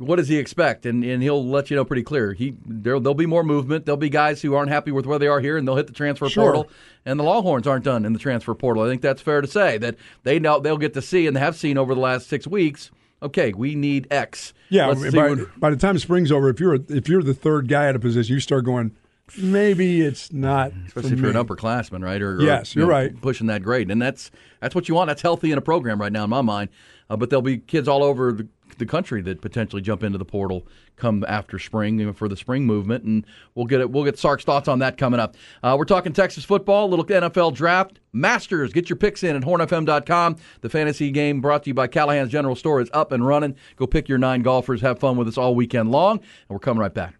what 0.00 0.16
does 0.16 0.28
he 0.28 0.36
expect? 0.38 0.86
And 0.86 1.04
and 1.04 1.22
he'll 1.22 1.46
let 1.46 1.70
you 1.70 1.76
know 1.76 1.84
pretty 1.84 2.02
clear. 2.02 2.32
He 2.32 2.54
there 2.66 2.98
there'll 2.98 3.14
be 3.14 3.26
more 3.26 3.44
movement. 3.44 3.84
There'll 3.86 3.96
be 3.96 4.08
guys 4.08 4.42
who 4.42 4.54
aren't 4.54 4.70
happy 4.70 4.90
with 4.90 5.06
where 5.06 5.18
they 5.18 5.26
are 5.28 5.40
here, 5.40 5.56
and 5.56 5.66
they'll 5.68 5.76
hit 5.76 5.86
the 5.86 5.92
transfer 5.92 6.28
Sure. 6.28 6.44
portal. 6.52 6.70
And 7.06 7.18
the 7.18 7.24
Longhorns 7.24 7.66
aren't 7.66 7.84
done 7.84 8.04
in 8.04 8.12
the 8.12 8.18
transfer 8.18 8.54
portal. 8.54 8.82
I 8.82 8.88
think 8.88 9.02
that's 9.02 9.22
fair 9.22 9.40
to 9.40 9.46
say 9.46 9.78
that 9.78 9.96
they 10.22 10.38
know 10.38 10.58
they'll 10.60 10.76
get 10.78 10.94
to 10.94 11.02
see 11.02 11.26
and 11.26 11.36
have 11.36 11.56
seen 11.56 11.78
over 11.78 11.94
the 11.94 12.00
last 12.00 12.28
six 12.28 12.46
weeks. 12.46 12.90
Okay, 13.22 13.52
we 13.52 13.74
need 13.74 14.06
X. 14.10 14.54
Yeah, 14.70 14.94
by, 14.94 15.34
by 15.58 15.70
the 15.70 15.76
time 15.76 15.98
spring's 15.98 16.32
over, 16.32 16.48
if 16.48 16.58
you're 16.60 16.78
if 16.88 17.08
you're 17.08 17.22
the 17.22 17.34
third 17.34 17.68
guy 17.68 17.88
at 17.88 17.96
a 17.96 17.98
position, 17.98 18.34
you 18.34 18.40
start 18.40 18.64
going. 18.64 18.92
Maybe 19.38 20.00
it's 20.00 20.32
not. 20.32 20.72
especially 20.86 21.10
for 21.10 21.14
if 21.14 21.20
you're 21.20 21.30
an 21.30 21.36
upperclassman, 21.36 22.02
right? 22.02 22.20
Or, 22.20 22.36
or, 22.36 22.42
Yes, 22.42 22.74
you 22.74 22.80
you're 22.80 22.88
know, 22.88 22.94
right. 22.96 23.20
Pushing 23.20 23.46
that 23.46 23.62
grade, 23.62 23.90
and 23.90 24.00
that's 24.02 24.30
that's 24.60 24.74
what 24.74 24.88
you 24.88 24.94
want. 24.94 25.08
That's 25.08 25.22
healthy 25.22 25.52
in 25.52 25.58
a 25.58 25.60
program 25.60 26.00
right 26.00 26.10
now, 26.12 26.24
in 26.24 26.30
my 26.30 26.42
mind. 26.42 26.70
Uh, 27.08 27.16
but 27.16 27.30
there'll 27.30 27.42
be 27.42 27.58
kids 27.58 27.88
all 27.88 28.02
over 28.02 28.32
the, 28.32 28.48
the 28.78 28.86
country 28.86 29.22
that 29.22 29.40
potentially 29.40 29.82
jump 29.82 30.02
into 30.02 30.18
the 30.18 30.24
portal 30.24 30.66
come 30.96 31.24
after 31.26 31.58
spring 31.58 32.12
for 32.12 32.28
the 32.28 32.36
spring 32.36 32.66
movement, 32.66 33.04
and 33.04 33.26
we'll 33.54 33.66
get 33.66 33.80
it. 33.80 33.90
We'll 33.90 34.04
get 34.04 34.18
Sark's 34.18 34.44
thoughts 34.44 34.68
on 34.68 34.80
that 34.80 34.98
coming 34.98 35.20
up. 35.20 35.36
Uh, 35.62 35.76
we're 35.78 35.84
talking 35.84 36.12
Texas 36.12 36.44
football, 36.44 36.88
little 36.88 37.04
NFL 37.04 37.54
draft, 37.54 38.00
Masters. 38.12 38.72
Get 38.72 38.88
your 38.88 38.96
picks 38.96 39.22
in 39.22 39.36
at 39.36 39.42
hornfm.com. 39.42 40.36
The 40.60 40.68
fantasy 40.68 41.10
game 41.10 41.40
brought 41.40 41.64
to 41.64 41.70
you 41.70 41.74
by 41.74 41.86
Callahan's 41.86 42.30
General 42.30 42.56
Store 42.56 42.80
is 42.80 42.90
up 42.92 43.12
and 43.12 43.26
running. 43.26 43.56
Go 43.76 43.86
pick 43.86 44.08
your 44.08 44.18
nine 44.18 44.42
golfers. 44.42 44.80
Have 44.80 44.98
fun 44.98 45.16
with 45.16 45.28
us 45.28 45.38
all 45.38 45.54
weekend 45.54 45.90
long, 45.90 46.18
and 46.18 46.48
we're 46.48 46.58
coming 46.58 46.80
right 46.80 46.94
back. 46.94 47.19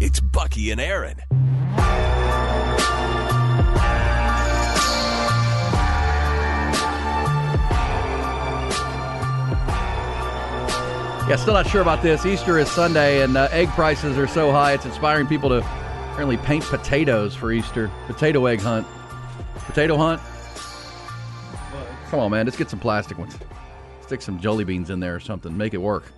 It's 0.00 0.20
Bucky 0.20 0.70
and 0.70 0.80
Aaron. 0.80 1.18
Yeah, 11.28 11.36
still 11.36 11.54
not 11.54 11.68
sure 11.68 11.80
about 11.80 12.02
this. 12.02 12.26
Easter 12.26 12.58
is 12.58 12.68
Sunday, 12.68 13.22
and 13.22 13.36
uh, 13.36 13.48
egg 13.52 13.68
prices 13.68 14.18
are 14.18 14.26
so 14.26 14.50
high, 14.50 14.72
it's 14.72 14.84
inspiring 14.84 15.28
people 15.28 15.48
to 15.50 15.58
apparently 15.58 16.38
paint 16.38 16.64
potatoes 16.64 17.36
for 17.36 17.52
Easter. 17.52 17.88
Potato 18.08 18.46
egg 18.46 18.60
hunt. 18.60 18.86
Potato 19.66 19.96
hunt? 19.96 20.20
Come 22.10 22.18
on, 22.18 22.32
man. 22.32 22.46
Let's 22.46 22.56
get 22.56 22.68
some 22.68 22.80
plastic 22.80 23.16
ones. 23.16 23.38
Stick 24.02 24.22
some 24.22 24.40
jelly 24.40 24.64
beans 24.64 24.90
in 24.90 24.98
there 24.98 25.14
or 25.14 25.20
something. 25.20 25.56
Make 25.56 25.72
it 25.72 25.78
work. 25.78 26.12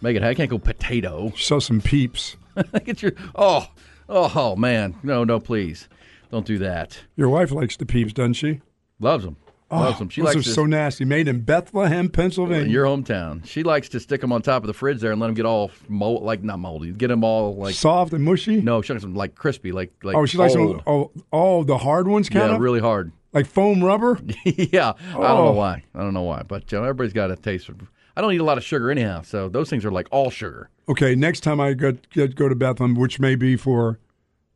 Make 0.00 0.16
it. 0.16 0.22
I 0.22 0.32
can't 0.34 0.48
go 0.48 0.58
potato. 0.58 1.32
Show 1.34 1.58
some 1.58 1.80
peeps. 1.80 2.36
get 2.84 3.02
your. 3.02 3.12
Oh, 3.34 3.68
oh, 4.08 4.56
man. 4.56 4.96
No, 5.02 5.24
no, 5.24 5.40
please. 5.40 5.88
Don't 6.30 6.46
do 6.46 6.58
that. 6.58 6.98
Your 7.16 7.28
wife 7.28 7.50
likes 7.50 7.76
the 7.76 7.86
peeps, 7.86 8.12
doesn't 8.12 8.34
she? 8.34 8.60
Loves 9.00 9.24
them. 9.24 9.36
Oh, 9.70 9.78
Loves 9.80 9.98
them. 9.98 10.08
She 10.10 10.20
those 10.20 10.34
likes 10.34 10.46
are 10.46 10.50
to- 10.50 10.54
so 10.54 10.66
nasty. 10.66 11.04
Made 11.06 11.28
in 11.28 11.40
Bethlehem, 11.40 12.08
Pennsylvania. 12.10 12.68
your 12.70 12.84
hometown. 12.84 13.46
She 13.46 13.62
likes 13.62 13.88
to 13.90 14.00
stick 14.00 14.20
them 14.20 14.30
on 14.32 14.42
top 14.42 14.62
of 14.62 14.66
the 14.66 14.74
fridge 14.74 15.00
there 15.00 15.12
and 15.12 15.20
let 15.20 15.28
them 15.28 15.34
get 15.34 15.46
all 15.46 15.70
mold, 15.88 16.22
like 16.24 16.42
not 16.42 16.58
moldy, 16.58 16.92
get 16.92 17.08
them 17.08 17.24
all 17.24 17.56
like 17.56 17.74
soft 17.74 18.12
and 18.12 18.22
mushy. 18.22 18.60
No, 18.60 18.82
she 18.82 18.92
likes 18.92 19.02
them 19.02 19.14
like 19.14 19.34
crispy, 19.34 19.72
like 19.72 19.92
like 20.02 20.14
oh, 20.14 20.26
she 20.26 20.36
likes 20.36 20.52
them, 20.52 20.82
oh, 20.86 21.10
oh, 21.32 21.64
the 21.64 21.78
hard 21.78 22.06
ones, 22.06 22.28
kind 22.28 22.50
yeah, 22.50 22.54
of 22.56 22.60
really 22.60 22.80
hard. 22.80 23.12
like 23.32 23.46
foam 23.46 23.82
rubber. 23.82 24.18
yeah, 24.44 24.92
I 25.08 25.12
don't 25.12 25.20
know 25.22 25.48
Oh. 25.48 25.52
why. 25.52 25.84
I 25.94 26.00
don't 26.00 26.12
know 26.12 26.22
why, 26.22 26.42
but 26.42 26.70
you 26.70 26.76
know, 26.78 26.84
everybody's 26.84 27.14
got 27.14 27.30
a 27.30 27.36
taste. 27.36 27.66
For, 27.66 27.74
I 28.14 28.20
don't 28.20 28.34
eat 28.34 28.40
a 28.40 28.44
lot 28.44 28.58
of 28.58 28.64
sugar 28.64 28.90
anyhow, 28.90 29.22
so 29.22 29.48
those 29.48 29.70
things 29.70 29.86
are 29.86 29.90
like 29.90 30.06
all 30.10 30.28
sugar. 30.28 30.68
Okay, 30.88 31.14
next 31.14 31.40
time 31.40 31.60
I 31.60 31.74
go, 31.74 31.92
get, 32.10 32.34
go 32.34 32.48
to 32.48 32.54
Bethlehem, 32.54 32.94
which 32.94 33.20
may 33.20 33.34
be 33.36 33.56
for 33.56 33.98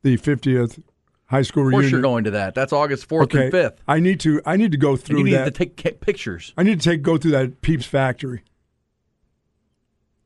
the 0.02 0.16
50th 0.16 0.82
high 1.26 1.42
school 1.42 1.64
reunion. 1.64 1.78
Of 1.78 1.82
course, 1.84 1.92
you're 1.92 2.00
going 2.02 2.24
to 2.24 2.30
that. 2.32 2.54
That's 2.54 2.72
August 2.72 3.06
fourth 3.06 3.24
okay, 3.34 3.44
and 3.44 3.50
fifth. 3.52 3.80
I 3.86 4.00
need 4.00 4.20
to. 4.20 4.40
I 4.44 4.56
need 4.56 4.72
to 4.72 4.78
go 4.78 4.96
through 4.96 5.18
You 5.18 5.24
need 5.24 5.32
that. 5.34 5.44
to 5.46 5.50
take 5.66 6.00
pictures. 6.00 6.52
I 6.56 6.62
need 6.62 6.80
to 6.80 6.90
take 6.90 7.02
go 7.02 7.16
through 7.16 7.32
that 7.32 7.60
Peeps 7.62 7.86
factory 7.86 8.42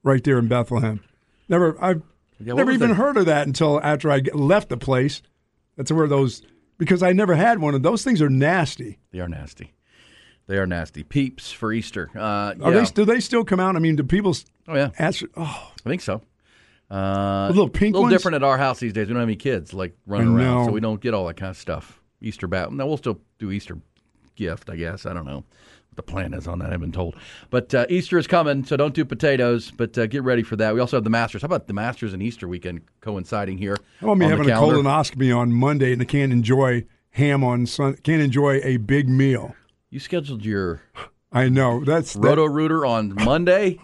right 0.02 0.22
there 0.24 0.38
in 0.38 0.48
Bethlehem. 0.48 1.00
Never, 1.48 1.76
I've 1.82 2.02
Yeah, 2.38 2.54
never 2.54 2.70
even 2.70 2.90
that? 2.90 2.94
heard 2.96 3.16
of 3.16 3.26
that 3.26 3.46
until 3.46 3.80
after 3.82 4.10
I 4.10 4.22
left 4.32 4.68
the 4.68 4.76
place. 4.76 5.22
That's 5.76 5.90
where 5.92 6.06
those 6.06 6.42
because 6.78 7.02
I 7.02 7.12
never 7.12 7.34
had 7.34 7.58
one 7.58 7.74
of 7.74 7.82
those 7.82 8.04
things. 8.04 8.20
Are 8.22 8.30
nasty. 8.30 8.98
They 9.12 9.20
are 9.20 9.28
nasty. 9.28 9.72
They 10.46 10.58
are 10.58 10.66
nasty. 10.66 11.04
Peeps 11.04 11.52
for 11.52 11.72
Easter. 11.72 12.10
Uh, 12.14 12.20
Are 12.20 12.54
yeah. 12.72 12.80
they? 12.80 12.84
Do 12.86 13.04
they 13.04 13.20
still 13.20 13.44
come 13.44 13.60
out? 13.60 13.76
I 13.76 13.78
mean, 13.78 13.94
do 13.96 14.02
people? 14.02 14.34
Oh 14.66 14.74
yeah. 14.74 14.90
Ask, 14.98 15.22
oh, 15.36 15.69
I 15.84 15.90
think 15.90 16.02
so. 16.02 16.22
Uh, 16.90 17.46
little 17.48 17.68
pink 17.68 17.94
a 17.94 17.98
little 17.98 18.02
ones? 18.02 18.14
different 18.14 18.34
at 18.34 18.42
our 18.42 18.58
house 18.58 18.80
these 18.80 18.92
days. 18.92 19.06
We 19.06 19.12
don't 19.14 19.20
have 19.20 19.28
any 19.28 19.36
kids 19.36 19.72
like 19.72 19.96
running 20.06 20.36
around, 20.36 20.64
so 20.66 20.72
we 20.72 20.80
don't 20.80 21.00
get 21.00 21.14
all 21.14 21.26
that 21.26 21.36
kind 21.36 21.50
of 21.50 21.56
stuff. 21.56 22.00
Easter 22.20 22.46
bat. 22.48 22.72
Now 22.72 22.86
we'll 22.86 22.96
still 22.96 23.20
do 23.38 23.50
Easter 23.52 23.78
gift, 24.34 24.68
I 24.68 24.76
guess. 24.76 25.06
I 25.06 25.12
don't 25.12 25.24
know 25.24 25.36
what 25.36 25.96
the 25.96 26.02
plan 26.02 26.34
is 26.34 26.48
on 26.48 26.58
that. 26.58 26.66
I 26.66 26.72
haven't 26.72 26.90
been 26.90 26.92
told. 26.92 27.14
But 27.48 27.72
uh, 27.74 27.86
Easter 27.88 28.18
is 28.18 28.26
coming, 28.26 28.64
so 28.64 28.76
don't 28.76 28.92
do 28.94 29.04
potatoes. 29.04 29.70
But 29.70 29.96
uh, 29.96 30.06
get 30.06 30.24
ready 30.24 30.42
for 30.42 30.56
that. 30.56 30.74
We 30.74 30.80
also 30.80 30.96
have 30.96 31.04
the 31.04 31.10
Masters. 31.10 31.42
How 31.42 31.46
about 31.46 31.68
the 31.68 31.74
Masters 31.74 32.12
and 32.12 32.22
Easter 32.22 32.48
weekend 32.48 32.82
coinciding 33.00 33.58
here? 33.58 33.76
How 34.00 34.08
about 34.08 34.18
me 34.18 34.26
having 34.26 34.50
a 34.50 34.54
colonoscopy 34.54 35.34
on 35.34 35.52
Monday 35.52 35.92
and 35.92 36.02
I 36.02 36.06
can't 36.06 36.32
enjoy 36.32 36.84
ham 37.10 37.44
on 37.44 37.66
Sun? 37.66 37.98
Can't 38.02 38.22
enjoy 38.22 38.60
a 38.64 38.78
big 38.78 39.08
meal. 39.08 39.54
You 39.90 40.00
scheduled 40.00 40.44
your 40.44 40.82
I 41.32 41.48
know 41.48 41.84
that's 41.84 42.14
that- 42.14 42.20
Roto 42.20 42.46
Rooter 42.46 42.84
on 42.84 43.14
Monday. 43.14 43.78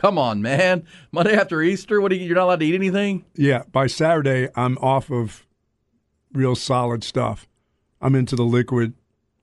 Come 0.00 0.16
on, 0.16 0.40
man! 0.40 0.86
Monday 1.12 1.34
after 1.34 1.60
Easter, 1.60 2.00
what? 2.00 2.10
Are 2.10 2.14
you, 2.14 2.24
you're 2.24 2.34
not 2.34 2.44
allowed 2.44 2.60
to 2.60 2.64
eat 2.66 2.74
anything? 2.74 3.26
Yeah, 3.34 3.64
by 3.70 3.86
Saturday, 3.86 4.48
I'm 4.56 4.78
off 4.78 5.10
of 5.10 5.46
real 6.32 6.56
solid 6.56 7.04
stuff. 7.04 7.46
I'm 8.00 8.14
into 8.14 8.34
the 8.34 8.44
liquid 8.44 8.94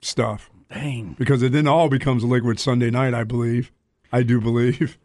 stuff. 0.02 0.50
Dang. 0.74 1.16
Because 1.20 1.44
it 1.44 1.52
then 1.52 1.68
all 1.68 1.90
becomes 1.90 2.24
liquid 2.24 2.60
Sunday 2.60 2.90
night, 2.90 3.14
I 3.14 3.24
believe. 3.24 3.72
I 4.12 4.24
do 4.24 4.42
believe. 4.42 4.98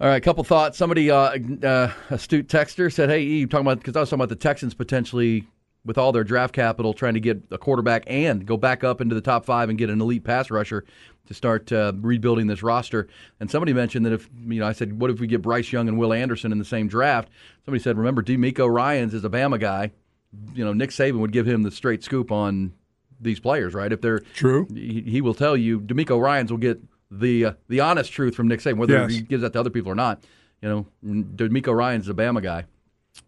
All 0.00 0.08
right, 0.08 0.22
couple 0.22 0.44
thoughts. 0.44 0.78
Somebody, 0.78 1.10
uh, 1.10 1.38
uh, 1.62 1.92
astute 2.08 2.48
texter 2.48 2.90
said, 2.90 3.10
"Hey, 3.10 3.20
you 3.20 3.46
talking 3.46 3.66
about 3.66 3.80
because 3.80 3.96
I 3.96 4.00
was 4.00 4.08
talking 4.08 4.20
about 4.22 4.30
the 4.30 4.36
Texans 4.36 4.72
potentially 4.72 5.46
with 5.84 5.98
all 5.98 6.12
their 6.12 6.24
draft 6.24 6.54
capital 6.54 6.94
trying 6.94 7.14
to 7.14 7.20
get 7.20 7.42
a 7.50 7.58
quarterback 7.58 8.04
and 8.06 8.46
go 8.46 8.56
back 8.56 8.84
up 8.84 9.00
into 9.00 9.14
the 9.14 9.20
top 9.20 9.44
five 9.44 9.68
and 9.68 9.76
get 9.78 9.90
an 9.90 10.00
elite 10.00 10.22
pass 10.24 10.50
rusher 10.50 10.84
to 11.26 11.34
start 11.34 11.70
uh, 11.72 11.92
rebuilding 11.96 12.46
this 12.46 12.62
roster." 12.62 13.08
And 13.40 13.50
somebody 13.50 13.72
mentioned 13.72 14.06
that 14.06 14.12
if 14.12 14.28
you 14.46 14.60
know, 14.60 14.66
I 14.66 14.72
said, 14.72 15.00
"What 15.00 15.10
if 15.10 15.20
we 15.20 15.26
get 15.26 15.42
Bryce 15.42 15.72
Young 15.72 15.88
and 15.88 15.98
Will 15.98 16.12
Anderson 16.12 16.52
in 16.52 16.58
the 16.58 16.64
same 16.64 16.88
draft?" 16.88 17.28
Somebody 17.64 17.82
said, 17.82 17.96
"Remember, 17.98 18.22
DeMeco 18.22 18.72
Ryans 18.72 19.14
is 19.14 19.24
a 19.24 19.28
Bama 19.30 19.58
guy. 19.60 19.90
You 20.54 20.64
know, 20.64 20.72
Nick 20.72 20.90
Saban 20.90 21.18
would 21.18 21.32
give 21.32 21.46
him 21.46 21.62
the 21.62 21.70
straight 21.70 22.02
scoop 22.02 22.30
on 22.32 22.72
these 23.20 23.38
players, 23.38 23.74
right? 23.74 23.92
If 23.92 24.00
they're 24.00 24.20
true, 24.34 24.66
he, 24.74 25.02
he 25.02 25.20
will 25.20 25.34
tell 25.34 25.56
you 25.56 25.80
DeMeco 25.80 26.20
Ryans 26.20 26.50
will 26.50 26.58
get 26.58 26.80
the 27.10 27.44
uh, 27.44 27.52
the 27.68 27.80
honest 27.80 28.10
truth 28.12 28.34
from 28.34 28.48
Nick 28.48 28.60
Saban, 28.60 28.76
whether 28.78 28.94
Yes. 28.94 29.12
he 29.12 29.20
gives 29.20 29.42
that 29.42 29.52
to 29.52 29.60
other 29.60 29.70
people 29.70 29.92
or 29.92 29.94
not. 29.94 30.22
You 30.62 30.68
know, 30.68 30.86
DeMeco 31.04 31.74
Ryans 31.74 32.04
is 32.04 32.08
a 32.08 32.14
Bama 32.14 32.42
guy, 32.42 32.64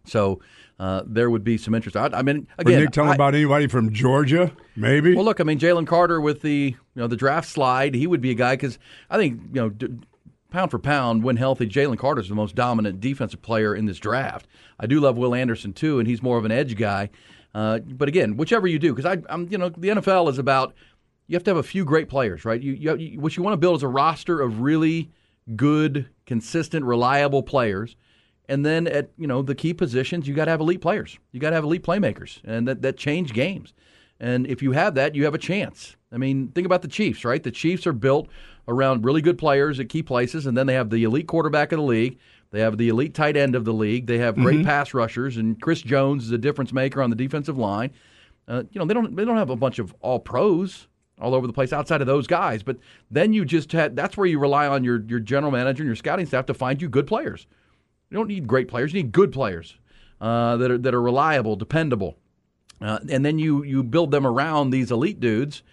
so 0.05 0.39
uh, 0.79 1.03
there 1.05 1.29
would 1.29 1.43
be 1.43 1.57
some 1.57 1.73
interest. 1.73 1.95
I, 1.95 2.07
I 2.13 2.21
mean, 2.21 2.47
again, 2.57 2.81
Nick 2.81 2.91
telling 2.91 3.11
I- 3.11 3.15
about 3.15 3.35
anybody 3.35 3.67
from 3.67 3.93
Georgia, 3.93 4.51
maybe. 4.75 5.15
well, 5.15 5.25
look, 5.25 5.39
I 5.39 5.43
mean, 5.43 5.59
Jalen 5.59 5.87
Carter 5.87 6.19
with 6.21 6.41
the 6.41 6.75
you 6.75 6.99
know 7.01 7.07
the 7.07 7.15
draft 7.17 7.47
slide, 7.49 7.95
he 7.95 8.07
would 8.07 8.21
be 8.21 8.31
a 8.31 8.35
guy 8.35 8.53
because 8.55 8.79
I 9.09 9.17
think 9.17 9.41
you 9.53 9.61
know. 9.61 9.69
D- 9.69 9.87
Pound 10.51 10.71
for 10.71 10.79
pound, 10.79 11.21
when 11.23 11.35
healthy, 11.35 11.67
Jalen 11.67 11.97
Carter 11.97 12.21
is 12.21 12.29
the 12.29 12.35
most 12.35 12.55
dominant 12.55 13.01
defensive 13.01 13.41
player 13.41 13.75
in 13.75 13.87
this 13.87 13.97
draft. 13.97 14.47
I 14.79 14.85
do 14.87 15.01
love 15.01 15.17
Will 15.17 15.35
Anderson 15.35 15.73
too, 15.73 15.99
and 15.99 16.07
he's 16.07 16.21
more 16.23 16.37
of 16.37 16.45
an 16.45 16.51
edge 16.51 16.77
guy. 16.77 17.09
Uh, 17.53 17.79
but 17.79 18.07
again, 18.07 18.37
whichever 18.37 18.65
you 18.65 18.79
do, 18.79 18.93
because 18.93 19.21
I'm, 19.29 19.49
you 19.51 19.57
know, 19.57 19.67
the 19.67 19.89
NFL 19.89 20.29
is 20.29 20.37
about 20.37 20.73
you 21.27 21.35
have 21.35 21.43
to 21.45 21.49
have 21.49 21.57
a 21.57 21.63
few 21.63 21.83
great 21.83 22.07
players, 22.07 22.45
right? 22.45 22.61
You, 22.61 22.71
you, 22.71 22.95
you 22.95 23.19
what 23.19 23.35
you 23.35 23.43
want 23.43 23.51
to 23.51 23.57
build 23.57 23.75
is 23.77 23.83
a 23.83 23.89
roster 23.89 24.39
of 24.39 24.61
really 24.61 25.09
good, 25.57 26.07
consistent, 26.25 26.85
reliable 26.85 27.43
players. 27.43 27.97
And 28.47 28.65
then 28.65 28.87
at 28.87 29.09
you 29.17 29.27
know 29.27 29.41
the 29.41 29.55
key 29.55 29.73
positions, 29.73 30.27
you 30.27 30.33
got 30.33 30.45
to 30.45 30.51
have 30.51 30.59
elite 30.61 30.81
players. 30.81 31.17
You 31.31 31.39
got 31.39 31.49
to 31.49 31.55
have 31.55 31.63
elite 31.63 31.83
playmakers, 31.83 32.39
and 32.43 32.67
that 32.67 32.81
that 32.83 32.97
change 32.97 33.33
games. 33.33 33.73
And 34.19 34.47
if 34.47 34.61
you 34.61 34.71
have 34.71 34.95
that, 34.95 35.13
you 35.15 35.25
have 35.25 35.33
a 35.33 35.39
chance. 35.39 35.95
I 36.11 36.17
mean, 36.17 36.47
think 36.49 36.65
about 36.65 36.81
the 36.81 36.87
Chiefs, 36.87 37.25
right? 37.25 37.43
The 37.43 37.51
Chiefs 37.51 37.85
are 37.85 37.91
built 37.93 38.29
around 38.67 39.03
really 39.03 39.21
good 39.21 39.37
players 39.37 39.79
at 39.79 39.89
key 39.89 40.01
places, 40.03 40.45
and 40.45 40.55
then 40.57 40.67
they 40.67 40.73
have 40.75 40.89
the 40.89 41.03
elite 41.03 41.27
quarterback 41.27 41.71
of 41.73 41.79
the 41.79 41.83
league. 41.85 42.17
They 42.51 42.61
have 42.61 42.77
the 42.77 42.87
elite 42.87 43.13
tight 43.13 43.35
end 43.35 43.55
of 43.55 43.65
the 43.65 43.73
league. 43.73 44.07
They 44.07 44.19
have 44.19 44.35
great 44.35 44.59
Mhm. 44.59 44.65
pass 44.65 44.93
rushers, 44.93 45.35
and 45.35 45.59
Chris 45.61 45.81
Jones 45.81 46.23
is 46.23 46.31
a 46.31 46.37
difference 46.37 46.71
maker 46.71 47.01
on 47.01 47.09
the 47.09 47.15
defensive 47.17 47.57
line. 47.57 47.91
Uh, 48.47 48.63
you 48.71 48.79
know, 48.79 48.85
they 48.85 48.93
don't 48.93 49.15
they 49.15 49.25
don't 49.25 49.37
have 49.37 49.49
a 49.49 49.55
bunch 49.57 49.79
of 49.79 49.93
all 50.01 50.19
pros 50.19 50.87
all 51.19 51.33
over 51.33 51.47
the 51.47 51.53
place 51.53 51.73
outside 51.73 51.99
of 52.01 52.07
those 52.07 52.27
guys. 52.27 52.61
But 52.63 52.77
then 53.11 53.33
you 53.33 53.43
just 53.43 53.71
had 53.73 53.95
that's 53.95 54.15
where 54.15 54.27
you 54.27 54.39
rely 54.39 54.67
on 54.67 54.83
your 54.85 55.03
your 55.09 55.19
general 55.19 55.51
manager 55.51 55.81
and 55.83 55.87
your 55.89 55.95
scouting 55.95 56.25
staff 56.27 56.45
to 56.45 56.53
find 56.53 56.81
you 56.81 56.87
good 56.87 57.07
players. 57.07 57.47
You 58.15 58.21
don't 58.21 58.29
need 58.29 58.47
great 58.47 58.69
players; 58.69 58.93
you 58.93 59.03
need 59.03 59.11
good 59.11 59.33
players 59.33 59.77
uh, 60.21 60.55
that 60.55 60.71
are 60.71 60.77
that 60.77 60.93
are 60.93 61.01
reliable, 61.01 61.57
dependable, 61.57 62.15
uh, 62.79 62.99
and 63.09 63.25
then 63.25 63.37
you 63.39 63.61
you 63.65 63.83
build 63.83 64.11
them 64.11 64.25
around 64.25 64.69
these 64.69 64.89
elite 64.89 65.19
dudes. 65.19 65.63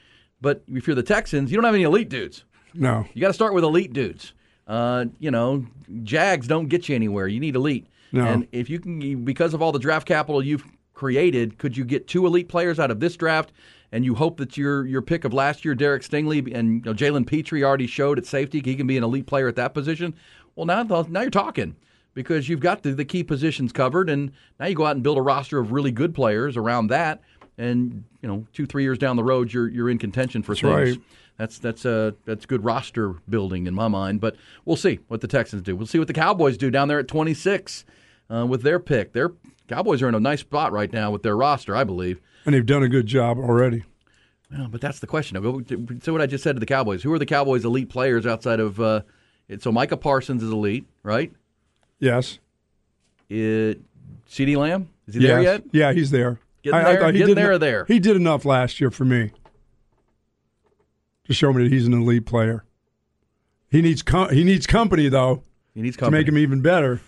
But 0.41 0.65
if 0.67 0.89
you're 0.89 0.97
the 0.97 1.05
Texans, 1.05 1.53
you 1.53 1.57
don't 1.57 1.65
have 1.65 1.75
any 1.77 1.85
elite 1.85 2.09
dudes. 2.09 2.43
No. 2.75 3.07
You 3.15 3.21
got 3.21 3.29
to 3.29 3.33
start 3.33 3.55
with 3.55 3.63
elite 3.63 3.93
dudes. 3.93 4.33
Uh, 4.67 5.05
you 5.21 5.31
know, 5.31 5.65
Jags 6.03 6.49
don't 6.49 6.67
get 6.67 6.89
you 6.89 6.97
anywhere. 6.97 7.29
You 7.29 7.39
need 7.39 7.55
elite. 7.55 7.87
No. 8.11 8.25
And 8.25 8.49
if 8.51 8.69
you 8.69 8.81
can, 8.81 9.25
because 9.25 9.55
of 9.55 9.63
all 9.63 9.71
the 9.71 9.79
draft 9.79 10.09
capital 10.09 10.43
you've 10.43 10.65
created, 10.95 11.59
could 11.59 11.77
you 11.77 11.85
get 11.85 12.09
two 12.09 12.27
elite 12.27 12.49
players 12.49 12.81
out 12.81 12.91
of 12.91 12.99
this 12.99 13.17
draft? 13.17 13.53
And 13.93 14.05
you 14.05 14.17
hope 14.17 14.39
that 14.39 14.57
your 14.57 14.85
your 14.85 15.01
pick 15.01 15.25
of 15.25 15.33
last 15.33 15.65
year, 15.65 15.77
Derek 15.77 16.03
Stingley 16.03 16.53
and 16.53 16.85
you 16.85 16.93
know, 16.93 16.93
Jalen 16.93 17.25
Pitre 17.25 17.63
already 17.63 17.87
showed 17.87 18.19
at 18.19 18.27
safety 18.27 18.61
he 18.65 18.75
can 18.75 18.89
be 18.89 18.97
an 18.97 19.05
elite 19.05 19.27
player 19.27 19.47
at 19.47 19.55
that 19.55 19.75
position. 19.75 20.17
Well, 20.57 20.67
now 20.67 20.83
now 20.83 21.21
you're 21.21 21.31
talking 21.31 21.77
because 22.15 22.49
you've 22.49 22.61
got 22.61 22.83
the, 22.83 22.93
the 22.93 23.05
key 23.05 23.23
positions 23.23 23.73
covered, 23.73 24.11
and 24.11 24.33
now 24.61 24.67
you 24.67 24.75
go 24.75 24.87
out 24.87 24.97
and 24.97 25.03
build 25.03 25.19
a 25.19 25.23
roster 25.23 25.59
of 25.59 25.73
really 25.73 25.91
good 25.91 26.15
players 26.15 26.57
around 26.57 26.89
that. 26.89 27.21
And 27.59 28.05
you 28.23 28.29
know, 28.29 28.47
two 28.53 28.67
three 28.67 28.83
years 28.83 28.99
down 28.99 29.17
the 29.17 29.25
road, 29.25 29.53
you're 29.53 29.69
you're 29.69 29.91
in 29.91 29.99
contention 29.99 30.43
for 30.43 30.53
That's 30.55 30.63
things. 30.63 30.97
right. 30.97 31.01
That's 31.39 31.59
that's 31.59 31.87
uh 31.87 32.13
that's 32.25 32.47
good 32.47 32.65
roster 32.65 33.15
building 33.29 33.67
in 33.67 33.75
my 33.75 33.89
mind. 33.89 34.21
But 34.21 34.37
we'll 34.65 34.77
see 34.77 35.01
what 35.09 35.21
the 35.21 35.29
Texans 35.29 35.63
do. 35.63 35.77
We'll 35.77 35.87
see 35.87 35.99
what 35.99 36.09
the 36.09 36.15
Cowboys 36.15 36.57
do 36.57 36.71
down 36.71 36.89
there 36.89 36.99
at 36.99 37.09
26 37.09 37.85
uh, 38.31 38.47
with 38.47 38.63
their 38.63 38.79
pick. 38.79 39.13
Their 39.13 39.33
Cowboys 39.69 40.03
are 40.03 40.09
in 40.09 40.15
a 40.15 40.21
nice 40.21 40.41
spot 40.41 40.73
right 40.73 40.93
now 40.93 41.11
with 41.11 41.23
their 41.23 41.37
roster, 41.37 41.75
I 41.77 41.85
believe. 41.85 42.21
And 42.45 42.55
they've 42.55 42.67
done 42.67 42.83
a 42.83 42.89
good 42.89 43.07
job 43.07 43.39
already. 43.39 43.85
Well, 44.51 44.69
but 44.69 44.81
that's 44.81 44.99
the 44.99 45.07
question. 45.07 45.35
Now, 45.35 45.41
go 45.41 45.61
to, 45.61 46.01
so 46.03 46.13
what 46.13 46.21
I 46.21 46.27
just 46.27 46.45
said 46.45 46.57
to 46.57 46.61
the 46.61 46.67
Cowboys. 46.67 47.03
Who 47.03 47.13
are 47.13 47.19
the 47.19 47.27
Cowboys' 47.27 47.65
elite 47.65 47.89
players 47.89 48.27
outside 48.27 48.61
of? 48.61 48.79
Uh, 48.81 49.03
so 49.59 49.73
Micah 49.73 49.97
Parsons 49.97 50.43
is 50.43 50.51
elite, 50.51 50.87
right? 51.03 51.33
Yes. 52.03 52.41
It, 53.31 53.81
CeeDee 54.29 54.57
Lamb 54.57 54.89
is 55.07 55.15
he 55.15 55.21
there 55.21 55.41
yet? 55.41 55.63
Yeah, 55.71 55.93
he's 55.93 56.11
there. 56.11 56.41
Getting 56.63 56.83
there? 56.83 57.01
thought 57.01 57.15
he 57.15 57.19
Getting 57.21 57.35
did 57.37 57.43
there 57.43 57.53
or 57.53 57.59
there? 57.59 57.85
He 57.87 58.01
did 58.01 58.17
enough 58.17 58.45
last 58.45 58.81
year 58.81 58.91
for 58.91 59.05
me 59.05 59.31
to 61.27 61.33
show 61.33 61.53
me 61.53 61.63
that 61.63 61.73
he's 61.73 61.87
an 61.87 61.93
elite 61.93 62.27
player. 62.27 62.65
He 63.71 63.81
needs 63.83 64.03
com- 64.03 64.31
he 64.31 64.43
needs 64.43 64.67
company 64.67 65.09
though. 65.09 65.43
He 65.75 65.81
needs 65.81 65.97
to 65.97 66.11
make 66.11 66.27
him 66.29 66.37
even 66.37 66.61
better. 66.61 67.01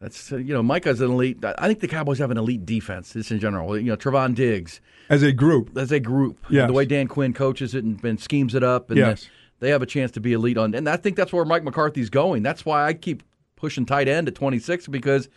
That's 0.00 0.32
uh, 0.32 0.38
you 0.38 0.54
know 0.54 0.62
Micah's 0.62 1.02
an 1.02 1.10
elite. 1.10 1.44
I 1.44 1.66
think 1.68 1.80
the 1.80 1.88
Cowboys 1.88 2.18
have 2.18 2.30
an 2.30 2.38
elite 2.38 2.64
defense. 2.64 3.12
Just 3.12 3.30
in 3.30 3.38
general, 3.38 3.78
you 3.78 3.90
know 3.90 3.96
Trevon 3.96 4.34
Diggs 4.34 4.80
as 5.10 5.22
a 5.22 5.32
group. 5.32 5.76
As 5.76 5.92
a 5.92 6.00
group, 6.00 6.38
Yes. 6.48 6.66
The 6.66 6.72
way 6.72 6.86
Dan 6.86 7.06
Quinn 7.08 7.34
coaches 7.34 7.74
it 7.74 7.84
and, 7.84 8.02
and 8.02 8.18
schemes 8.18 8.54
it 8.54 8.64
up, 8.64 8.88
and 8.90 8.98
Yes. 8.98 9.28
they, 9.58 9.66
they 9.66 9.70
have 9.70 9.82
a 9.82 9.86
chance 9.86 10.10
to 10.12 10.20
be 10.20 10.32
elite 10.32 10.56
on. 10.56 10.74
And 10.74 10.88
I 10.88 10.96
think 10.96 11.16
that's 11.16 11.32
where 11.32 11.44
Mike 11.44 11.62
McCarthy's 11.62 12.08
going. 12.10 12.42
That's 12.42 12.64
why 12.64 12.86
I 12.86 12.94
keep 12.94 13.22
pushing 13.60 13.84
tight 13.86 14.08
end 14.08 14.26
at 14.28 14.34
26 14.34 14.88
because 14.88 15.28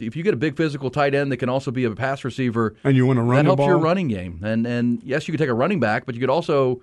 if 0.00 0.16
you 0.16 0.22
get 0.22 0.34
a 0.34 0.36
big 0.36 0.56
physical 0.56 0.90
tight 0.90 1.14
end 1.14 1.30
that 1.32 1.36
can 1.38 1.48
also 1.48 1.70
be 1.70 1.84
a 1.84 1.90
pass 1.90 2.24
receiver, 2.24 2.74
And 2.84 2.96
you 2.96 3.06
wanna 3.06 3.22
run 3.22 3.44
that 3.44 3.56
helps 3.56 3.64
your 3.66 3.78
running 3.78 4.08
game. 4.08 4.40
And 4.42 4.66
and 4.66 5.02
yes, 5.02 5.26
you 5.28 5.32
could 5.32 5.38
take 5.38 5.48
a 5.50 5.54
running 5.54 5.80
back, 5.80 6.06
but 6.06 6.14
you 6.14 6.20
could 6.20 6.30
also 6.30 6.80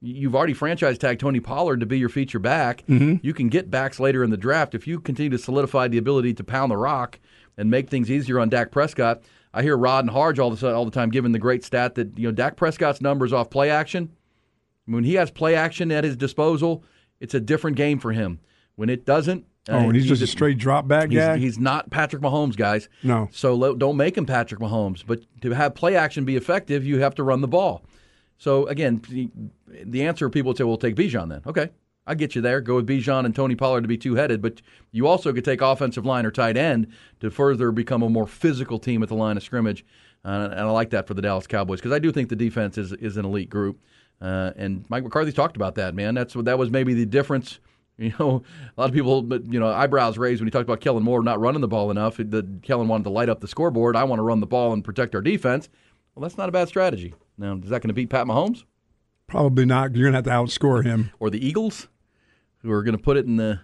you've 0.00 0.34
already 0.34 0.52
franchise 0.54 0.98
tagged 0.98 1.20
Tony 1.20 1.38
Pollard 1.38 1.78
to 1.80 1.86
be 1.86 1.96
your 1.98 2.08
feature 2.08 2.40
back. 2.40 2.84
Mhm. 2.88 3.20
You 3.22 3.32
can 3.32 3.48
get 3.48 3.70
backs 3.70 4.00
later 4.00 4.24
in 4.24 4.30
the 4.30 4.36
draft 4.36 4.74
if 4.74 4.86
you 4.86 4.98
continue 4.98 5.30
to 5.30 5.38
solidify 5.38 5.86
the 5.88 5.98
ability 5.98 6.34
to 6.34 6.42
pound 6.44 6.72
the 6.72 6.76
rock 6.76 7.20
and 7.56 7.70
make 7.70 7.88
things 7.88 8.10
easier 8.10 8.40
on 8.40 8.48
Dak 8.48 8.70
Prescott. 8.72 9.22
I 9.54 9.62
hear 9.62 9.76
Rod 9.76 10.04
and 10.04 10.10
Harge 10.10 10.38
all 10.40 10.50
the 10.50 10.74
all 10.74 10.84
the 10.84 10.90
time 10.90 11.10
giving 11.10 11.30
the 11.32 11.38
great 11.38 11.62
stat 11.64 11.94
that 11.96 12.18
you 12.18 12.26
know 12.26 12.32
Dak 12.32 12.56
Prescott's 12.56 13.00
numbers 13.00 13.32
off 13.32 13.50
play 13.50 13.70
action. 13.70 14.10
When 14.86 15.04
he 15.04 15.14
has 15.14 15.30
play 15.30 15.54
action 15.54 15.92
at 15.92 16.02
his 16.02 16.16
disposal, 16.16 16.82
it's 17.20 17.34
a 17.34 17.40
different 17.40 17.76
game 17.76 18.00
for 18.00 18.10
him. 18.10 18.40
When 18.74 18.88
it 18.90 19.04
doesn't, 19.04 19.44
Oh, 19.68 19.78
and 19.78 19.94
he's 19.94 20.06
just 20.06 20.22
a 20.22 20.26
straight 20.26 20.58
drop 20.58 20.88
back 20.88 21.10
He's, 21.10 21.18
guy. 21.18 21.36
he's 21.36 21.58
not 21.58 21.88
Patrick 21.90 22.20
Mahomes, 22.20 22.56
guys. 22.56 22.88
No. 23.04 23.28
So 23.30 23.54
lo- 23.54 23.76
don't 23.76 23.96
make 23.96 24.18
him 24.18 24.26
Patrick 24.26 24.60
Mahomes. 24.60 25.04
But 25.06 25.20
to 25.42 25.50
have 25.52 25.76
play 25.76 25.94
action 25.94 26.24
be 26.24 26.34
effective, 26.36 26.84
you 26.84 26.98
have 26.98 27.14
to 27.14 27.22
run 27.22 27.42
the 27.42 27.48
ball. 27.48 27.84
So 28.38 28.66
again, 28.66 29.00
the, 29.08 29.30
the 29.68 30.02
answer 30.02 30.28
people 30.28 30.48
would 30.48 30.56
say, 30.58 30.64
"Well, 30.64 30.76
take 30.76 30.96
Bijan 30.96 31.28
then." 31.28 31.42
Okay, 31.46 31.70
I 32.08 32.16
get 32.16 32.34
you 32.34 32.42
there. 32.42 32.60
Go 32.60 32.74
with 32.74 32.88
Bijan 32.88 33.24
and 33.24 33.36
Tony 33.36 33.54
Pollard 33.54 33.82
to 33.82 33.88
be 33.88 33.96
two 33.96 34.16
headed, 34.16 34.42
but 34.42 34.60
you 34.90 35.06
also 35.06 35.32
could 35.32 35.44
take 35.44 35.60
offensive 35.60 36.04
line 36.04 36.26
or 36.26 36.32
tight 36.32 36.56
end 36.56 36.88
to 37.20 37.30
further 37.30 37.70
become 37.70 38.02
a 38.02 38.08
more 38.08 38.26
physical 38.26 38.80
team 38.80 39.00
at 39.04 39.08
the 39.08 39.14
line 39.14 39.36
of 39.36 39.44
scrimmage. 39.44 39.84
Uh, 40.24 40.48
and 40.50 40.60
I 40.60 40.70
like 40.70 40.90
that 40.90 41.06
for 41.06 41.14
the 41.14 41.22
Dallas 41.22 41.46
Cowboys 41.46 41.78
because 41.80 41.92
I 41.92 42.00
do 42.00 42.10
think 42.10 42.28
the 42.30 42.36
defense 42.36 42.78
is 42.78 42.92
is 42.94 43.16
an 43.16 43.24
elite 43.24 43.48
group. 43.50 43.78
Uh, 44.20 44.50
and 44.56 44.84
Mike 44.88 45.04
McCarthy 45.04 45.30
talked 45.30 45.54
about 45.54 45.76
that, 45.76 45.94
man. 45.94 46.14
That's 46.14 46.34
what 46.34 46.46
that 46.46 46.58
was 46.58 46.70
maybe 46.70 46.94
the 46.94 47.06
difference. 47.06 47.60
You 47.98 48.12
know, 48.18 48.42
a 48.76 48.80
lot 48.80 48.88
of 48.88 48.94
people, 48.94 49.22
but 49.22 49.52
you 49.52 49.60
know, 49.60 49.68
eyebrows 49.68 50.18
raised 50.18 50.40
when 50.40 50.46
he 50.46 50.50
talked 50.50 50.64
about 50.64 50.80
Kellen 50.80 51.04
Moore 51.04 51.22
not 51.22 51.38
running 51.38 51.60
the 51.60 51.68
ball 51.68 51.90
enough. 51.90 52.16
That 52.16 52.60
Kellen 52.62 52.88
wanted 52.88 53.04
to 53.04 53.10
light 53.10 53.28
up 53.28 53.40
the 53.40 53.46
scoreboard. 53.46 53.94
I 53.96 54.02
want 54.04 54.18
to 54.18 54.24
run 54.24 54.40
the 54.40 54.46
ball 54.46 54.72
and 54.72 54.82
protect 54.82 55.14
our 55.14 55.20
defense. 55.20 55.68
Well, 56.14 56.22
that's 56.22 56.38
not 56.38 56.48
a 56.48 56.52
bad 56.52 56.68
strategy. 56.68 57.14
Now, 57.38 57.54
is 57.54 57.68
that 57.68 57.80
going 57.82 57.88
to 57.88 57.94
beat 57.94 58.10
Pat 58.10 58.26
Mahomes 58.26 58.64
Probably 59.32 59.64
not. 59.64 59.94
You're 59.94 60.10
going 60.10 60.22
to 60.22 60.30
have 60.30 60.48
to 60.48 60.58
outscore 60.58 60.84
him. 60.84 61.10
or 61.18 61.30
the 61.30 61.44
Eagles, 61.44 61.88
who 62.58 62.70
are 62.70 62.82
going 62.82 62.96
to 62.96 63.02
put 63.02 63.16
it 63.16 63.24
in 63.24 63.36
the? 63.36 63.60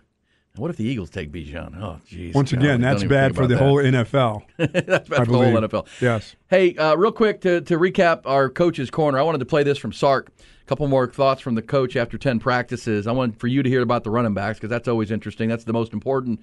What 0.57 0.71
if 0.71 0.77
the 0.77 0.85
Eagles 0.85 1.11
take 1.11 1.31
Bijan? 1.31 1.81
Oh, 1.81 2.01
jeez. 2.09 2.35
Once 2.35 2.53
God, 2.53 2.61
again, 2.63 2.81
that's 2.83 3.05
bad 3.05 3.37
for 3.37 3.47
the 3.47 3.55
that. 3.55 3.63
whole 3.63 3.77
NFL. 3.77 4.45
that's 4.57 5.09
bad 5.09 5.21
I 5.21 5.25
for 5.25 5.31
the 5.31 5.37
whole. 5.37 5.53
NFL. 5.53 5.87
Yes. 6.01 6.37
Hey, 6.49 6.75
uh, 6.75 6.95
real 6.97 7.13
quick 7.13 7.43
to, 7.43 7.61
to 7.61 7.79
recap 7.79 8.23
our 8.25 8.49
coach's 8.49 8.91
corner, 8.91 9.19
I 9.19 9.23
wanted 9.23 9.39
to 9.39 9.45
play 9.45 9.63
this 9.63 9.79
from 9.79 9.93
Sark. 9.93 10.33
A 10.69 10.77
couple 10.77 10.87
more 10.87 11.07
thoughts 11.07 11.41
from 11.41 11.55
the 11.55 11.63
coach 11.63 11.97
after 11.97 12.19
10 12.19 12.41
practices. 12.41 13.07
I 13.07 13.13
want 13.13 13.41
for 13.41 13.47
you 13.47 13.63
to 13.63 13.71
hear 13.71 13.81
about 13.81 14.05
the 14.05 14.11
running 14.11 14.35
backs 14.35 14.59
because 14.59 14.69
that's 14.69 14.87
always 14.87 15.11
interesting. 15.11 15.49
That's 15.49 15.65
the 15.65 15.73
most 15.73 15.95
important. 15.95 16.41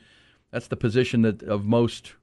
That's 0.50 0.66
the 0.68 0.76
position 0.76 1.22
that 1.22 1.44
of 1.44 1.64
most 1.68 2.14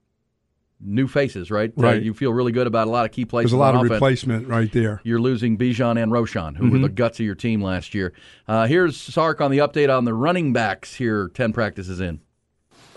new 0.80 1.06
faces, 1.06 1.48
right? 1.48 1.70
Uh, 1.78 1.82
Right. 1.82 2.02
you 2.02 2.12
feel 2.12 2.32
really 2.32 2.50
good 2.50 2.66
about 2.66 2.88
a 2.88 2.90
lot 2.90 3.04
of 3.06 3.12
key 3.12 3.24
places. 3.24 3.52
There's 3.52 3.56
a 3.56 3.60
lot 3.60 3.76
of 3.76 3.82
offense. 3.82 3.92
replacement 3.92 4.48
right 4.48 4.72
there. 4.72 5.00
You're 5.04 5.20
losing 5.20 5.56
Bijan 5.56 5.96
and 6.02 6.10
Roschon, 6.10 6.56
who 6.56 6.72
were 6.72 6.78
Mhm. 6.78 6.82
the 6.82 6.88
guts 6.88 7.20
of 7.20 7.24
your 7.26 7.36
team 7.36 7.62
last 7.62 7.94
year. 7.94 8.12
Uh, 8.48 8.66
here's 8.66 8.96
Sark 8.96 9.40
on 9.40 9.52
the 9.52 9.58
update 9.58 9.96
on 9.96 10.04
the 10.04 10.12
running 10.12 10.52
backs 10.52 10.94
here, 10.94 11.30
10 11.32 11.52
practices 11.52 12.00
in. 12.00 12.18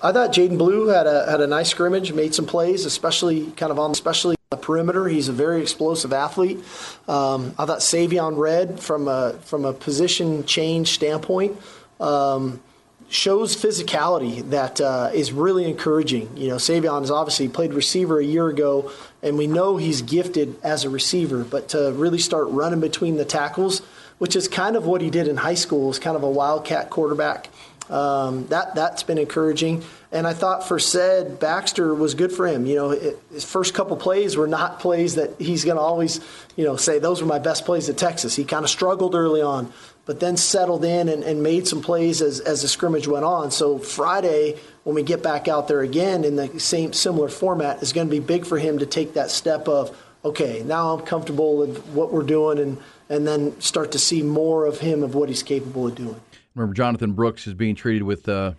I 0.01 0.13
thought 0.13 0.33
Jaydon 0.33 0.57
Blue 0.57 0.87
had 0.87 1.05
a 1.05 1.29
had 1.29 1.41
a 1.41 1.47
nice 1.47 1.69
scrimmage, 1.69 2.11
made 2.11 2.33
some 2.33 2.47
plays, 2.47 2.85
especially 2.87 3.51
kind 3.55 3.71
of 3.71 3.77
on 3.77 3.91
especially 3.91 4.35
the 4.55 4.65
perimeter. 4.65 5.07
He's 5.07 5.27
a 5.27 5.33
very 5.33 5.61
explosive 5.61 6.13
athlete. 6.13 6.57
Um, 7.07 7.53
I 7.57 7.65
thought 7.65 7.79
Savion 7.79 8.37
Red 8.37 8.79
from 8.79 9.07
a 9.07 9.33
from 9.43 9.65
a 9.65 9.73
position 9.73 10.45
change 10.45 10.89
standpoint. 10.89 11.59
Um, 11.99 12.61
shows 13.09 13.55
physicality 13.55 14.49
that 14.49 14.81
uh, 14.81 15.11
is 15.13 15.31
really 15.31 15.69
encouraging. 15.69 16.35
You 16.35 16.49
know, 16.49 16.55
Savion 16.55 17.01
has 17.01 17.11
obviously 17.11 17.47
played 17.47 17.73
receiver 17.73 18.19
a 18.19 18.25
year 18.25 18.47
ago, 18.47 18.91
and 19.21 19.37
we 19.37 19.47
know 19.47 19.77
he's 19.77 20.01
gifted 20.01 20.55
as 20.63 20.83
a 20.85 20.89
receiver. 20.89 21.43
But 21.43 21.69
to 21.69 21.93
really 21.93 22.17
start 22.17 22.47
running 22.49 22.79
between 22.79 23.17
the 23.17 23.25
tackles, 23.25 23.81
which 24.17 24.35
is 24.35 24.47
kind 24.47 24.75
of 24.75 24.85
what 24.85 25.01
he 25.01 25.09
did 25.09 25.27
in 25.27 25.37
high 25.37 25.55
school, 25.55 25.91
is 25.91 25.99
kind 25.99 26.15
of 26.15 26.23
a 26.23 26.29
wildcat 26.29 26.89
quarterback. 26.89 27.49
Um, 27.89 28.47
that 28.47 28.73
that's 28.73 29.03
been 29.03 29.19
encouraging, 29.19 29.83
and 30.15 30.25
I 30.25 30.33
thought 30.33 30.65
for 30.65 30.79
said 30.79 31.41
Baxter 31.41 31.93
was 31.93 32.15
good 32.15 32.31
for 32.31 32.47
him. 32.47 32.65
You 32.65 32.75
know, 32.75 32.91
it, 32.91 33.19
his 33.33 33.43
first 33.43 33.73
couple 33.73 33.97
plays 33.97 34.37
were 34.37 34.47
not 34.47 34.79
plays 34.79 35.15
that 35.15 35.31
he's 35.39 35.65
going 35.65 35.75
to 35.75 35.81
always, 35.81 36.21
you 36.55 36.63
know, 36.63 36.77
say 36.77 36.99
those 36.99 37.21
were 37.21 37.27
my 37.27 37.37
best 37.37 37.65
plays 37.65 37.89
at 37.89 37.97
Texas. 37.97 38.33
He 38.33 38.45
kind 38.45 38.63
of 38.63 38.69
struggled 38.69 39.13
early 39.13 39.41
on, 39.41 39.73
but 40.05 40.21
then 40.21 40.37
settled 40.37 40.85
in 40.85 41.09
and, 41.09 41.21
and 41.21 41.43
made 41.43 41.67
some 41.67 41.81
plays 41.81 42.21
as 42.21 42.39
as 42.39 42.61
the 42.61 42.69
scrimmage 42.69 43.09
went 43.09 43.25
on. 43.25 43.51
So 43.51 43.77
Friday, 43.77 44.57
when 44.85 44.95
we 44.95 45.03
get 45.03 45.21
back 45.21 45.49
out 45.49 45.67
there 45.67 45.81
again 45.81 46.23
in 46.23 46.37
the 46.37 46.61
same 46.61 46.93
similar 46.93 47.27
format, 47.27 47.83
is 47.83 47.91
going 47.91 48.07
to 48.07 48.11
be 48.11 48.21
big 48.21 48.45
for 48.45 48.57
him 48.57 48.79
to 48.79 48.85
take 48.85 49.15
that 49.15 49.29
step 49.31 49.67
of 49.67 49.95
okay, 50.23 50.63
now 50.63 50.93
I'm 50.93 51.05
comfortable 51.05 51.57
with 51.57 51.85
what 51.87 52.13
we're 52.13 52.23
doing, 52.23 52.57
and 52.57 52.77
and 53.09 53.27
then 53.27 53.59
start 53.59 53.91
to 53.91 53.99
see 53.99 54.23
more 54.23 54.65
of 54.65 54.79
him 54.79 55.03
of 55.03 55.13
what 55.13 55.27
he's 55.27 55.43
capable 55.43 55.87
of 55.87 55.95
doing. 55.95 56.21
Remember, 56.55 56.73
Jonathan 56.73 57.11
Brooks 57.11 57.47
is 57.47 57.53
being 57.53 57.75
treated 57.75 58.03
with 58.03 58.29
uh, 58.29 58.53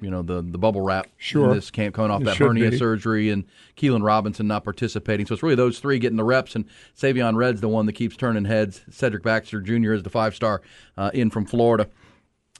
you 0.00 0.10
know 0.10 0.22
the 0.22 0.42
the 0.42 0.58
bubble 0.58 0.80
wrap 0.80 1.06
Sure. 1.16 1.48
in 1.50 1.54
this 1.56 1.70
camp 1.70 1.94
coming 1.94 2.10
off 2.10 2.22
It 2.22 2.24
that 2.24 2.36
hernia 2.36 2.70
be. 2.70 2.78
surgery 2.78 3.30
and 3.30 3.44
Keilan 3.76 4.02
Robinson 4.04 4.46
not 4.46 4.64
participating. 4.64 5.26
So 5.26 5.34
it's 5.34 5.42
really 5.42 5.54
those 5.54 5.78
three 5.78 5.98
getting 5.98 6.16
the 6.16 6.24
reps, 6.24 6.54
and 6.56 6.64
Savion 6.96 7.36
Red's 7.36 7.60
the 7.60 7.68
one 7.68 7.86
that 7.86 7.92
keeps 7.94 8.16
turning 8.16 8.44
heads. 8.44 8.82
Cedric 8.90 9.22
Baxter 9.22 9.60
Jr. 9.60 9.92
is 9.92 10.02
the 10.02 10.10
five 10.10 10.34
star 10.34 10.62
uh, 10.96 11.10
in 11.14 11.30
from 11.30 11.46
Florida. 11.46 11.88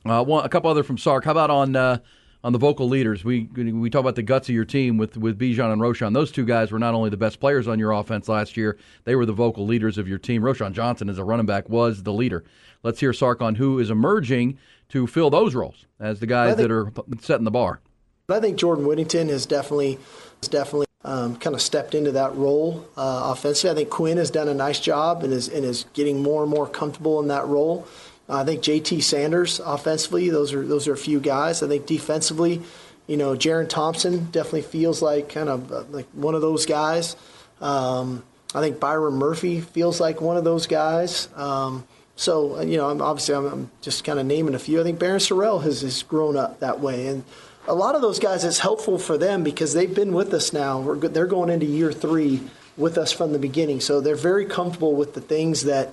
Uh, 0.05 0.23
one, 0.23 0.45
a 0.45 0.49
couple 0.49 0.71
other 0.71 0.83
from 0.83 0.99
Sark. 0.99 1.25
How 1.25 1.31
about 1.31 1.51
on 1.51 1.75
uh, 1.77 1.99
on 2.43 2.53
the 2.53 2.59
vocal 2.59 2.89
leaders? 2.89 3.25
We 3.25 3.45
we 3.57 3.89
talk 3.89 4.01
about 4.01 4.17
the 4.17 4.23
guts 4.23 4.49
of 4.51 4.55
your 4.55 4.67
team 4.67 4.99
with 4.99 5.17
with 5.17 5.39
Bijan 5.39 5.73
and 5.73 5.81
Roschon. 5.81 6.13
Those 6.13 6.31
two 6.31 6.45
guys 6.45 6.71
were 6.71 6.79
not 6.79 6.95
only 6.95 7.09
the 7.11 7.17
best 7.17 7.41
players 7.41 7.67
on 7.67 7.79
your 7.79 7.93
offense 7.93 8.29
last 8.29 8.57
year, 8.57 8.77
they 9.05 9.17
were 9.17 9.25
the 9.25 9.33
vocal 9.33 9.65
leaders 9.67 9.97
of 9.97 10.07
your 10.07 10.19
team. 10.19 10.43
Roschon 10.43 10.73
Johnson, 10.73 11.09
as 11.09 11.17
a 11.19 11.25
running 11.25 11.47
back, 11.47 11.69
was 11.71 12.03
the 12.03 12.13
leader. 12.13 12.45
Let's 12.83 13.01
hear 13.01 13.15
Sark 13.15 13.41
on 13.41 13.55
who 13.55 13.79
is 13.79 13.89
emerging 13.89 14.59
to 14.91 15.07
fill 15.07 15.31
those 15.31 15.55
roles 15.55 15.87
as 16.01 16.21
the 16.21 16.27
guys 16.27 16.57
think- 16.57 16.69
that 16.69 16.75
are 16.75 16.93
setting 17.21 17.45
the 17.45 17.51
bar. 17.51 17.81
I 18.29 18.41
think 18.41 18.57
Jordan 18.57 18.87
Whittington 18.87 19.29
has 19.29 19.45
definitely 19.45 19.99
has 20.41 20.49
definitely 20.49 20.87
um, 21.05 21.37
kind 21.37 21.55
of 21.55 21.61
stepped 21.61 21.95
into 21.95 22.13
that 22.13 22.35
role 22.35 22.87
uh, 22.97 23.33
offensively. 23.33 23.71
I 23.71 23.75
think 23.75 23.91
Quinn 23.91 24.17
has 24.17 24.31
done 24.31 24.49
a 24.49 24.55
nice 24.55 24.81
job 24.81 25.23
and 25.23 25.33
is 25.33 25.49
and 25.49 25.65
is 25.65 25.85
getting 25.93 26.23
more 26.23 26.43
and 26.43 26.51
more 26.51 26.67
comfortable 26.67 27.21
in 27.21 27.29
that 27.29 27.47
role. 27.47 27.87
I 28.29 28.45
think 28.45 28.63
JT 28.63 29.03
Sanders 29.03 29.61
offensively, 29.61 30.31
those 30.31 30.55
are 30.55 30.67
those 30.67 30.89
are 30.89 30.95
a 30.95 30.99
few 30.99 31.21
guys. 31.21 31.63
I 31.63 31.69
think 31.69 31.85
defensively, 31.85 32.63
you 33.07 33.19
know, 33.19 33.35
Jerrin 33.35 33.69
Thompson 33.69 34.31
definitely 34.31 34.63
feels 34.63 35.03
like 35.03 35.29
kind 35.29 35.51
of 35.51 35.71
uh, 35.71 35.85
like 35.91 36.07
one 36.13 36.35
of 36.35 36.41
those 36.41 36.65
guys. 36.65 37.17
Um, 37.61 38.25
I 38.55 38.61
think 38.61 38.81
Byron 38.81 39.15
Murphy 39.15 39.61
feels 39.61 40.01
like 40.01 40.21
one 40.23 40.37
of 40.39 40.45
those 40.45 40.67
guys. 40.67 41.29
Um, 41.35 41.87
so 42.17 42.59
uh, 42.59 42.63
you 42.63 42.77
know, 42.77 42.91
I'm 42.91 43.03
obviously 43.03 43.35
I'm, 43.35 43.47
I'm 43.47 43.71
just 43.81 44.05
kind 44.05 44.19
of 44.19 44.27
naming 44.27 44.55
a 44.55 44.59
few. 44.59 44.81
I 44.81 44.85
think 44.85 44.99
Barryn 44.99 45.17
Sorrell 45.17 45.63
has, 45.63 45.83
has 45.83 46.03
grown 46.03 46.37
up 46.37 46.61
that 46.61 46.81
way, 46.81 47.07
and 47.09 47.25
a 47.67 47.75
lot 47.75 47.95
of 47.95 48.03
those 48.03 48.19
guys 48.19 48.45
it's 48.45 48.59
helpful 48.59 48.99
for 48.99 49.19
them 49.19 49.43
because 49.43 49.75
they've 49.75 49.95
been 49.95 50.13
with 50.13 50.33
us 50.35 50.53
now. 50.53 50.81
We're, 50.81 50.97
they're 50.97 51.27
going 51.27 51.51
into 51.51 51.67
year 51.67 51.93
three 51.93 52.43
with 52.77 52.99
us 52.99 53.13
from 53.13 53.33
the 53.33 53.39
beginning, 53.39 53.81
so 53.81 54.01
they're 54.01 54.17
very 54.17 54.47
comfortable 54.47 54.95
with 54.95 55.15
the 55.15 55.21
things 55.21 55.65
that 55.65 55.93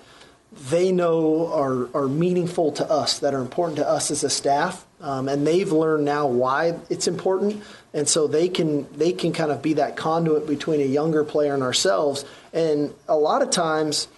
they 0.69 0.91
know 0.91 1.47
are, 1.53 1.87
are 1.95 2.07
meaningful 2.07 2.73
to 2.73 2.89
us, 2.89 3.19
that 3.19 3.33
are 3.33 3.39
important 3.39 3.77
to 3.77 3.87
us 3.87 4.11
as 4.11 4.23
a 4.23 4.29
staff, 4.29 4.85
um, 4.99 5.29
and 5.29 5.47
they've 5.47 5.71
learned 5.71 6.03
now 6.03 6.27
why 6.27 6.77
it's 6.89 7.07
important, 7.07 7.63
and 7.93 8.07
so 8.07 8.27
they 8.27 8.49
can 8.49 8.91
they 8.93 9.13
can 9.13 9.31
kind 9.31 9.51
of 9.51 9.61
be 9.61 9.73
that 9.73 9.95
conduit 9.95 10.45
between 10.45 10.81
a 10.81 10.85
younger 10.85 11.23
player 11.23 11.53
and 11.53 11.63
ourselves. 11.63 12.25
And 12.51 12.93
a 13.07 13.15
lot 13.15 13.41
of 13.41 13.49
times, 13.49 14.09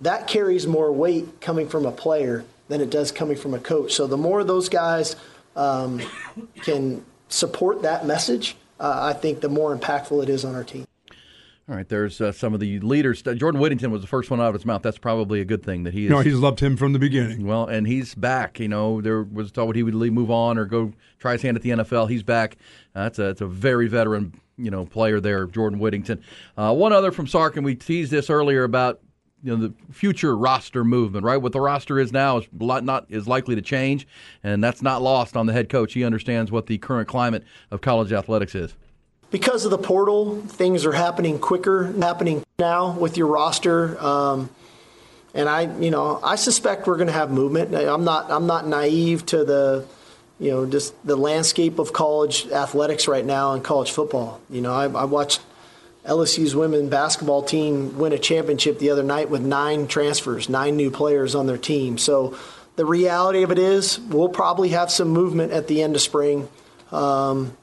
that 0.00 0.26
carries 0.26 0.66
more 0.66 0.92
weight 0.92 1.40
coming 1.40 1.68
from 1.68 1.86
a 1.86 1.92
player 1.92 2.44
than 2.68 2.80
it 2.80 2.90
does 2.90 3.12
coming 3.12 3.36
from 3.36 3.54
a 3.54 3.58
coach. 3.58 3.92
So 3.92 4.06
the 4.06 4.16
more 4.16 4.44
those 4.44 4.68
guys 4.68 5.16
um, 5.56 6.00
can 6.62 7.04
support 7.28 7.82
that 7.82 8.06
message, 8.06 8.56
uh, 8.78 9.12
I 9.14 9.18
think 9.18 9.40
the 9.40 9.48
more 9.48 9.76
impactful 9.76 10.22
it 10.22 10.28
is 10.28 10.44
on 10.44 10.54
our 10.54 10.64
team. 10.64 10.86
All 11.68 11.76
right, 11.76 11.88
there's 11.88 12.20
uh, 12.20 12.32
some 12.32 12.52
of 12.52 12.58
the 12.58 12.80
leaders. 12.80 13.22
Jordan 13.22 13.60
Whittington 13.60 13.92
was 13.92 14.00
the 14.00 14.08
first 14.08 14.28
one 14.28 14.40
out 14.40 14.48
of 14.48 14.54
his 14.54 14.66
mouth. 14.66 14.82
That's 14.82 14.98
probably 14.98 15.40
a 15.40 15.44
good 15.44 15.62
thing 15.62 15.84
that 15.84 15.94
he 15.94 16.06
is. 16.06 16.10
No, 16.10 16.18
he's 16.18 16.34
loved 16.34 16.58
him 16.58 16.76
from 16.76 16.92
the 16.92 16.98
beginning. 16.98 17.46
Well, 17.46 17.66
and 17.66 17.86
he's 17.86 18.12
back. 18.16 18.58
You 18.58 18.66
know, 18.66 19.00
there 19.00 19.22
was 19.22 19.52
thought 19.52 19.76
he 19.76 19.84
would 19.84 19.94
leave, 19.94 20.12
move 20.12 20.32
on 20.32 20.58
or 20.58 20.64
go 20.64 20.92
try 21.20 21.32
his 21.32 21.42
hand 21.42 21.56
at 21.56 21.62
the 21.62 21.70
NFL. 21.70 22.10
He's 22.10 22.24
back. 22.24 22.56
Uh, 22.92 23.04
that's 23.04 23.20
a 23.20 23.22
that's 23.22 23.40
a 23.40 23.46
very 23.46 23.86
veteran, 23.86 24.34
you 24.58 24.72
know, 24.72 24.84
player 24.84 25.20
there, 25.20 25.46
Jordan 25.46 25.78
Whittington. 25.78 26.24
Uh, 26.56 26.74
one 26.74 26.92
other 26.92 27.12
from 27.12 27.28
Sark, 27.28 27.54
and 27.54 27.64
we 27.64 27.76
teased 27.76 28.10
this 28.10 28.30
earlier 28.30 28.64
about 28.64 29.00
you 29.42 29.56
know 29.56 29.68
the 29.68 29.74
future 29.92 30.36
roster 30.36 30.84
movement. 30.84 31.24
Right, 31.24 31.36
what 31.36 31.52
the 31.52 31.60
roster 31.60 31.98
is 31.98 32.12
now 32.12 32.38
is 32.38 32.48
not 32.52 33.06
is 33.08 33.26
likely 33.26 33.54
to 33.54 33.62
change, 33.62 34.06
and 34.42 34.62
that's 34.62 34.82
not 34.82 35.02
lost 35.02 35.36
on 35.36 35.46
the 35.46 35.52
head 35.52 35.68
coach. 35.68 35.94
He 35.94 36.04
understands 36.04 36.50
what 36.52 36.66
the 36.66 36.78
current 36.78 37.08
climate 37.08 37.44
of 37.70 37.80
college 37.80 38.12
athletics 38.12 38.54
is. 38.54 38.74
because 39.30 39.64
of 39.64 39.70
the 39.70 39.78
portal, 39.78 40.40
things 40.42 40.84
are 40.84 40.92
happening 40.92 41.38
quicker, 41.38 41.92
happening 42.00 42.42
now 42.58 42.92
with 42.92 43.16
your 43.16 43.28
roster. 43.28 43.98
Um, 44.00 44.50
and 45.34 45.48
I, 45.48 45.62
you 45.78 45.90
know, 45.90 46.18
I 46.22 46.34
suspect 46.36 46.86
we're 46.86 46.96
going 46.96 47.06
to 47.06 47.12
have 47.12 47.30
movement. 47.30 47.74
I'm 47.74 48.04
not, 48.04 48.30
I'm 48.30 48.46
not 48.46 48.66
naive 48.66 49.24
to 49.26 49.44
the, 49.44 49.86
you 50.40 50.50
know, 50.50 50.66
just 50.66 50.94
the 51.06 51.16
landscape 51.16 51.78
of 51.78 51.92
college 51.92 52.48
athletics 52.48 53.06
right 53.06 53.24
now 53.24 53.52
and 53.52 53.62
college 53.62 53.92
football. 53.92 54.40
You 54.50 54.60
know, 54.60 54.72
I, 54.72 54.84
I 54.84 55.04
watched 55.04 55.40
LSU's 56.06 56.54
women 56.54 56.88
basketball 56.88 57.42
team 57.42 57.98
win 57.98 58.12
a 58.12 58.18
championship 58.18 58.78
the 58.78 58.90
other 58.90 59.02
night 59.02 59.28
with 59.28 59.42
nine 59.42 59.86
transfers, 59.86 60.48
nine 60.48 60.76
new 60.76 60.90
players 60.90 61.34
on 61.34 61.46
their 61.46 61.58
team. 61.58 61.98
So 61.98 62.36
the 62.76 62.86
reality 62.86 63.42
of 63.42 63.50
it 63.50 63.58
is, 63.58 64.00
we'll 64.00 64.30
probably 64.30 64.70
have 64.70 64.90
some 64.90 65.08
movement 65.08 65.52
at 65.52 65.68
the 65.68 65.82
end 65.82 65.94
of 65.94 66.02
spring. 66.02 66.48
Um, 66.90 67.56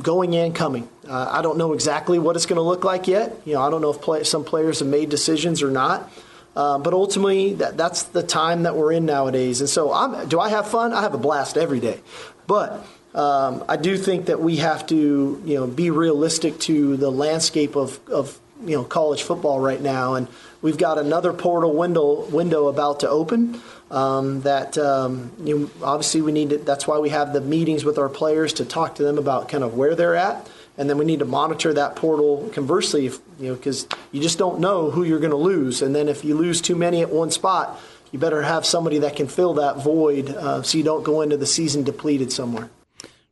going 0.00 0.34
and 0.34 0.54
coming. 0.54 0.88
Uh, 1.06 1.28
I 1.30 1.42
don't 1.42 1.58
know 1.58 1.72
exactly 1.72 2.18
what 2.18 2.36
it's 2.36 2.46
going 2.46 2.56
to 2.56 2.62
look 2.62 2.84
like 2.84 3.08
yet. 3.08 3.36
You 3.44 3.54
know, 3.54 3.62
I 3.62 3.70
don't 3.70 3.82
know 3.82 3.90
if 3.90 4.00
play, 4.00 4.24
some 4.24 4.44
players 4.44 4.78
have 4.78 4.88
made 4.88 5.10
decisions 5.10 5.62
or 5.62 5.70
not. 5.70 6.10
Uh, 6.54 6.78
but 6.78 6.92
ultimately, 6.92 7.54
that, 7.54 7.76
that's 7.76 8.04
the 8.04 8.22
time 8.22 8.64
that 8.64 8.76
we're 8.76 8.92
in 8.92 9.06
nowadays. 9.06 9.60
And 9.60 9.68
so, 9.68 9.92
I'm, 9.92 10.28
do 10.28 10.38
I 10.38 10.50
have 10.50 10.68
fun? 10.68 10.92
I 10.92 11.00
have 11.00 11.14
a 11.14 11.18
blast 11.18 11.56
every 11.56 11.80
day. 11.80 12.00
But 12.46 12.84
um, 13.14 13.64
I 13.68 13.76
do 13.76 13.96
think 13.98 14.26
that 14.26 14.40
we 14.40 14.56
have 14.56 14.86
to, 14.86 15.42
you 15.44 15.54
know, 15.54 15.66
be 15.66 15.90
realistic 15.90 16.58
to 16.60 16.96
the 16.96 17.10
landscape 17.10 17.76
of, 17.76 18.00
of 18.08 18.38
you 18.64 18.76
know 18.76 18.84
college 18.84 19.22
football 19.22 19.60
right 19.60 19.80
now, 19.80 20.14
and 20.14 20.28
we've 20.62 20.78
got 20.78 20.98
another 20.98 21.32
portal 21.32 21.74
window 21.74 22.24
window 22.30 22.68
about 22.68 23.00
to 23.00 23.08
open. 23.08 23.60
Um, 23.90 24.40
that 24.42 24.78
um, 24.78 25.32
you 25.44 25.58
know, 25.58 25.70
obviously 25.82 26.22
we 26.22 26.32
need 26.32 26.50
to. 26.50 26.58
That's 26.58 26.86
why 26.86 26.98
we 26.98 27.10
have 27.10 27.32
the 27.32 27.40
meetings 27.40 27.84
with 27.84 27.98
our 27.98 28.08
players 28.08 28.54
to 28.54 28.64
talk 28.64 28.94
to 28.96 29.02
them 29.02 29.18
about 29.18 29.48
kind 29.48 29.62
of 29.62 29.74
where 29.74 29.94
they're 29.94 30.16
at, 30.16 30.48
and 30.78 30.88
then 30.88 30.96
we 30.96 31.04
need 31.04 31.18
to 31.18 31.26
monitor 31.26 31.74
that 31.74 31.96
portal. 31.96 32.48
Conversely, 32.54 33.06
if, 33.06 33.18
you 33.38 33.48
know, 33.48 33.54
because 33.54 33.86
you 34.10 34.22
just 34.22 34.38
don't 34.38 34.60
know 34.60 34.90
who 34.90 35.02
you're 35.04 35.20
going 35.20 35.30
to 35.30 35.36
lose, 35.36 35.82
and 35.82 35.94
then 35.94 36.08
if 36.08 36.24
you 36.24 36.34
lose 36.34 36.62
too 36.62 36.76
many 36.76 37.02
at 37.02 37.10
one 37.10 37.30
spot, 37.30 37.78
you 38.10 38.18
better 38.18 38.40
have 38.40 38.64
somebody 38.64 39.00
that 39.00 39.16
can 39.16 39.28
fill 39.28 39.54
that 39.54 39.82
void, 39.82 40.30
uh, 40.30 40.62
so 40.62 40.78
you 40.78 40.84
don't 40.84 41.02
go 41.02 41.20
into 41.20 41.36
the 41.36 41.46
season 41.46 41.82
depleted 41.82 42.32
somewhere. 42.32 42.70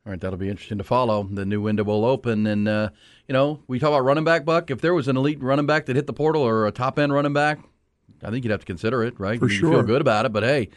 All 0.07 0.11
right, 0.11 0.21
that'll 0.21 0.39
be 0.39 0.49
interesting 0.49 0.79
to 0.79 0.85
follow. 0.85 1.29
The 1.31 1.45
new 1.45 1.61
window 1.61 1.85
will 1.85 2.07
open, 2.07 2.47
and 2.47 2.67
uh, 2.67 2.89
you 3.29 3.35
know 3.35 3.61
we 3.69 3.79
talk 3.79 3.89
about 3.89 4.01
running 4.05 4.25
back. 4.25 4.45
Buck, 4.47 4.71
if 4.71 4.81
there 4.81 4.95
was 4.95 5.09
an 5.09 5.17
elite 5.17 5.43
running 5.43 5.67
back 5.67 5.87
that 5.87 5.97
hit 5.97 6.07
the 6.07 6.13
portal 6.15 6.43
or 6.43 6.67
a 6.67 6.73
top 6.73 6.99
end 6.99 7.13
running 7.13 7.35
back, 7.35 7.59
I 8.25 8.31
think 8.31 8.45
you'd 8.45 8.51
have 8.51 8.61
to 8.61 8.67
consider 8.67 9.05
it, 9.05 9.21
right? 9.21 9.39
For 9.39 9.49
you 9.49 9.55
sure. 9.59 9.73
feel 9.73 9.83
good 9.83 10.01
about 10.01 10.25
it, 10.25 10.33
but 10.33 10.43
hey, 10.43 10.71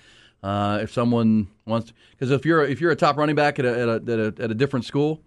uh, 0.43 0.79
if 0.81 0.91
someone 0.91 1.47
wants, 1.65 1.93
because 2.11 2.31
if 2.31 2.45
you're 2.45 2.65
if 2.65 2.81
you're 2.81 2.91
a 2.91 2.97
top 2.97 3.15
running 3.15 3.35
back 3.35 3.59
at 3.59 3.65
a, 3.65 3.69
at 3.81 3.89
a, 3.89 3.93
at 3.93 4.19
a, 4.19 4.43
at 4.43 4.51
a 4.51 4.55
different 4.55 4.85
school, 4.85 5.21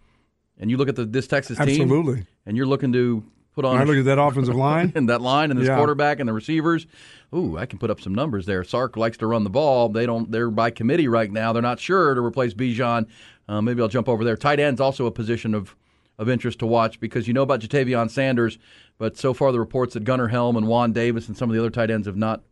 and 0.59 0.70
you 0.70 0.76
look 0.76 0.90
at 0.90 0.97
the 0.97 1.07
this 1.07 1.26
Texas 1.26 1.57
team, 1.57 1.68
Absolutely. 1.68 2.26
and 2.44 2.55
you're 2.55 2.66
looking 2.66 2.92
to 2.92 3.24
put 3.55 3.64
on, 3.64 3.78
I 3.78 3.84
look 3.84 3.97
at 3.97 4.05
that 4.05 4.18
offensive 4.20 4.55
line, 4.55 4.92
and 4.94 5.09
that 5.09 5.22
line, 5.22 5.51
and 5.51 5.59
this 5.59 5.68
Yeah. 5.68 5.76
quarterback 5.76 6.20
and 6.20 6.28
the 6.28 6.34
receivers. 6.34 6.86
Ooh, 7.34 7.57
I 7.59 7.64
can 7.66 7.78
put 7.78 7.90
up 7.90 8.01
some 8.01 8.14
numbers 8.14 8.44
there. 8.47 8.62
Sark 8.62 8.97
likes 8.97 9.16
to 9.18 9.26
run 9.26 9.42
the 9.42 9.51
ball. 9.51 9.88
They 9.88 10.05
don't. 10.05 10.30
They're 10.30 10.51
by 10.51 10.70
committee 10.70 11.09
right 11.09 11.32
now. 11.32 11.55
They're 11.55 11.62
not 11.62 11.80
sure 11.80 12.14
to 12.14 12.20
replace 12.20 12.53
Bijan. 12.55 13.07
Uh, 13.49 13.61
maybe 13.62 13.80
I'll 13.82 13.88
jump 13.88 14.09
over 14.09 14.24
there. 14.24 14.36
Tight 14.36 14.59
end's 14.61 14.80
also 14.80 15.07
a 15.07 15.11
position 15.11 15.55
of 15.55 15.76
of 16.18 16.28
interest 16.30 16.59
to 16.61 16.66
watch 16.66 16.99
because 16.99 17.28
you 17.28 17.34
know 17.34 17.42
about 17.42 17.61
Ja'Tavion 17.61 18.11
Sanders, 18.11 18.59
but 18.97 19.18
so 19.18 19.34
far 19.34 19.53
the 19.53 19.61
reports 19.61 19.92
that 19.94 20.05
Gunnar 20.05 20.28
Helm 20.28 20.57
and 20.57 20.66
Juan 20.66 20.92
Davis 20.92 21.28
and 21.28 21.36
some 21.36 21.51
of 21.51 21.55
the 21.55 21.61
other 21.61 21.68
tight 21.70 21.90
ends 21.90 22.07
have 22.07 22.16
not 22.16 22.42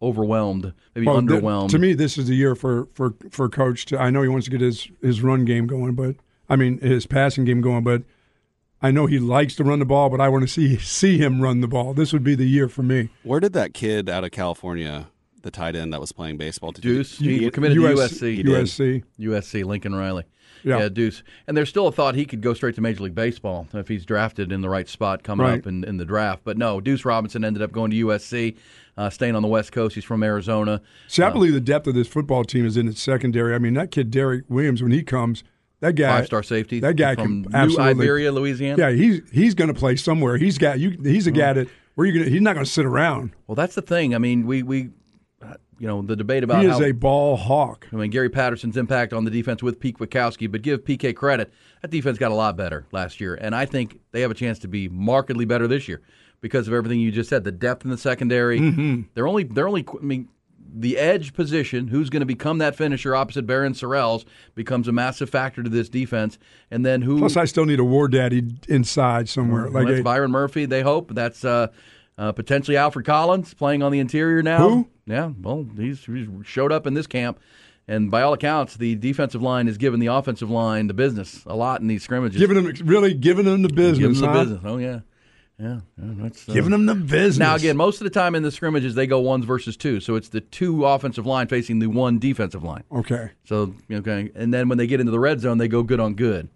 overwhelmed, 0.00 0.72
maybe 0.94 1.06
Well, 1.06 1.20
th- 1.20 1.30
underwhelmed. 1.42 1.70
to 1.70 1.78
me, 1.78 1.92
this 1.94 2.18
is 2.18 2.26
the 2.28 2.34
year 2.34 2.54
for 2.54 2.88
for 2.94 3.14
for 3.30 3.48
coach. 3.48 3.86
To, 3.86 3.98
I 4.00 4.10
know 4.10 4.22
he 4.22 4.28
wants 4.28 4.44
to 4.46 4.50
get 4.50 4.60
his 4.60 4.88
his 5.00 5.22
run 5.22 5.44
game 5.44 5.66
going, 5.66 5.94
but 5.94 6.16
I 6.48 6.56
mean 6.56 6.78
his 6.80 7.06
passing 7.06 7.44
game 7.44 7.60
going. 7.60 7.84
But 7.84 8.02
I 8.80 8.90
know 8.90 9.06
he 9.06 9.18
likes 9.18 9.54
to 9.56 9.64
run 9.64 9.78
the 9.78 9.84
ball, 9.84 10.10
but 10.10 10.20
I 10.20 10.28
want 10.28 10.42
to 10.42 10.48
see 10.48 10.76
see 10.78 11.18
him 11.18 11.40
run 11.40 11.60
the 11.60 11.68
ball. 11.68 11.94
This 11.94 12.12
would 12.12 12.24
be 12.24 12.34
the 12.34 12.48
year 12.48 12.68
for 12.68 12.82
me. 12.82 13.10
Where 13.22 13.40
did 13.40 13.52
that 13.54 13.74
kid 13.74 14.08
out 14.10 14.24
of 14.24 14.32
California, 14.32 15.08
the 15.42 15.50
tight 15.50 15.76
end 15.76 15.92
that 15.92 16.00
was 16.00 16.12
playing 16.12 16.36
baseball, 16.36 16.72
did 16.72 16.82
Deuce, 16.82 17.20
you, 17.20 17.30
he 17.30 17.42
you- 17.44 17.50
committed 17.50 17.76
US 17.78 18.18
to 18.18 18.24
USC. 18.26 18.34
He 18.36 18.42
did. 18.42 18.64
USC. 18.64 19.02
USC, 19.20 19.64
Lincoln 19.64 19.94
Riley. 19.94 20.24
Yeah. 20.64 20.88
Deuce. 20.88 21.24
And 21.48 21.56
there's 21.56 21.68
still 21.68 21.88
a 21.88 21.92
thought 21.92 22.14
he 22.14 22.24
could 22.24 22.40
go 22.40 22.54
straight 22.54 22.76
to 22.76 22.80
Major 22.80 23.02
League 23.02 23.16
Baseball 23.16 23.66
if 23.74 23.88
he's 23.88 24.06
drafted 24.06 24.52
in 24.52 24.60
the 24.60 24.68
right 24.68 24.88
spot 24.88 25.24
coming 25.24 25.44
Right. 25.44 25.58
up 25.58 25.66
in, 25.66 25.82
in 25.82 25.96
the 25.96 26.04
draft. 26.04 26.42
But 26.44 26.56
no, 26.56 26.80
Deuce 26.80 27.04
Robinson 27.04 27.44
ended 27.44 27.62
up 27.62 27.72
going 27.72 27.90
to 27.90 27.96
USC, 28.06 28.56
uh, 28.96 29.10
staying 29.10 29.34
on 29.34 29.42
the 29.42 29.48
West 29.48 29.72
Coast. 29.72 29.96
He's 29.96 30.04
from 30.04 30.22
Arizona. 30.22 30.80
See, 31.08 31.22
I 31.24 31.30
believe 31.30 31.52
the 31.52 31.60
depth 31.60 31.88
of 31.88 31.94
this 31.94 32.06
football 32.06 32.44
team 32.44 32.64
is 32.64 32.76
in 32.76 32.86
its 32.86 33.02
secondary. 33.02 33.56
I 33.56 33.58
mean, 33.58 33.74
that 33.74 33.90
kid 33.90 34.12
Derek 34.12 34.44
Williams, 34.48 34.82
when 34.84 34.92
he 34.92 35.02
comes, 35.02 35.42
that 35.80 35.96
guy, 35.96 36.18
Five 36.18 36.26
star 36.26 36.42
safety. 36.44 36.78
that 36.78 36.94
guy 36.94 37.16
from 37.16 37.42
can 37.42 37.50
New 37.50 37.58
absolutely. 37.58 38.04
Iberia, 38.04 38.30
Louisiana. 38.30 38.78
Yeah, 38.80 38.90
he's 38.96 39.20
he's 39.32 39.54
going 39.54 39.66
to 39.66 39.74
play 39.74 39.96
somewhere. 39.96 40.36
He's 40.36 40.58
got 40.58 40.78
you. 40.78 40.96
He's 41.02 41.26
a 41.26 41.30
Oh. 41.30 41.34
guy 41.34 41.52
that 41.54 41.68
where 41.96 42.06
you 42.06 42.12
going. 42.20 42.30
He's 42.30 42.40
not 42.40 42.54
going 42.54 42.64
to 42.64 42.70
sit 42.70 42.84
around. 42.86 43.32
Well, 43.48 43.56
that's 43.56 43.74
the 43.74 43.82
thing. 43.82 44.14
I 44.14 44.18
mean, 44.18 44.46
we, 44.46 44.62
we 44.62 44.82
uh, 44.84 44.88
you 45.82 45.88
know, 45.88 46.00
the 46.00 46.14
debate 46.14 46.44
about 46.44 46.62
He 46.62 46.68
is 46.68 46.78
how, 46.78 46.84
a 46.84 46.92
ball 46.92 47.36
hawk. 47.36 47.88
I 47.92 47.96
mean, 47.96 48.12
Gary 48.12 48.30
Patterson's 48.30 48.76
impact 48.76 49.12
on 49.12 49.24
the 49.24 49.32
defense 49.32 49.64
with 49.64 49.80
Pete 49.80 49.98
Kwiatkowski, 49.98 50.48
but 50.48 50.62
give 50.62 50.84
PK 50.84 51.12
credit. 51.12 51.52
That 51.80 51.90
defense 51.90 52.18
got 52.18 52.30
a 52.30 52.36
lot 52.36 52.56
better 52.56 52.86
last 52.92 53.20
year, 53.20 53.34
and 53.34 53.52
I 53.52 53.66
think 53.66 53.98
they 54.12 54.20
have 54.20 54.30
a 54.30 54.34
chance 54.34 54.60
to 54.60 54.68
be 54.68 54.88
markedly 54.88 55.44
better 55.44 55.66
this 55.66 55.88
year 55.88 56.00
because 56.40 56.68
of 56.68 56.72
everything 56.72 57.00
you 57.00 57.10
just 57.10 57.28
said. 57.28 57.42
The 57.42 57.50
depth 57.50 57.84
in 57.84 57.90
the 57.90 57.98
secondary. 57.98 58.60
Mhm. 58.60 59.06
They're 59.14 59.26
only 59.26 59.42
they're 59.42 59.66
only 59.66 59.84
I 60.00 60.04
mean 60.04 60.28
the 60.72 60.98
edge 60.98 61.34
position, 61.34 61.88
who's 61.88 62.10
going 62.10 62.20
to 62.20 62.26
become 62.26 62.58
that 62.58 62.76
finisher 62.76 63.16
opposite 63.16 63.44
Barryn 63.44 63.72
Sorrells, 63.74 64.24
becomes 64.54 64.86
a 64.86 64.92
massive 64.92 65.28
factor 65.28 65.64
to 65.64 65.68
this 65.68 65.88
defense. 65.88 66.38
And 66.70 66.86
then 66.86 67.02
who? 67.02 67.18
Plus, 67.18 67.36
I 67.36 67.44
still 67.44 67.66
need 67.66 67.80
a 67.80 67.84
war 67.84 68.06
daddy 68.06 68.44
inside 68.68 69.28
somewhere. 69.28 69.68
Like 69.68 69.88
that's 69.88 69.98
a, 69.98 70.04
Byron 70.04 70.30
Murphy. 70.30 70.64
They 70.64 70.82
hope 70.82 71.12
that's 71.12 71.44
uh, 71.44 71.66
uh, 72.16 72.30
potentially 72.30 72.76
Alfred 72.76 73.04
Collins 73.04 73.52
playing 73.54 73.82
on 73.82 73.90
the 73.90 73.98
interior 73.98 74.44
now. 74.44 74.68
Who? 74.68 74.88
Yeah, 75.06 75.32
well, 75.40 75.66
he's, 75.76 76.04
he's 76.04 76.28
showed 76.44 76.72
up 76.72 76.86
in 76.86 76.94
this 76.94 77.06
camp. 77.06 77.40
And 77.88 78.10
by 78.10 78.22
all 78.22 78.32
accounts, 78.32 78.76
the 78.76 78.94
defensive 78.94 79.42
line 79.42 79.66
has 79.66 79.76
given 79.76 79.98
the 79.98 80.06
offensive 80.06 80.48
line 80.50 80.86
the 80.86 80.94
business 80.94 81.42
a 81.46 81.56
lot 81.56 81.80
in 81.80 81.88
these 81.88 82.04
scrimmages. 82.04 82.40
giving 82.40 82.62
them 82.62 82.72
really 82.86 83.12
giving 83.12 83.44
them 83.44 83.62
the 83.62 83.68
business. 83.68 83.98
Giving 83.98 84.20
them 84.20 84.32
the 84.32 84.40
business. 84.40 84.60
Oh 84.64 84.76
yeah, 84.76 85.00
yeah. 85.58 85.80
yeah, 85.98 86.12
that's, 86.16 86.48
uh, 86.48 86.52
Giving 86.52 86.70
them 86.70 86.86
the 86.86 86.94
business. 86.94 87.38
Now 87.38 87.56
again, 87.56 87.76
most 87.76 88.00
of 88.00 88.04
the 88.04 88.10
time 88.10 88.36
in 88.36 88.44
the 88.44 88.52
scrimmages 88.52 88.94
they 88.94 89.08
go 89.08 89.18
ones 89.18 89.44
versus 89.44 89.76
two, 89.76 89.98
so 89.98 90.14
it's 90.14 90.28
the 90.28 90.40
two 90.40 90.86
offensive 90.86 91.26
line 91.26 91.48
facing 91.48 91.80
the 91.80 91.88
one 91.88 92.20
defensive 92.20 92.62
line. 92.62 92.84
Okay. 92.92 93.30
So 93.44 93.74
okay, 93.90 94.30
and 94.36 94.54
then 94.54 94.68
when 94.68 94.78
they 94.78 94.86
get 94.86 95.00
into 95.00 95.10
the 95.10 95.20
red 95.20 95.40
zone, 95.40 95.58
they 95.58 95.68
go 95.68 95.82
good 95.82 95.98
on 95.98 96.14
good. 96.14 96.48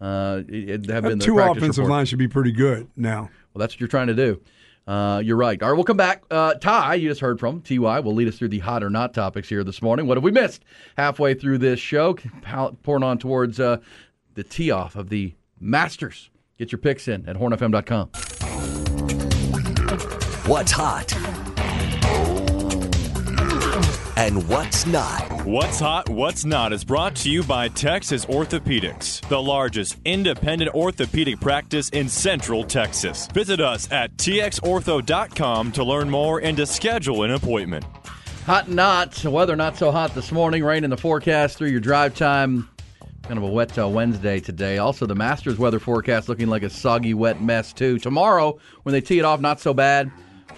Uh, 0.00 0.42
it, 0.48 0.68
it 0.68 0.90
have 0.90 1.04
been 1.04 1.18
That 1.18 1.18
the 1.20 1.24
two 1.26 1.38
offensive 1.38 1.78
report. 1.78 1.90
line 1.90 2.06
should 2.06 2.18
be 2.18 2.26
pretty 2.28 2.50
good 2.50 2.88
now. 2.96 3.30
Well, 3.54 3.60
that's 3.60 3.74
what 3.74 3.80
you're 3.80 3.88
trying 3.88 4.08
to 4.08 4.14
do. 4.14 4.40
Uh, 4.86 5.22
you're 5.24 5.36
right. 5.36 5.62
All 5.62 5.70
right, 5.70 5.74
we'll 5.74 5.84
come 5.84 5.96
back. 5.96 6.24
Uh, 6.30 6.54
Ty, 6.54 6.96
you 6.96 7.08
just 7.08 7.20
heard 7.20 7.38
from 7.38 7.60
Ty, 7.60 8.00
will 8.00 8.14
lead 8.14 8.28
us 8.28 8.36
through 8.36 8.48
the 8.48 8.58
hot 8.58 8.82
or 8.82 8.90
not 8.90 9.14
topics 9.14 9.48
here 9.48 9.62
this 9.62 9.80
morning. 9.80 10.06
What 10.06 10.16
have 10.16 10.24
we 10.24 10.32
missed 10.32 10.64
halfway 10.96 11.34
through 11.34 11.58
this 11.58 11.78
show? 11.78 12.16
Pouring 12.82 13.04
on 13.04 13.18
towards 13.18 13.60
uh, 13.60 13.78
the 14.34 14.42
tee 14.42 14.70
off 14.70 14.96
of 14.96 15.08
the 15.08 15.34
Masters. 15.60 16.30
Get 16.58 16.72
your 16.72 16.78
picks 16.80 17.08
in 17.08 17.28
at 17.28 17.36
hornfm.com. 17.36 18.08
What's 20.46 20.72
hot? 20.72 21.12
And 24.16 24.46
what's 24.46 24.84
not? 24.86 25.46
What's 25.46 25.80
Hot, 25.80 26.08
What's 26.08 26.44
Not 26.44 26.72
is 26.72 26.84
brought 26.84 27.16
to 27.16 27.30
you 27.30 27.42
by 27.42 27.68
Texas 27.68 28.26
Orthopedics, 28.26 29.26
the 29.28 29.40
largest 29.42 29.96
independent 30.04 30.74
orthopedic 30.74 31.40
practice 31.40 31.88
in 31.88 32.08
Central 32.08 32.62
Texas. 32.62 33.26
Visit 33.28 33.60
us 33.60 33.90
at 33.90 34.14
txortho.com 34.18 35.72
to 35.72 35.84
learn 35.84 36.10
more 36.10 36.40
and 36.40 36.56
to 36.58 36.66
schedule 36.66 37.22
an 37.22 37.30
appointment. 37.30 37.86
Hot 38.44 38.66
and 38.66 38.76
not. 38.76 39.24
Weather 39.24 39.56
not 39.56 39.78
so 39.78 39.90
hot 39.90 40.14
this 40.14 40.30
morning. 40.30 40.62
Rain 40.62 40.84
in 40.84 40.90
the 40.90 40.96
forecast 40.96 41.56
through 41.56 41.70
your 41.70 41.80
drive 41.80 42.14
time. 42.14 42.68
Kind 43.22 43.38
of 43.38 43.44
a 43.44 43.48
wet 43.48 43.78
uh, 43.78 43.88
Wednesday 43.88 44.40
today. 44.40 44.78
Also, 44.78 45.06
the 45.06 45.14
Masters 45.14 45.58
weather 45.58 45.78
forecast 45.78 46.28
looking 46.28 46.48
like 46.48 46.64
a 46.64 46.70
soggy, 46.70 47.14
wet 47.14 47.40
mess, 47.40 47.72
too. 47.72 47.98
Tomorrow, 47.98 48.58
when 48.82 48.92
they 48.92 49.00
tee 49.00 49.20
it 49.20 49.24
off, 49.24 49.40
not 49.40 49.58
so 49.58 49.72
bad. 49.72 50.10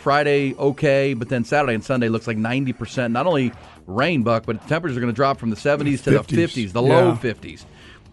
Friday, 0.04 0.54
okay. 0.54 1.14
But 1.14 1.30
then 1.30 1.44
Saturday 1.44 1.74
and 1.74 1.82
Sunday 1.82 2.08
looks 2.08 2.26
like 2.26 2.36
90%. 2.36 3.10
Not 3.10 3.26
only 3.26 3.52
rain, 3.86 4.22
Buck, 4.22 4.44
but 4.46 4.68
temperatures 4.68 4.96
are 4.96 5.00
going 5.00 5.12
to 5.12 5.16
drop 5.16 5.38
from 5.38 5.50
the 5.50 5.56
70s 5.56 6.04
to 6.04 6.10
the 6.10 6.18
50s. 6.18 6.66
50s, 6.66 6.72
the 6.72 6.82
low 6.82 7.14
50s, 7.14 7.64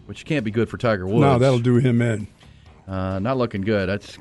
which 0.06 0.24
can't 0.24 0.44
be 0.44 0.50
good 0.50 0.68
for 0.68 0.78
Tiger 0.78 1.06
Woods. 1.06 1.20
No, 1.20 1.38
that'll 1.38 1.58
do 1.58 1.76
him 1.76 2.00
in. 2.02 2.26
Uh, 2.88 3.18
not 3.18 3.36
looking 3.36 3.60
good. 3.60 3.88
That's 3.88 4.18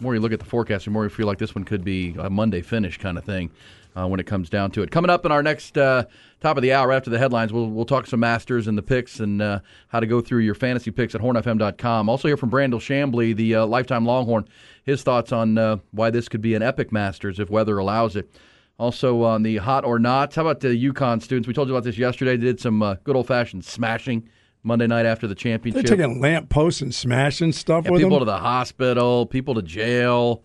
more 0.00 0.14
you 0.14 0.20
look 0.20 0.32
at 0.32 0.40
the 0.40 0.44
forecast, 0.44 0.84
the 0.84 0.90
more 0.90 1.04
you 1.04 1.10
feel 1.10 1.26
like 1.26 1.38
this 1.38 1.54
one 1.54 1.64
could 1.64 1.84
be 1.84 2.14
a 2.18 2.28
Monday 2.28 2.60
finish 2.60 2.98
kind 2.98 3.16
of 3.16 3.24
thing 3.24 3.50
uh, 3.96 4.06
when 4.06 4.20
it 4.20 4.26
comes 4.26 4.48
down 4.50 4.70
to 4.72 4.82
it. 4.82 4.90
Coming 4.90 5.10
up 5.10 5.24
in 5.26 5.32
our 5.32 5.42
next 5.42 5.76
uh, 5.76 6.04
top 6.40 6.56
of 6.56 6.62
the 6.62 6.72
hour 6.72 6.92
after 6.92 7.10
the 7.10 7.18
headlines, 7.18 7.52
we'll 7.52 7.68
we'll 7.68 7.84
talk 7.84 8.06
some 8.06 8.20
Masters 8.20 8.66
and 8.66 8.76
the 8.76 8.82
picks 8.82 9.20
and 9.20 9.40
uh, 9.42 9.60
how 9.88 10.00
to 10.00 10.06
go 10.06 10.20
through 10.20 10.40
your 10.40 10.54
fantasy 10.54 10.90
picks 10.90 11.14
at 11.14 11.20
hornfm.com. 11.20 12.08
Also 12.08 12.28
hear 12.28 12.36
from 12.36 12.50
Brandel 12.50 12.80
Chamblee, 12.80 13.34
the 13.36 13.56
uh, 13.56 13.66
lifetime 13.66 14.04
Longhorn, 14.06 14.48
his 14.84 15.02
thoughts 15.02 15.32
on 15.32 15.58
uh, 15.58 15.76
why 15.90 16.10
this 16.10 16.28
could 16.28 16.40
be 16.40 16.54
an 16.54 16.62
epic 16.62 16.92
Masters 16.92 17.38
if 17.38 17.50
weather 17.50 17.78
allows 17.78 18.16
it. 18.16 18.30
Also 18.78 19.22
on 19.22 19.42
the 19.42 19.58
hot 19.58 19.84
or 19.84 19.98
not, 19.98 20.34
how 20.34 20.42
about 20.42 20.60
the 20.60 20.68
UConn 20.68 21.22
students? 21.22 21.46
We 21.46 21.54
told 21.54 21.68
you 21.68 21.74
about 21.74 21.84
this 21.84 21.98
yesterday. 21.98 22.36
They 22.36 22.46
did 22.46 22.60
some 22.60 22.82
uh, 22.82 22.94
good 23.04 23.14
old 23.14 23.26
fashioned 23.28 23.64
smashing 23.64 24.28
Monday 24.64 24.86
night 24.86 25.06
after 25.06 25.26
the 25.26 25.34
championship, 25.34 25.86
They're 25.86 25.96
taking 25.96 26.20
lamp 26.20 26.48
posts 26.48 26.80
and 26.82 26.94
smashing 26.94 27.52
stuff 27.52 27.84
Yeah, 27.84 27.90
with 27.92 28.00
people 28.00 28.18
them. 28.18 28.26
to 28.26 28.32
the 28.32 28.38
hospital, 28.38 29.26
people 29.26 29.54
to 29.56 29.62
jail. 29.62 30.42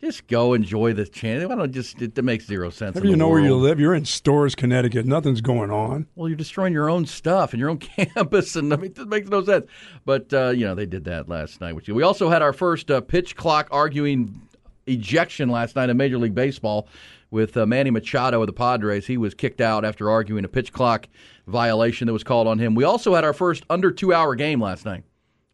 Just 0.00 0.26
go 0.26 0.52
enjoy 0.52 0.92
the 0.92 1.06
chance. 1.06 1.46
Why 1.46 1.54
don't 1.54 1.72
just 1.72 2.02
it, 2.02 2.18
it 2.18 2.22
makes 2.22 2.46
zero 2.46 2.68
sense. 2.68 2.96
If 2.96 3.04
you 3.04 3.16
know 3.16 3.28
where 3.28 3.40
you 3.40 3.56
live, 3.56 3.80
you're 3.80 3.94
in 3.94 4.04
Storrs, 4.04 4.54
Connecticut. 4.54 5.06
Nothing's 5.06 5.40
going 5.40 5.70
on. 5.70 6.06
Well, 6.14 6.28
you're 6.28 6.36
destroying 6.36 6.74
your 6.74 6.90
own 6.90 7.06
stuff 7.06 7.54
and 7.54 7.60
your 7.60 7.70
own 7.70 7.78
campus, 8.14 8.56
and 8.56 8.72
I 8.74 8.76
mean, 8.76 8.92
it 8.94 9.08
makes 9.08 9.28
no 9.30 9.42
sense. 9.42 9.66
But 10.04 10.32
uh, 10.34 10.50
you 10.50 10.66
know, 10.66 10.74
they 10.74 10.84
did 10.84 11.04
that 11.04 11.30
last 11.30 11.62
night 11.62 11.74
with 11.74 11.88
you. 11.88 11.94
We 11.94 12.02
also 12.02 12.28
had 12.28 12.42
our 12.42 12.52
first 12.52 12.90
uh, 12.90 13.00
pitch 13.00 13.36
clock 13.36 13.68
arguing 13.70 14.42
ejection 14.86 15.48
last 15.48 15.76
night 15.76 15.88
in 15.88 15.96
Major 15.96 16.18
League 16.18 16.34
Baseball 16.34 16.88
with 17.30 17.56
uh, 17.56 17.64
Manny 17.64 17.90
Machado 17.90 18.42
of 18.42 18.46
the 18.46 18.52
Padres. 18.52 19.06
He 19.06 19.16
was 19.16 19.32
kicked 19.34 19.62
out 19.62 19.84
after 19.84 20.10
arguing 20.10 20.44
a 20.44 20.48
pitch 20.48 20.74
clock 20.74 21.08
violation 21.46 22.06
that 22.06 22.12
was 22.12 22.22
called 22.22 22.46
on 22.46 22.58
him. 22.58 22.74
We 22.74 22.84
also 22.84 23.14
had 23.14 23.24
our 23.24 23.32
first 23.32 23.64
under 23.70 23.90
two 23.90 24.12
hour 24.12 24.34
game 24.34 24.60
last 24.60 24.84
night. 24.84 25.04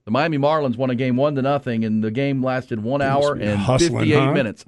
The 0.05 0.11
Miami 0.11 0.39
Marlins 0.39 0.77
won 0.77 0.91
a 0.91 0.95
game 0.95 1.17
one 1.17 1.37
to 1.37 1.43
nothing, 1.43 1.85
and 1.85 2.03
the 2.03 2.11
game 2.11 2.43
lasted 2.43 2.83
one 2.83 3.03
hour 3.03 3.35
and 3.35 3.59
hustling, 3.59 4.01
58 4.01 4.19
huh? 4.19 4.33
minutes. 4.33 4.65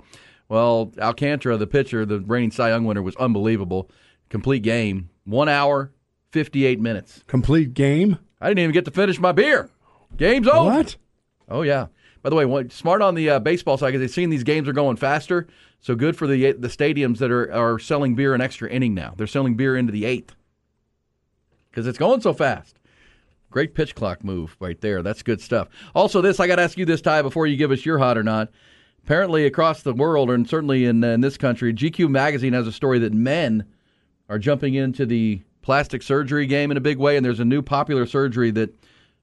Well, 0.48 0.92
Alcantara, 0.98 1.56
the 1.56 1.66
pitcher, 1.66 2.06
the 2.06 2.20
reigning 2.20 2.50
Cy 2.50 2.68
Young 2.68 2.84
winner, 2.84 3.02
was 3.02 3.16
unbelievable. 3.16 3.90
Complete 4.28 4.62
game, 4.62 5.10
one 5.24 5.48
hour, 5.48 5.92
58 6.32 6.80
minutes. 6.80 7.24
Complete 7.26 7.74
game? 7.74 8.18
I 8.40 8.48
didn't 8.48 8.60
even 8.60 8.72
get 8.72 8.84
to 8.84 8.90
finish 8.90 9.18
my 9.18 9.32
beer. 9.32 9.70
Game's 10.16 10.46
over. 10.46 10.70
What? 10.70 10.96
Oh 11.48 11.62
yeah. 11.62 11.86
By 12.22 12.30
the 12.30 12.36
way, 12.36 12.68
smart 12.68 13.02
on 13.02 13.14
the 13.14 13.30
uh, 13.30 13.38
baseball 13.38 13.76
side 13.76 13.88
because 13.88 14.00
they've 14.00 14.10
seen 14.10 14.30
these 14.30 14.44
games 14.44 14.66
are 14.68 14.72
going 14.72 14.96
faster. 14.96 15.46
So 15.80 15.94
good 15.94 16.16
for 16.16 16.26
the 16.26 16.52
the 16.52 16.68
stadiums 16.68 17.18
that 17.18 17.30
are 17.30 17.52
are 17.52 17.78
selling 17.78 18.14
beer 18.14 18.34
an 18.34 18.40
extra 18.40 18.68
inning 18.70 18.94
now. 18.94 19.14
They're 19.16 19.26
selling 19.26 19.56
beer 19.56 19.76
into 19.76 19.92
the 19.92 20.04
eighth 20.04 20.34
because 21.70 21.86
it's 21.86 21.98
going 21.98 22.20
so 22.20 22.32
fast. 22.32 22.78
Great 23.54 23.72
pitch 23.72 23.94
clock 23.94 24.24
move 24.24 24.56
right 24.58 24.80
there. 24.80 25.00
That's 25.00 25.22
good 25.22 25.40
stuff. 25.40 25.68
Also, 25.94 26.20
this 26.20 26.40
I 26.40 26.48
got 26.48 26.56
to 26.56 26.62
ask 26.62 26.76
you 26.76 26.84
this, 26.84 27.00
Ty, 27.00 27.22
before 27.22 27.46
you 27.46 27.56
give 27.56 27.70
us 27.70 27.86
your 27.86 27.98
hot 27.98 28.18
or 28.18 28.24
not. 28.24 28.50
Apparently, 29.04 29.46
across 29.46 29.82
the 29.82 29.94
world, 29.94 30.28
and 30.28 30.50
certainly 30.50 30.86
in, 30.86 31.04
in 31.04 31.20
this 31.20 31.36
country, 31.36 31.72
GQ 31.72 32.10
magazine 32.10 32.52
has 32.52 32.66
a 32.66 32.72
story 32.72 32.98
that 32.98 33.12
men 33.12 33.64
are 34.28 34.40
jumping 34.40 34.74
into 34.74 35.06
the 35.06 35.40
plastic 35.62 36.02
surgery 36.02 36.46
game 36.46 36.72
in 36.72 36.76
a 36.76 36.80
big 36.80 36.98
way, 36.98 37.16
and 37.16 37.24
there's 37.24 37.38
a 37.38 37.44
new 37.44 37.62
popular 37.62 38.06
surgery 38.06 38.50
that 38.50 38.74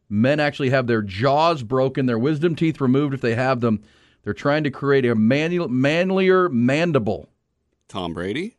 men 0.08 0.40
actually 0.40 0.70
have 0.70 0.88
their 0.88 1.02
jaws 1.02 1.62
broken, 1.62 2.06
their 2.06 2.18
wisdom 2.18 2.56
teeth 2.56 2.80
removed 2.80 3.14
if 3.14 3.20
they 3.20 3.36
have 3.36 3.60
them. 3.60 3.84
They're 4.24 4.34
trying 4.34 4.64
to 4.64 4.72
create 4.72 5.06
a 5.06 5.14
manu- 5.14 5.68
manlier 5.68 6.48
mandible. 6.48 7.28
Tom 7.90 8.14
Brady? 8.14 8.56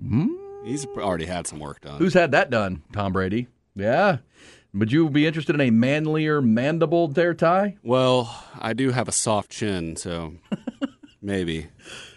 Hmm? 0.00 0.28
He's 0.64 0.86
already 0.86 1.26
had 1.26 1.48
some 1.48 1.58
work 1.58 1.80
done. 1.80 1.98
Who's 1.98 2.14
had 2.14 2.30
that 2.30 2.50
done? 2.50 2.84
Tom 2.92 3.12
Brady. 3.12 3.48
Yeah. 3.74 4.18
Would 4.76 4.92
you 4.92 5.08
be 5.08 5.26
interested 5.26 5.54
in 5.54 5.60
a 5.62 5.70
manlier 5.70 6.42
mandible 6.42 7.08
there, 7.08 7.32
Ty? 7.32 7.76
Well, 7.82 8.44
I 8.58 8.74
do 8.74 8.90
have 8.90 9.08
a 9.08 9.12
soft 9.12 9.50
chin, 9.50 9.96
so 9.96 10.34
maybe. 11.22 11.68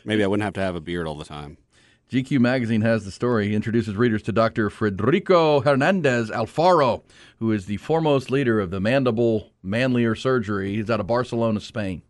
Maybe 0.04 0.24
I 0.24 0.28
wouldn't 0.28 0.44
have 0.44 0.56
to 0.56 0.62
have 0.62 0.76
a 0.76 0.82
beard 0.82 1.08
all 1.08 1.16
the 1.16 1.24
time. 1.24 1.58
GQ 2.12 2.40
magazine 2.40 2.82
has 2.82 3.06
the 3.06 3.12
story. 3.12 3.48
He 3.50 3.56
introduces 3.56 3.96
readers 3.96 4.24
to 4.24 4.32
Dr. 4.32 4.70
Federico 4.70 5.62
Hernandez 5.62 6.30
Alfaro, 6.32 7.04
who 7.38 7.52
is 7.52 7.68
the 7.68 7.78
foremost 7.78 8.30
leader 8.30 8.60
of 8.60 8.72
the 8.72 8.80
mandible 8.80 9.52
manlier 9.64 10.16
surgery. 10.16 10.76
He's 10.76 10.90
out 10.90 11.00
of 11.00 11.08
Barcelona, 11.08 11.62
Spain. 11.62 12.02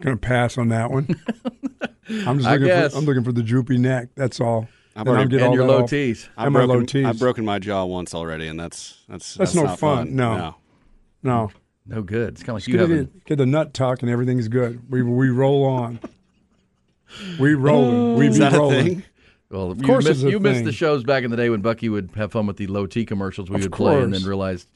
Going 0.00 0.16
to 0.16 0.20
pass 0.20 0.58
on 0.58 0.68
that 0.68 0.90
one. 0.90 1.08
I'm 2.08 2.36
just 2.38 2.48
I 2.48 2.52
looking 2.52 2.66
guess. 2.66 2.92
for 2.92 2.98
I'm 2.98 3.04
looking 3.04 3.24
for 3.24 3.32
the 3.32 3.42
droopy 3.42 3.78
neck. 3.78 4.10
That's 4.14 4.40
all. 4.40 4.68
I've 4.96 5.00
And 5.00 5.08
already- 5.10 5.36
I'm 5.36 5.42
and 5.42 5.48
all 5.48 5.54
your 5.54 5.66
low 5.66 5.82
off. 5.82 5.90
tees. 5.90 6.28
I've 6.36 6.46
And 6.46 6.54
my 6.54 6.60
broken, 6.60 6.80
low 6.80 6.86
tees. 6.86 7.04
I've 7.06 7.18
broken 7.18 7.44
my 7.44 7.58
jaw 7.58 7.84
once 7.84 8.14
already, 8.14 8.48
and 8.48 8.58
that's 8.58 9.02
that's 9.08 9.34
That's 9.34 9.54
no 9.54 9.64
not 9.64 9.78
fun. 9.78 10.16
No. 10.16 10.54
No. 11.22 11.50
No 11.86 12.02
good. 12.02 12.30
It's 12.30 12.42
kind 12.42 12.50
of 12.50 12.54
like 12.54 12.60
Just 12.62 12.68
you 12.68 12.74
get, 12.74 12.80
having. 12.80 12.96
it- 12.98 13.24
get 13.26 13.36
the 13.38 13.46
nut 13.46 13.74
tuck 13.74 14.02
and 14.02 14.10
everything's 14.10 14.48
good. 14.48 14.90
We 14.90 15.02
we 15.02 15.28
roll 15.28 15.64
on. 15.64 16.00
We 17.38 17.54
oh, 17.54 17.58
roll. 17.58 18.14
We 18.16 18.28
Is 18.28 18.38
be 18.38 18.44
rolling. 18.48 19.02
Well, 19.50 19.70
Of 19.70 19.78
you 19.80 19.86
course 19.86 20.04
missed, 20.06 20.22
it's 20.24 20.30
you 20.32 20.40
missed 20.40 20.64
the 20.64 20.72
shows 20.72 21.04
back 21.04 21.22
in 21.22 21.30
the 21.30 21.36
day 21.36 21.50
when 21.50 21.60
Bucky 21.60 21.88
would 21.88 22.10
have 22.16 22.32
fun 22.32 22.46
with 22.46 22.56
the 22.56 22.66
low 22.66 22.86
T 22.86 23.04
commercials 23.06 23.48
we 23.48 23.56
Of 23.56 23.62
would 23.62 23.72
play, 23.72 24.02
and 24.02 24.12
then 24.12 24.24
realized 24.24 24.66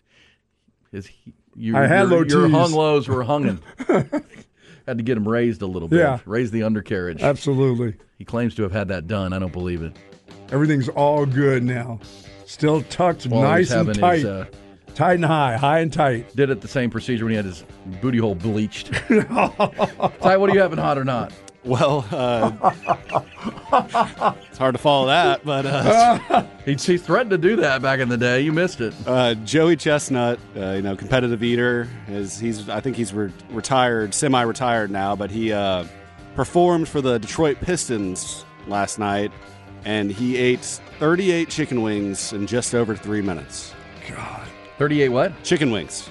his 0.93 1.11
you, 1.57 1.77
I 1.77 1.87
had 1.89 2.09
your, 2.09 2.21
low 2.21 2.23
your 2.25 2.49
hung 2.49 2.73
lows 2.73 3.09
were 3.09 3.25
hunging. 3.25 3.59
had 4.87 4.99
to 4.99 5.03
get 5.03 5.17
him 5.17 5.27
raised 5.29 5.63
a 5.63 5.67
little 5.67 5.89
bit. 5.89 5.99
Yeah. 5.99 6.21
raise 6.25 6.51
the 6.53 6.63
undercarriage. 6.63 7.21
Absolutely. 7.23 7.95
He 8.19 8.25
claims 8.25 8.55
to 8.57 8.63
have 8.63 8.73
had 8.73 8.89
that 8.89 9.07
done. 9.09 9.33
I 9.33 9.39
don't 9.41 9.53
believe 9.53 9.83
it. 9.83 9.97
Everything's 10.53 10.89
all 10.91 11.27
good 11.27 11.63
now. 11.63 12.01
Still 12.47 12.83
tucked, 12.83 13.27
While 13.27 13.43
nice 13.43 13.71
and 13.71 13.95
tight. 13.95 14.17
his, 14.17 14.25
uh, 14.25 14.47
tight 14.95 15.15
and 15.15 15.25
high, 15.25 15.57
high 15.57 15.79
and 15.81 15.93
tight. 15.93 16.35
did 16.35 16.51
it 16.51 16.61
the 16.61 16.69
same 16.69 16.91
procedure 16.91 17.25
when 17.25 17.31
he 17.31 17.37
had 17.37 17.45
his 17.45 17.65
booty 18.03 18.19
hole 18.19 18.35
bleached. 18.35 18.93
Ty, 19.09 20.37
what 20.37 20.51
are 20.51 20.55
you 20.55 20.61
having 20.61 20.79
hot 20.79 20.99
or 20.99 21.05
not? 21.05 21.33
Well, 21.63 22.07
uh, 22.11 22.73
it's 24.49 24.59
hard 24.59 24.75
to 24.75 24.79
follow 24.79 25.07
that, 25.09 25.45
but 25.45 25.67
uh, 25.67 26.45
He, 26.65 26.73
he 26.75 26.97
threatened 26.99 27.31
to 27.31 27.39
do 27.39 27.57
that 27.57 27.83
back 27.83 28.01
in 28.01 28.09
the 28.09 28.17
day. 28.17 28.41
You 28.41 28.53
missed 28.53 28.81
it. 28.81 28.95
uh, 29.07 29.35
Joey 29.35 29.77
Chestnut, 29.77 30.39
uh, 30.57 30.71
you 30.71 30.83
know, 30.83 30.97
competitive 30.97 31.43
eater, 31.43 31.87
is 32.09 32.39
he's 32.39 32.69
I 32.69 32.81
think 32.81 32.97
he's 32.97 33.13
re- 33.13 33.33
retired, 33.51 34.15
semi-retired 34.15 34.91
now, 34.91 35.15
but 35.15 35.31
he 35.31 35.53
uh, 35.53 35.85
performed 36.35 36.89
for 36.89 37.01
the 37.01 37.19
Detroit 37.19 37.59
Pistons 37.61 38.45
last 38.67 38.99
night 38.99 39.31
and 39.85 40.11
he 40.11 40.37
ate 40.37 40.81
38 40.99 41.49
chicken 41.49 41.83
wings 41.83 42.33
in 42.33 42.47
just 42.47 42.75
over 42.75 42.95
three 42.95 43.23
minutes. 43.23 43.75
God. 44.09 44.47
38 44.79 45.09
what? 45.11 45.43
Chicken 45.43 45.71
wings. 45.71 46.09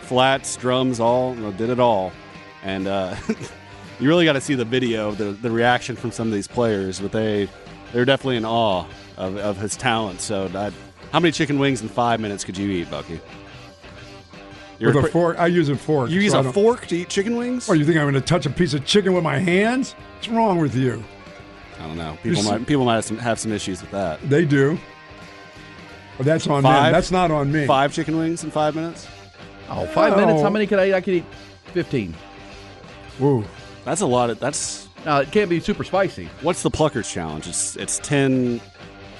Flats, 0.00 0.56
drums, 0.56 1.00
all, 1.00 1.34
you 1.34 1.42
know, 1.42 1.52
did 1.52 1.70
it 1.70 1.80
all. 1.80 2.12
And 2.62 2.86
uh, 2.86 3.14
you 4.00 4.08
really 4.08 4.24
got 4.24 4.34
to 4.34 4.40
see 4.40 4.54
the 4.54 4.64
video, 4.64 5.12
the, 5.12 5.32
the 5.32 5.50
reaction 5.50 5.96
from 5.96 6.10
some 6.10 6.28
of 6.28 6.34
these 6.34 6.48
players, 6.48 7.00
but 7.00 7.12
they, 7.12 7.48
they're 7.92 8.04
definitely 8.04 8.36
in 8.36 8.44
awe 8.44 8.86
of, 9.16 9.36
of 9.36 9.56
his 9.56 9.76
talent. 9.76 10.20
So, 10.20 10.48
that, 10.48 10.72
how 11.12 11.20
many 11.20 11.32
chicken 11.32 11.58
wings 11.58 11.82
in 11.82 11.88
five 11.88 12.20
minutes 12.20 12.44
could 12.44 12.56
you 12.56 12.70
eat, 12.70 12.90
Bucky? 12.90 13.20
You 14.78 14.88
with 14.88 14.96
a 14.96 15.00
pre- 15.00 15.10
fork, 15.10 15.38
I 15.38 15.48
use 15.48 15.68
a 15.68 15.76
fork. 15.76 16.10
You 16.10 16.20
use 16.20 16.32
so 16.32 16.40
a 16.40 16.52
fork 16.52 16.86
to 16.86 16.96
eat 16.96 17.08
chicken 17.08 17.36
wings? 17.36 17.68
Or 17.68 17.74
you 17.74 17.84
think 17.84 17.96
I'm 17.96 18.04
going 18.04 18.14
to 18.14 18.20
touch 18.20 18.46
a 18.46 18.50
piece 18.50 18.74
of 18.74 18.84
chicken 18.84 19.12
with 19.12 19.24
my 19.24 19.38
hands? 19.38 19.92
What's 19.92 20.28
wrong 20.28 20.58
with 20.58 20.74
you? 20.74 21.02
I 21.80 21.86
don't 21.86 21.96
know. 21.96 22.16
People 22.22 22.42
You're 22.42 22.52
might 22.58 22.66
people 22.66 22.84
might 22.84 22.96
have 22.96 23.04
some, 23.04 23.18
have 23.18 23.38
some 23.38 23.52
issues 23.52 23.80
with 23.80 23.90
that. 23.92 24.20
They 24.28 24.44
do. 24.44 24.78
But 26.16 26.26
that's 26.26 26.46
on 26.48 26.62
Five? 26.64 26.84
them. 26.84 26.92
That's 26.92 27.10
not 27.12 27.30
on 27.30 27.52
me. 27.52 27.66
Five 27.66 27.92
chicken 27.92 28.16
wings 28.18 28.42
in 28.42 28.50
five 28.50 28.74
minutes? 28.74 29.06
Oh, 29.70 29.86
five 29.86 30.16
minutes? 30.16 30.42
How 30.42 30.50
many 30.50 30.66
could 30.66 30.78
I 30.80 30.88
eat? 30.88 30.94
I 30.94 31.00
could 31.00 31.14
eat 31.14 31.24
15. 31.74 32.14
Whoa. 33.18 33.44
That's 33.84 34.00
a 34.00 34.06
lot 34.06 34.28
of 34.30 34.40
that's 34.40 34.88
Now, 35.04 35.18
it 35.18 35.30
can't 35.30 35.48
be 35.48 35.60
super 35.60 35.84
spicy. 35.84 36.28
what's 36.42 36.62
the 36.62 36.70
pluckers 36.70 37.10
challenge? 37.10 37.46
It's 37.46 37.76
it's 37.76 37.98
ten 38.00 38.60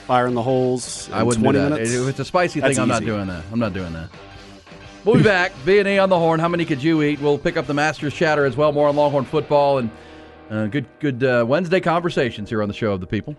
fire 0.06 0.26
in 0.26 0.34
the 0.34 0.42
holes 0.42 1.06
in 1.08 1.14
I 1.14 1.22
wouldn't 1.22 1.44
twenty 1.44 1.58
do 1.58 1.64
that. 1.64 1.70
minutes. 1.70 1.92
If 1.92 2.08
it's 2.08 2.18
a 2.20 2.24
spicy 2.24 2.60
That's 2.60 2.74
thing, 2.74 2.82
I'm 2.82 2.88
not 2.88 3.04
doing 3.04 3.26
that. 3.28 3.44
I'm 3.52 3.58
not 3.60 3.72
doing 3.74 3.92
that. 3.92 4.08
We'll 5.04 5.16
be 5.16 5.22
back. 5.22 5.52
B 5.64 5.78
and 5.78 5.86
A 5.88 5.98
on 6.00 6.08
the 6.08 6.18
horn. 6.18 6.40
How 6.40 6.48
many 6.48 6.64
could 6.64 6.82
you 6.82 7.02
eat? 7.02 7.20
We'll 7.20 7.38
pick 7.38 7.56
up 7.56 7.66
the 7.66 7.74
Masters 7.74 8.12
chatter 8.12 8.44
as 8.44 8.56
well. 8.56 8.72
More 8.72 8.88
on 8.88 8.96
Longhorn 8.96 9.24
football 9.24 9.78
and 9.78 9.90
uh, 10.50 10.66
good 10.66 10.86
good 11.00 11.22
uh, 11.22 11.44
Wednesday 11.46 11.80
conversations 11.80 12.48
here 12.48 12.62
on 12.62 12.68
the 12.68 12.74
show 12.74 12.92
of 12.92 13.00
the 13.00 13.06
people. 13.06 13.36